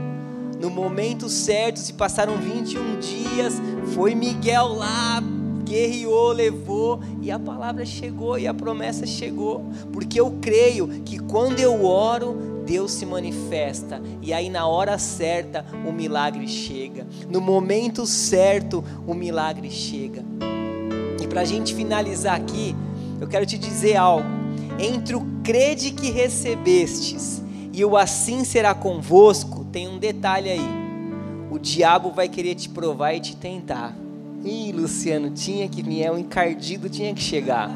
No 0.59 0.69
momento 0.69 1.27
certo, 1.29 1.79
se 1.79 1.93
passaram 1.93 2.37
21 2.37 2.99
dias, 2.99 3.55
foi 3.93 4.15
Miguel 4.15 4.67
lá 4.67 5.21
guerreou, 5.63 6.31
levou 6.31 6.99
e 7.21 7.31
a 7.31 7.39
palavra 7.39 7.85
chegou 7.85 8.37
e 8.37 8.47
a 8.47 8.53
promessa 8.53 9.05
chegou, 9.05 9.63
porque 9.91 10.19
eu 10.19 10.37
creio 10.41 10.87
que 11.03 11.19
quando 11.19 11.59
eu 11.59 11.85
oro, 11.85 12.63
Deus 12.65 12.91
se 12.91 13.05
manifesta 13.05 14.01
e 14.21 14.33
aí 14.33 14.49
na 14.49 14.65
hora 14.65 14.97
certa 14.97 15.65
o 15.85 15.91
milagre 15.91 16.47
chega, 16.47 17.05
no 17.29 17.41
momento 17.41 18.05
certo 18.05 18.83
o 19.05 19.13
milagre 19.13 19.69
chega. 19.69 20.23
E 21.21 21.27
para 21.27 21.41
a 21.41 21.45
gente 21.45 21.73
finalizar 21.73 22.35
aqui, 22.35 22.75
eu 23.19 23.27
quero 23.27 23.45
te 23.45 23.57
dizer 23.57 23.95
algo: 23.95 24.27
entre 24.79 25.15
o 25.15 25.25
crede 25.43 25.91
que 25.91 26.09
recebestes 26.09 27.41
e 27.71 27.83
o 27.83 27.97
assim 27.97 28.43
será 28.43 28.73
convosco, 28.73 29.65
tem 29.65 29.87
um 29.87 29.97
detalhe 29.97 30.49
aí. 30.49 30.83
O 31.49 31.57
diabo 31.57 32.11
vai 32.11 32.29
querer 32.29 32.55
te 32.55 32.69
provar 32.69 33.13
e 33.13 33.19
te 33.19 33.35
tentar. 33.35 34.02
Ih, 34.43 34.73
Luciano, 34.73 35.29
tinha 35.29 35.69
que 35.69 35.81
vir, 35.81 36.03
é 36.03 36.11
um 36.11 36.17
encardido 36.17 36.89
tinha 36.89 37.13
que 37.13 37.21
chegar. 37.21 37.69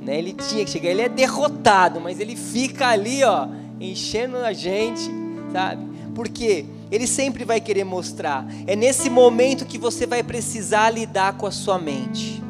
Né? 0.00 0.18
Ele 0.18 0.32
tinha 0.32 0.64
que 0.64 0.70
chegar, 0.70 0.88
ele 0.88 1.02
é 1.02 1.08
derrotado, 1.10 2.00
mas 2.00 2.18
ele 2.20 2.36
fica 2.36 2.88
ali, 2.88 3.22
ó, 3.22 3.46
enchendo 3.78 4.38
a 4.38 4.54
gente, 4.54 5.10
sabe? 5.52 5.84
Porque 6.14 6.64
ele 6.90 7.06
sempre 7.06 7.44
vai 7.44 7.60
querer 7.60 7.84
mostrar. 7.84 8.46
É 8.66 8.74
nesse 8.74 9.10
momento 9.10 9.66
que 9.66 9.76
você 9.76 10.06
vai 10.06 10.22
precisar 10.22 10.88
lidar 10.88 11.36
com 11.36 11.46
a 11.46 11.50
sua 11.50 11.78
mente. 11.78 12.42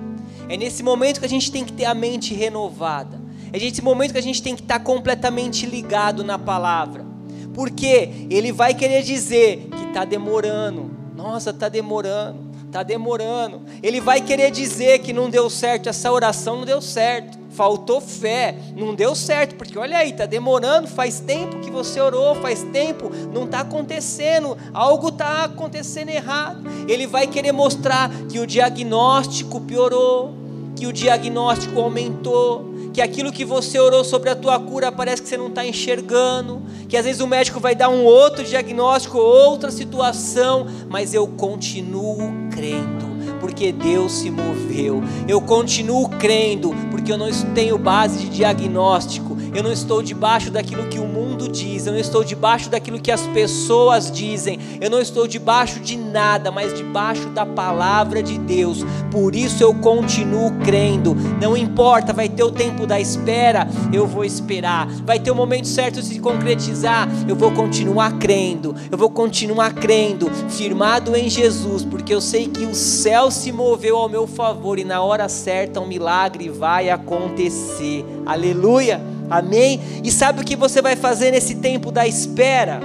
É 0.48 0.56
nesse 0.56 0.84
momento 0.84 1.18
que 1.18 1.26
a 1.26 1.28
gente 1.28 1.50
tem 1.50 1.64
que 1.64 1.72
ter 1.72 1.86
a 1.86 1.94
mente 1.94 2.34
renovada. 2.34 3.20
É 3.52 3.58
nesse 3.58 3.82
momento 3.82 4.12
que 4.12 4.18
a 4.18 4.22
gente 4.22 4.42
tem 4.42 4.54
que 4.54 4.62
estar 4.62 4.78
completamente 4.78 5.66
ligado 5.66 6.22
na 6.22 6.38
palavra. 6.38 7.04
Porque 7.52 8.26
ele 8.30 8.52
vai 8.52 8.74
querer 8.74 9.02
dizer 9.02 9.68
que 9.76 9.88
está 9.88 10.04
demorando. 10.04 10.90
Nossa, 11.16 11.50
está 11.50 11.68
demorando 11.68 12.43
está 12.74 12.82
demorando. 12.82 13.62
Ele 13.80 14.00
vai 14.00 14.20
querer 14.20 14.50
dizer 14.50 14.98
que 14.98 15.12
não 15.12 15.30
deu 15.30 15.48
certo, 15.48 15.88
essa 15.88 16.10
oração 16.10 16.56
não 16.56 16.64
deu 16.64 16.82
certo. 16.82 17.38
Faltou 17.50 18.00
fé, 18.00 18.56
não 18.74 18.96
deu 18.96 19.14
certo, 19.14 19.54
porque 19.54 19.78
olha 19.78 19.98
aí, 19.98 20.10
está 20.10 20.26
demorando, 20.26 20.88
faz 20.88 21.20
tempo 21.20 21.60
que 21.60 21.70
você 21.70 22.00
orou, 22.00 22.34
faz 22.34 22.64
tempo, 22.64 23.12
não 23.32 23.44
está 23.44 23.60
acontecendo, 23.60 24.58
algo 24.72 25.10
está 25.10 25.44
acontecendo 25.44 26.08
errado. 26.08 26.64
Ele 26.88 27.06
vai 27.06 27.28
querer 27.28 27.52
mostrar 27.52 28.10
que 28.28 28.40
o 28.40 28.46
diagnóstico 28.46 29.60
piorou, 29.60 30.34
que 30.74 30.88
o 30.88 30.92
diagnóstico 30.92 31.80
aumentou, 31.80 32.73
que 32.94 33.02
aquilo 33.02 33.32
que 33.32 33.44
você 33.44 33.76
orou 33.80 34.04
sobre 34.04 34.30
a 34.30 34.36
tua 34.36 34.58
cura 34.60 34.92
parece 34.92 35.20
que 35.20 35.28
você 35.28 35.36
não 35.36 35.48
está 35.48 35.66
enxergando, 35.66 36.62
que 36.88 36.96
às 36.96 37.04
vezes 37.04 37.20
o 37.20 37.26
médico 37.26 37.58
vai 37.58 37.74
dar 37.74 37.88
um 37.88 38.04
outro 38.04 38.44
diagnóstico, 38.44 39.18
outra 39.18 39.72
situação, 39.72 40.68
mas 40.88 41.12
eu 41.12 41.26
continuo 41.26 42.16
crendo 42.52 43.14
porque 43.44 43.72
Deus 43.72 44.12
se 44.12 44.30
moveu. 44.30 45.02
Eu 45.28 45.38
continuo 45.38 46.08
crendo, 46.08 46.74
porque 46.90 47.12
eu 47.12 47.18
não 47.18 47.30
tenho 47.54 47.76
base 47.76 48.20
de 48.20 48.30
diagnóstico. 48.30 49.36
Eu 49.54 49.62
não 49.62 49.72
estou 49.72 50.02
debaixo 50.02 50.50
daquilo 50.50 50.88
que 50.88 50.98
o 50.98 51.06
mundo 51.06 51.48
diz, 51.48 51.86
eu 51.86 51.92
não 51.92 52.00
estou 52.00 52.24
debaixo 52.24 52.68
daquilo 52.68 53.00
que 53.00 53.12
as 53.12 53.22
pessoas 53.28 54.10
dizem, 54.10 54.58
eu 54.80 54.90
não 54.90 55.00
estou 55.00 55.28
debaixo 55.28 55.78
de 55.78 55.96
nada, 55.96 56.50
mas 56.50 56.74
debaixo 56.74 57.28
da 57.28 57.46
palavra 57.46 58.20
de 58.20 58.36
Deus. 58.36 58.84
Por 59.12 59.36
isso 59.36 59.62
eu 59.62 59.72
continuo 59.74 60.50
crendo. 60.64 61.14
Não 61.40 61.56
importa, 61.56 62.12
vai 62.12 62.28
ter 62.28 62.42
o 62.42 62.50
tempo 62.50 62.84
da 62.84 63.00
espera, 63.00 63.68
eu 63.92 64.06
vou 64.06 64.24
esperar. 64.24 64.88
Vai 65.04 65.20
ter 65.20 65.30
o 65.30 65.36
momento 65.36 65.68
certo 65.68 66.00
de 66.00 66.06
se 66.06 66.18
concretizar, 66.18 67.08
eu 67.28 67.36
vou 67.36 67.52
continuar 67.52 68.18
crendo. 68.18 68.74
Eu 68.90 68.98
vou 68.98 69.10
continuar 69.10 69.74
crendo, 69.74 70.28
firmado 70.48 71.14
em 71.16 71.28
Jesus, 71.30 71.84
porque 71.84 72.12
eu 72.12 72.20
sei 72.20 72.48
que 72.48 72.64
o 72.64 72.74
céu 72.74 73.30
se 73.30 73.52
moveu 73.52 73.96
ao 73.96 74.08
meu 74.08 74.26
favor 74.26 74.78
e 74.78 74.84
na 74.84 75.00
hora 75.00 75.28
certa 75.28 75.80
um 75.80 75.86
milagre 75.86 76.48
vai 76.48 76.90
acontecer. 76.90 78.04
Aleluia! 78.26 79.13
Amém? 79.30 79.80
E 80.02 80.10
sabe 80.10 80.42
o 80.42 80.44
que 80.44 80.56
você 80.56 80.82
vai 80.82 80.96
fazer 80.96 81.30
nesse 81.30 81.56
tempo 81.56 81.90
da 81.90 82.06
espera? 82.06 82.80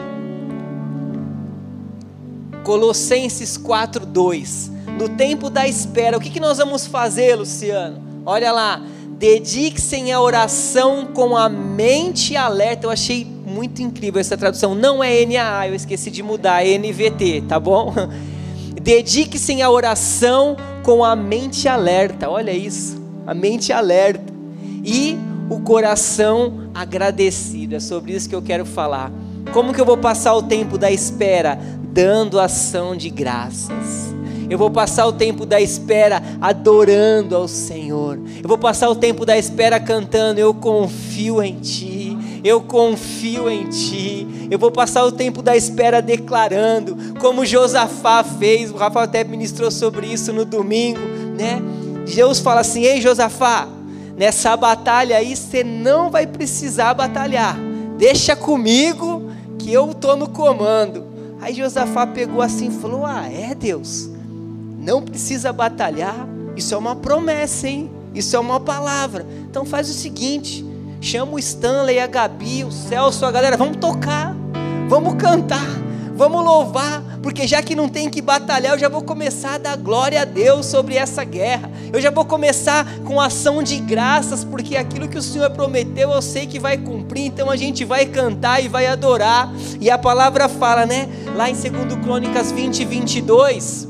Colossenses 2.63 3.57
4:2. 3.57 4.71
No 4.97 5.09
tempo 5.09 5.49
da 5.49 5.67
espera, 5.67 6.17
o 6.17 6.19
que, 6.19 6.39
nós 6.39 6.57
vamos 6.57 6.85
fazer, 6.85 7.35
Luciano? 7.35 8.01
Olha 8.25 8.51
lá, 8.51 8.81
dedique-se 9.17 10.11
à 10.11 10.19
oração 10.19 11.07
com 11.13 11.37
a 11.37 11.47
mente 11.47 12.35
alerta. 12.35 12.85
Eu 12.85 12.91
achei 12.91 13.25
muito 13.25 13.81
incrível 13.81 14.19
essa 14.19 14.37
tradução. 14.37 14.75
Não 14.75 15.03
é 15.03 15.25
NAA, 15.25 15.69
eu 15.69 15.75
esqueci 15.75 16.11
de 16.11 16.21
mudar, 16.21 16.65
é 16.65 16.77
NVT, 16.77 17.45
tá 17.47 17.59
bom? 17.59 17.93
Dedique-se 18.81 19.61
à 19.61 19.69
oração 19.69 20.55
com 20.83 21.03
a 21.03 21.15
mente 21.15 21.67
alerta. 21.67 22.29
Olha 22.29 22.51
isso, 22.51 23.01
a 23.25 23.33
mente 23.33 23.71
alerta. 23.71 24.33
E 24.83 25.17
o 25.49 25.59
coração 25.59 26.69
agradecido. 26.73 27.75
É 27.75 27.79
sobre 27.79 28.13
isso 28.13 28.29
que 28.29 28.35
eu 28.35 28.41
quero 28.41 28.65
falar. 28.65 29.11
Como 29.51 29.73
que 29.73 29.81
eu 29.81 29.85
vou 29.85 29.97
passar 29.97 30.35
o 30.35 30.43
tempo 30.43 30.77
da 30.77 30.91
espera? 30.91 31.59
Dando 31.91 32.39
ação 32.39 32.95
de 32.95 33.09
graças. 33.09 34.09
Eu 34.49 34.57
vou 34.57 34.71
passar 34.71 35.05
o 35.05 35.13
tempo 35.13 35.45
da 35.45 35.61
espera 35.61 36.21
adorando 36.41 37.35
ao 37.35 37.47
Senhor. 37.47 38.19
Eu 38.41 38.47
vou 38.47 38.57
passar 38.57 38.89
o 38.89 38.95
tempo 38.95 39.25
da 39.25 39.37
espera 39.37 39.79
cantando: 39.79 40.39
Eu 40.39 40.53
confio 40.53 41.41
em 41.41 41.55
Ti. 41.59 42.17
Eu 42.43 42.61
confio 42.61 43.49
em 43.49 43.67
Ti. 43.69 44.47
Eu 44.49 44.57
vou 44.57 44.71
passar 44.71 45.05
o 45.05 45.11
tempo 45.11 45.43
da 45.43 45.55
espera 45.55 46.01
declarando, 46.01 46.97
como 47.19 47.45
Josafá 47.45 48.23
fez. 48.23 48.71
O 48.71 48.75
Rafa 48.75 49.03
até 49.03 49.23
ministrou 49.23 49.69
sobre 49.69 50.07
isso 50.07 50.33
no 50.33 50.45
domingo, 50.45 51.01
né? 51.37 51.61
Deus 52.11 52.39
fala 52.39 52.61
assim: 52.61 52.83
Ei, 52.83 53.01
Josafá, 53.01 53.67
Nessa 54.19 54.57
batalha 54.57 55.15
aí 55.15 55.33
você 55.33 55.63
não 55.63 56.11
vai 56.11 56.27
precisar 56.27 56.93
batalhar. 56.93 57.57
Deixa 57.97 58.35
comigo 58.35 59.31
que 59.57 59.71
eu 59.71 59.93
tô 59.93 60.17
no 60.17 60.27
comando. 60.27 61.05
Aí 61.39 61.53
Josafá 61.53 62.05
pegou 62.05 62.41
assim 62.41 62.67
e 62.67 62.81
falou: 62.81 63.05
Ah, 63.05 63.31
é 63.31 63.55
Deus? 63.55 64.09
Não 64.77 65.01
precisa 65.01 65.53
batalhar. 65.53 66.27
Isso 66.53 66.75
é 66.75 66.77
uma 66.77 66.97
promessa, 66.97 67.69
hein? 67.69 67.89
Isso 68.13 68.35
é 68.35 68.39
uma 68.39 68.59
palavra. 68.59 69.25
Então 69.49 69.63
faz 69.63 69.89
o 69.89 69.93
seguinte: 69.93 70.65
chama 70.99 71.35
o 71.35 71.39
Stanley, 71.39 71.97
a 71.97 72.05
Gabi, 72.07 72.65
o 72.65 72.71
Celso, 72.73 73.25
a 73.25 73.31
galera, 73.31 73.55
vamos 73.55 73.77
tocar, 73.77 74.35
vamos 74.89 75.13
cantar, 75.13 75.65
vamos 76.19 76.43
louvar, 76.43 77.01
porque 77.23 77.47
já 77.47 77.61
que 77.61 77.73
não 77.73 77.87
tem 77.87 78.09
que 78.09 78.21
batalhar, 78.21 78.73
eu 78.73 78.77
já 78.77 78.89
vou 78.89 79.01
começar 79.01 79.53
a 79.53 79.57
dar 79.57 79.77
glória 79.77 80.21
a 80.21 80.25
Deus 80.25 80.65
sobre 80.65 80.95
essa 80.95 81.23
guerra. 81.23 81.71
Eu 81.93 82.01
já 82.01 82.11
vou 82.11 82.25
começar 82.25 82.85
com 83.05 83.21
ação 83.21 83.63
de 83.63 83.77
graças, 83.77 84.43
porque 84.43 84.75
aquilo 84.75 85.07
que 85.07 85.17
o 85.17 85.21
Senhor 85.21 85.49
prometeu 85.51 86.11
eu 86.11 86.21
sei 86.21 86.45
que 86.45 86.59
vai 86.59 86.77
cumprir, 86.77 87.27
então 87.27 87.49
a 87.49 87.55
gente 87.55 87.85
vai 87.85 88.05
cantar 88.05 88.61
e 88.61 88.67
vai 88.67 88.85
adorar. 88.85 89.49
E 89.79 89.89
a 89.89 89.97
palavra 89.97 90.49
fala, 90.49 90.85
né? 90.85 91.07
Lá 91.37 91.49
em 91.49 91.53
2 91.53 92.03
Crônicas 92.03 92.51
20, 92.51 92.83
22. 92.83 93.87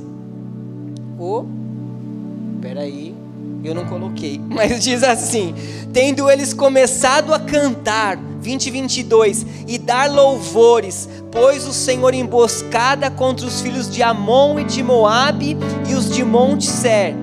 Oh, 1.18 1.46
peraí, 2.62 3.16
eu 3.64 3.74
não 3.74 3.86
coloquei, 3.86 4.40
mas 4.48 4.84
diz 4.84 5.02
assim: 5.02 5.56
tendo 5.92 6.30
eles 6.30 6.54
começado 6.54 7.34
a 7.34 7.40
cantar, 7.40 8.20
20, 8.42 8.72
22, 8.72 9.46
e 9.68 9.78
dar 9.78 10.10
louvores, 10.10 11.08
pôs 11.32 11.68
o 11.68 11.74
Senhor 11.74 12.14
emboscada 12.14 13.12
contra 13.12 13.46
os 13.46 13.62
filhos 13.62 13.90
de 13.90 14.02
Amon 14.02 14.60
e 14.60 14.64
de 14.64 14.82
Moabe 14.82 15.58
e 15.90 15.94
os 15.94 16.10
de 16.10 16.24
Monte 16.24 16.66
Ser 16.66 17.16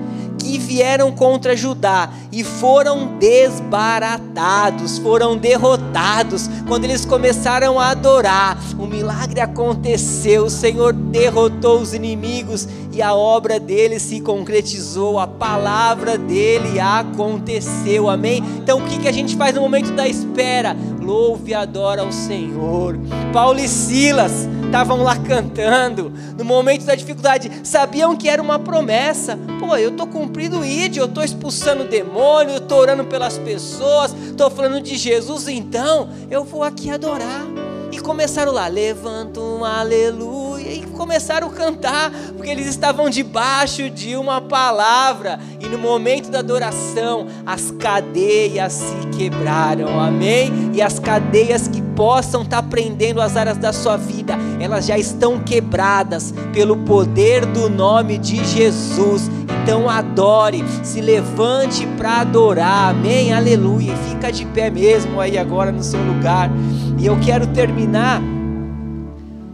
que 0.47 0.57
vieram 0.57 1.11
contra 1.11 1.57
Judá 1.57 2.09
e 2.31 2.41
foram 2.43 3.17
desbaratados, 3.17 4.97
foram 4.97 5.35
derrotados. 5.37 6.49
Quando 6.67 6.85
eles 6.85 7.03
começaram 7.03 7.77
a 7.77 7.89
adorar, 7.89 8.57
o 8.79 8.85
milagre 8.85 9.41
aconteceu, 9.41 10.45
o 10.45 10.49
Senhor 10.49 10.93
derrotou 10.93 11.81
os 11.81 11.93
inimigos 11.93 12.67
e 12.97 13.01
a 13.03 13.13
obra 13.13 13.59
dele 13.59 13.99
se 13.99 14.19
concretizou, 14.19 15.19
a 15.19 15.27
palavra 15.27 16.17
dele 16.17 16.79
aconteceu, 16.79 18.09
amém? 18.09 18.41
Então 18.57 18.79
o 18.79 18.85
que, 18.85 18.97
que 18.97 19.07
a 19.07 19.11
gente 19.11 19.35
faz 19.35 19.53
no 19.53 19.61
momento 19.61 19.91
da 19.91 20.07
espera? 20.07 20.75
Louve 20.99 21.51
e 21.51 21.53
adora 21.53 22.01
ao 22.01 22.11
Senhor. 22.11 22.97
Paulo 23.31 23.59
e 23.59 23.67
Silas 23.67 24.47
estavam 24.65 25.03
lá 25.03 25.15
cantando, 25.15 26.11
no 26.35 26.43
momento 26.43 26.85
da 26.85 26.95
dificuldade, 26.95 27.51
sabiam 27.63 28.15
que 28.15 28.27
era 28.27 28.41
uma 28.41 28.57
promessa. 28.57 29.37
Pô, 29.59 29.77
eu 29.77 29.91
estou 29.91 30.07
cumprindo 30.07 30.61
o 30.61 30.65
ID, 30.65 30.97
eu 30.97 31.05
estou 31.05 31.23
expulsando 31.23 31.83
o 31.83 31.87
demônio, 31.87 32.57
estou 32.57 32.79
orando 32.79 33.05
pelas 33.05 33.37
pessoas, 33.37 34.11
estou 34.11 34.49
falando 34.49 34.81
de 34.81 34.97
Jesus, 34.97 35.47
então 35.47 36.09
eu 36.31 36.43
vou 36.43 36.63
aqui 36.63 36.89
adorar. 36.89 37.45
E 37.91 37.99
começaram 37.99 38.51
lá, 38.51 38.67
levanta 38.67 39.39
um 39.39 39.63
aleluia, 39.63 40.56
e 40.77 40.85
começaram 40.87 41.47
a 41.47 41.51
cantar, 41.51 42.11
porque 42.35 42.49
eles 42.49 42.67
estavam 42.67 43.09
debaixo 43.09 43.89
de 43.89 44.15
uma 44.15 44.39
palavra, 44.39 45.39
e 45.59 45.67
no 45.67 45.77
momento 45.77 46.29
da 46.29 46.39
adoração, 46.39 47.27
as 47.45 47.71
cadeias 47.71 48.73
se 48.73 49.07
quebraram, 49.17 49.99
amém? 49.99 50.71
E 50.73 50.81
as 50.81 50.99
cadeias 50.99 51.67
que 51.67 51.81
possam 51.81 52.43
estar 52.43 52.61
prendendo 52.63 53.19
as 53.19 53.35
áreas 53.35 53.57
da 53.57 53.73
sua 53.73 53.97
vida, 53.97 54.37
elas 54.59 54.85
já 54.85 54.97
estão 54.97 55.39
quebradas 55.39 56.33
pelo 56.53 56.77
poder 56.77 57.45
do 57.45 57.69
nome 57.69 58.17
de 58.17 58.43
Jesus. 58.45 59.29
Então 59.63 59.89
adore, 59.89 60.63
se 60.83 61.01
levante 61.01 61.85
para 61.97 62.21
adorar, 62.21 62.91
amém? 62.91 63.33
Aleluia. 63.33 63.95
Fica 64.09 64.31
de 64.31 64.45
pé 64.45 64.69
mesmo 64.69 65.19
aí 65.19 65.37
agora 65.37 65.71
no 65.71 65.83
seu 65.83 66.01
lugar. 66.01 66.49
E 66.97 67.05
eu 67.05 67.19
quero 67.19 67.47
terminar 67.47 68.21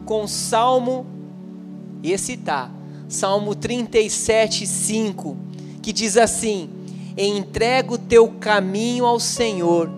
com 0.05 0.27
Salmo, 0.27 1.05
esse 2.11 2.35
tá, 2.35 2.69
Salmo 3.07 3.55
37, 3.55 4.67
5, 4.67 5.37
que 5.81 5.93
diz 5.93 6.17
assim: 6.17 6.69
Entrega 7.17 7.93
o 7.93 7.97
teu 7.97 8.27
caminho 8.27 9.05
ao 9.05 9.19
Senhor, 9.19 9.89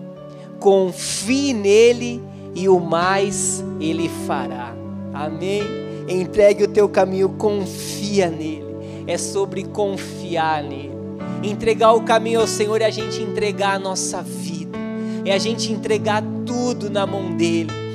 confie 0.60 1.52
nele 1.52 2.22
e 2.54 2.68
o 2.68 2.78
mais 2.78 3.64
ele 3.80 4.08
fará. 4.26 4.74
Amém? 5.12 5.62
Entregue 6.08 6.64
o 6.64 6.68
teu 6.68 6.88
caminho, 6.88 7.30
confia 7.30 8.30
nele. 8.30 8.66
É 9.06 9.18
sobre 9.18 9.64
confiar 9.64 10.62
nele. 10.62 10.92
Entregar 11.42 11.92
o 11.92 12.02
caminho 12.02 12.40
ao 12.40 12.46
Senhor 12.46 12.80
é 12.80 12.84
a 12.84 12.90
gente 12.90 13.20
entregar 13.22 13.74
a 13.74 13.78
nossa 13.78 14.22
vida, 14.22 14.78
é 15.24 15.32
a 15.32 15.38
gente 15.38 15.72
entregar 15.72 16.22
tudo 16.44 16.88
na 16.88 17.06
mão 17.06 17.36
dele 17.36 17.85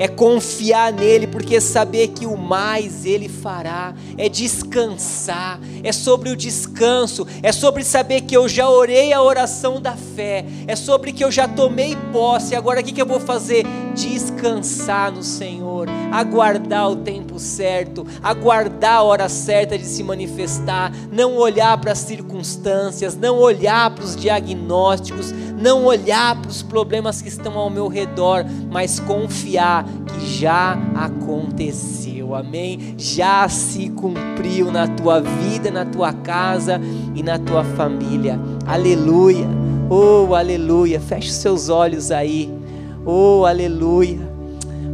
é 0.00 0.08
confiar 0.08 0.94
nele, 0.94 1.26
porque 1.26 1.60
saber 1.60 2.08
que 2.08 2.24
o 2.24 2.34
mais 2.34 3.04
ele 3.04 3.28
fará, 3.28 3.94
é 4.16 4.30
descansar, 4.30 5.60
é 5.84 5.92
sobre 5.92 6.30
o 6.30 6.36
descanso, 6.36 7.26
é 7.42 7.52
sobre 7.52 7.84
saber 7.84 8.22
que 8.22 8.34
eu 8.34 8.48
já 8.48 8.66
orei 8.66 9.12
a 9.12 9.22
oração 9.22 9.78
da 9.78 9.92
fé, 9.92 10.46
é 10.66 10.74
sobre 10.74 11.12
que 11.12 11.22
eu 11.22 11.30
já 11.30 11.46
tomei 11.46 11.94
posse, 12.14 12.56
agora 12.56 12.80
o 12.80 12.82
que, 12.82 12.92
que 12.92 13.02
eu 13.02 13.04
vou 13.04 13.20
fazer? 13.20 13.66
Descansar 13.94 15.12
no 15.12 15.22
Senhor, 15.22 15.88
aguardar 16.12 16.90
o 16.90 16.96
tempo 16.96 17.38
certo, 17.38 18.06
aguardar 18.22 18.96
a 18.96 19.02
hora 19.02 19.28
certa 19.28 19.76
de 19.76 19.84
se 19.84 20.02
manifestar, 20.02 20.92
não 21.12 21.36
olhar 21.36 21.78
para 21.78 21.92
as 21.92 21.98
circunstâncias, 21.98 23.16
não 23.16 23.38
olhar 23.38 23.90
para 23.94 24.04
os 24.04 24.16
diagnósticos, 24.16 25.32
não 25.32 25.84
olhar 25.84 26.40
para 26.40 26.50
os 26.50 26.62
problemas 26.62 27.20
que 27.20 27.28
estão 27.28 27.58
ao 27.58 27.68
meu 27.68 27.88
redor, 27.88 28.44
mas 28.70 28.98
confiar 29.00 29.84
que 29.84 30.26
já 30.26 30.78
aconteceu, 30.94 32.34
amém? 32.34 32.94
Já 32.96 33.48
se 33.48 33.90
cumpriu 33.90 34.70
na 34.70 34.88
tua 34.88 35.20
vida, 35.20 35.70
na 35.70 35.84
tua 35.84 36.12
casa 36.12 36.80
e 37.14 37.22
na 37.22 37.38
tua 37.38 37.64
família, 37.64 38.38
Aleluia. 38.66 39.48
Oh, 39.88 40.32
aleluia. 40.32 41.00
Feche 41.00 41.28
os 41.28 41.34
seus 41.34 41.68
olhos 41.68 42.12
aí. 42.12 42.59
Oh, 43.04 43.44
aleluia. 43.44 44.20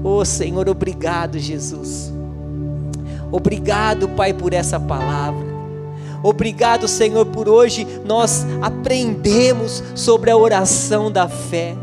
Oh, 0.04 0.24
Senhor, 0.24 0.68
obrigado, 0.68 1.38
Jesus. 1.38 2.12
Obrigado, 3.30 4.08
Pai, 4.10 4.32
por 4.32 4.52
essa 4.52 4.78
palavra. 4.78 5.46
Obrigado, 6.22 6.88
Senhor, 6.88 7.26
por 7.26 7.48
hoje 7.48 7.86
nós 8.04 8.46
aprendemos 8.62 9.82
sobre 9.94 10.30
a 10.30 10.36
oração 10.36 11.10
da 11.10 11.28
fé. 11.28 11.76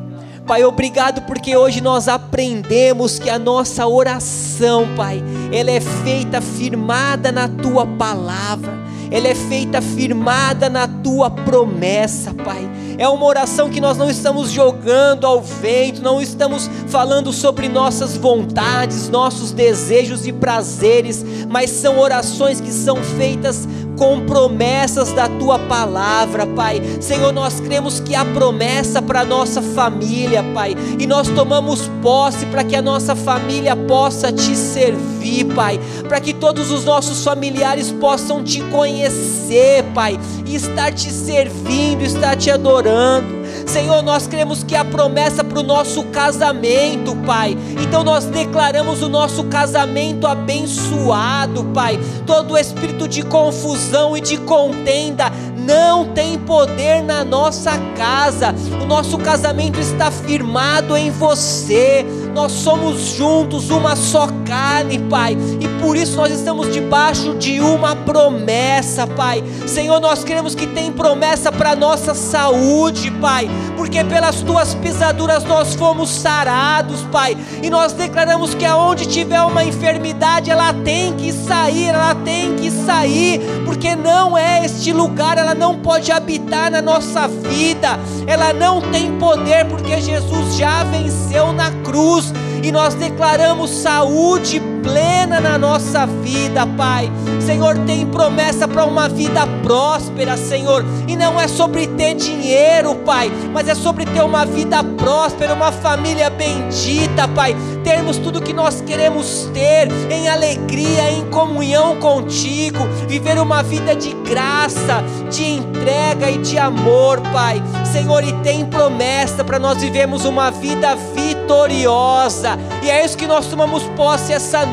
Pai, 0.45 0.63
obrigado 0.65 1.21
porque 1.21 1.55
hoje 1.55 1.79
nós 1.79 2.09
aprendemos 2.09 3.17
que 3.17 3.29
a 3.29 3.39
nossa 3.39 3.87
oração, 3.87 4.93
Pai, 4.95 5.23
ela 5.53 5.71
é 5.71 5.79
feita 5.79 6.41
firmada 6.41 7.31
na 7.31 7.47
tua 7.47 7.85
palavra 7.85 8.83
ela 9.13 9.27
é 9.27 9.35
feita 9.35 9.79
firmada 9.79 10.71
na 10.71 10.87
tua 10.87 11.29
promessa, 11.29 12.33
Pai. 12.33 12.67
É 12.97 13.07
uma 13.07 13.23
oração 13.27 13.69
que 13.69 13.79
nós 13.79 13.95
não 13.95 14.09
estamos 14.09 14.49
jogando 14.49 15.27
ao 15.27 15.39
vento, 15.39 16.01
não 16.01 16.19
estamos 16.19 16.67
falando 16.87 17.31
sobre 17.31 17.69
nossas 17.69 18.17
vontades, 18.17 19.09
nossos 19.09 19.51
desejos 19.51 20.25
e 20.25 20.33
prazeres, 20.33 21.23
mas 21.47 21.69
são 21.69 21.99
orações 21.99 22.59
que 22.59 22.71
são 22.71 22.97
feitas 23.03 23.67
com 23.97 24.21
promessas 24.21 25.11
da 25.11 25.27
tua 25.27 25.59
palavra, 25.59 26.45
Pai. 26.45 26.81
Senhor, 26.99 27.31
nós 27.31 27.59
cremos 27.59 27.99
que 27.99 28.15
há 28.15 28.25
promessa 28.25 29.01
para 29.01 29.23
nossa 29.23 29.61
família, 29.61 30.43
Pai, 30.53 30.75
e 30.99 31.05
nós 31.05 31.27
tomamos 31.29 31.89
posse 32.01 32.45
para 32.47 32.63
que 32.63 32.75
a 32.75 32.81
nossa 32.81 33.15
família 33.15 33.75
possa 33.75 34.31
te 34.31 34.55
servir, 34.55 35.45
Pai, 35.53 35.79
para 36.07 36.19
que 36.19 36.33
todos 36.33 36.71
os 36.71 36.85
nossos 36.85 37.23
familiares 37.23 37.91
possam 37.91 38.43
te 38.43 38.61
conhecer, 38.63 39.83
Pai, 39.93 40.19
e 40.45 40.55
estar 40.55 40.91
te 40.91 41.11
servindo, 41.11 42.01
estar 42.01 42.35
te 42.35 42.49
adorando. 42.49 43.42
Senhor, 43.66 44.01
nós 44.01 44.28
cremos 44.28 44.64
que 44.64 44.76
há 44.76 44.86
promessa 44.86 45.43
para 45.43 45.60
o 45.60 45.64
nosso 45.64 46.04
casamento, 46.06 47.16
Pai. 47.26 47.58
Então 47.82 48.04
nós 48.04 48.26
declaramos 48.26 49.01
o 49.01 49.10
nosso 49.10 49.45
casamento 49.45 50.28
abençoado, 50.28 51.64
Pai. 51.74 51.99
Todo 52.26 52.58
espírito 52.58 53.08
de 53.08 53.24
confusão 53.24 54.16
e 54.16 54.22
de 54.22 54.38
contenda 54.38 55.32
não 55.58 56.06
tem 56.14 56.38
poder 56.38 57.01
na 57.01 57.24
nossa 57.24 57.72
casa. 57.95 58.54
O 58.82 58.86
nosso 58.86 59.18
casamento 59.18 59.80
está 59.80 60.12
firmado 60.12 60.95
em 60.95 61.10
você. 61.10 62.06
Nós 62.34 62.51
somos 62.51 62.99
juntos 63.15 63.69
uma 63.69 63.95
só 63.95 64.27
carne, 64.43 64.97
Pai, 64.97 65.38
e 65.61 65.67
por 65.79 65.95
isso 65.95 66.15
nós 66.15 66.31
estamos 66.31 66.73
debaixo 66.73 67.36
de 67.36 67.59
uma 67.59 67.95
promessa, 67.95 69.05
Pai. 69.05 69.43
Senhor, 69.67 69.99
nós 69.99 70.23
queremos 70.23 70.55
que 70.55 70.65
tem 70.65 70.91
promessa 70.91 71.51
para 71.51 71.75
nossa 71.75 72.15
saúde, 72.15 73.11
Pai, 73.11 73.47
porque 73.77 74.03
pelas 74.03 74.41
tuas 74.41 74.73
pisaduras 74.73 75.43
nós 75.43 75.75
fomos 75.75 76.09
sarados, 76.09 77.01
Pai, 77.11 77.38
e 77.61 77.69
nós 77.69 77.93
declaramos 77.93 78.55
que 78.55 78.65
aonde 78.65 79.05
tiver 79.05 79.41
uma 79.41 79.63
enfermidade, 79.63 80.49
ela 80.49 80.73
tem 80.73 81.13
que 81.13 81.31
sair, 81.31 81.89
ela 81.89 82.15
tem 82.15 82.55
que 82.55 82.71
sair, 82.71 83.39
porque 83.63 83.95
não 83.95 84.36
é 84.36 84.65
este 84.65 84.91
lugar, 84.91 85.38
ela 85.38 85.53
não 85.53 85.77
pode 85.77 86.11
habitar 86.11 86.71
na 86.71 86.81
nossa 86.81 87.27
vida, 87.27 87.99
ela 88.25 88.51
não 88.53 88.81
tem 88.81 89.19
poder, 89.19 89.65
porque 89.65 90.01
Jesus 90.01 90.55
já 90.55 90.84
venceu 90.84 91.53
na 91.53 91.69
cruz 91.84 92.22
e 92.64 92.72
nós 92.72 92.93
declaramos 92.93 93.70
saúde 93.70 94.61
plena 94.84 95.39
na 95.39 95.57
nossa 95.57 96.05
vida, 96.05 96.67
Pai. 96.67 97.09
Senhor, 97.39 97.77
tem 97.79 98.05
promessa 98.05 98.67
para 98.67 98.86
uma 98.86 99.07
vida 99.07 99.47
próspera, 99.63 100.38
Senhor, 100.38 100.86
e 101.07 101.15
não 101.15 101.39
é 101.39 101.47
sobre 101.47 101.88
ter 101.88 102.13
dinheiro, 102.13 102.95
Pai, 102.95 103.31
mas 103.51 103.67
é 103.67 103.73
sobre 103.73 104.05
ter 104.05 104.21
uma 104.21 104.45
vida 104.45 104.84
próspera, 104.84 105.53
uma 105.53 105.71
família 105.71 106.29
bendita, 106.29 107.27
Pai. 107.29 107.55
Termos 107.84 108.17
tudo 108.17 108.41
que 108.41 108.53
nós 108.53 108.81
queremos 108.81 109.49
ter 109.53 109.89
em 110.11 110.29
alegria, 110.29 111.11
em 111.11 111.25
comunhão 111.29 111.95
contigo, 111.97 112.79
viver 113.07 113.39
uma 113.39 113.63
vida 113.63 113.95
de 113.95 114.13
graça, 114.13 115.03
de 115.31 115.45
entrega 115.45 116.29
e 116.29 116.38
de 116.38 116.57
amor, 116.57 117.21
Pai. 117.31 117.61
Senhor, 117.91 118.23
e 118.23 118.34
tem 118.41 118.65
promessa 118.65 119.43
para 119.43 119.59
nós 119.59 119.81
vivermos 119.81 120.25
uma 120.25 120.51
vida 120.51 120.95
vitoriosa, 120.95 122.57
e 122.81 122.89
é 122.89 123.05
isso 123.05 123.17
que 123.17 123.27
nós 123.27 123.47
tomamos 123.47 123.84
posse 123.95 124.34
essa 124.34 124.65
noite 124.65 124.72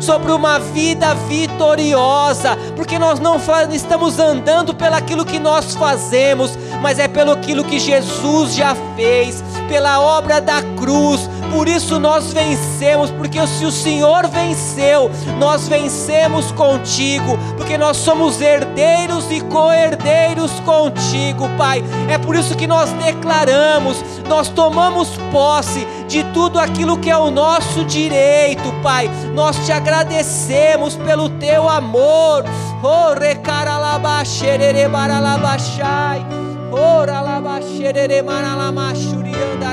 sobre 0.00 0.32
uma 0.32 0.58
vida 0.58 1.14
vitoriosa, 1.14 2.56
porque 2.76 2.98
nós 2.98 3.18
não 3.18 3.40
estamos 3.72 4.18
andando 4.18 4.74
pelaquilo 4.74 5.24
que 5.24 5.38
nós 5.38 5.74
fazemos, 5.74 6.56
mas 6.80 6.98
é 6.98 7.08
pelo 7.08 7.32
aquilo 7.32 7.64
que 7.64 7.78
Jesus 7.78 8.54
já 8.54 8.76
fez, 8.94 9.42
pela 9.68 10.00
obra 10.00 10.40
da 10.40 10.62
cruz. 10.76 11.28
Por 11.56 11.68
isso 11.68 11.98
nós 11.98 12.34
vencemos, 12.34 13.10
porque 13.10 13.44
se 13.46 13.64
o 13.64 13.72
Senhor 13.72 14.28
venceu, 14.28 15.10
nós 15.38 15.66
vencemos 15.66 16.52
contigo, 16.52 17.38
porque 17.56 17.78
nós 17.78 17.96
somos 17.96 18.42
herdeiros 18.42 19.30
e 19.30 19.40
co-herdeiros 19.40 20.52
contigo, 20.66 21.48
Pai. 21.56 21.82
É 22.10 22.18
por 22.18 22.36
isso 22.36 22.54
que 22.54 22.66
nós 22.66 22.92
declaramos, 23.02 23.96
nós 24.28 24.50
tomamos 24.50 25.16
posse 25.32 25.88
de 26.06 26.22
tudo 26.24 26.58
aquilo 26.58 26.98
que 26.98 27.08
é 27.08 27.16
o 27.16 27.30
nosso 27.30 27.86
direito, 27.86 28.70
Pai. 28.82 29.10
Nós 29.32 29.56
te 29.64 29.72
agradecemos 29.72 30.94
pelo 30.96 31.30
teu 31.30 31.70
amor. 31.70 32.44
Oh, 32.82 33.18
recaralabaxerere 33.18 34.86
baralabachai. 34.88 36.45
Ora 36.72 37.20
labaxerere 37.22 38.22
maralama 38.22 38.92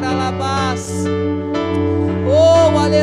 alabas. 0.03 1.05
Oh, 2.27 2.77
aleluia. 2.77 2.93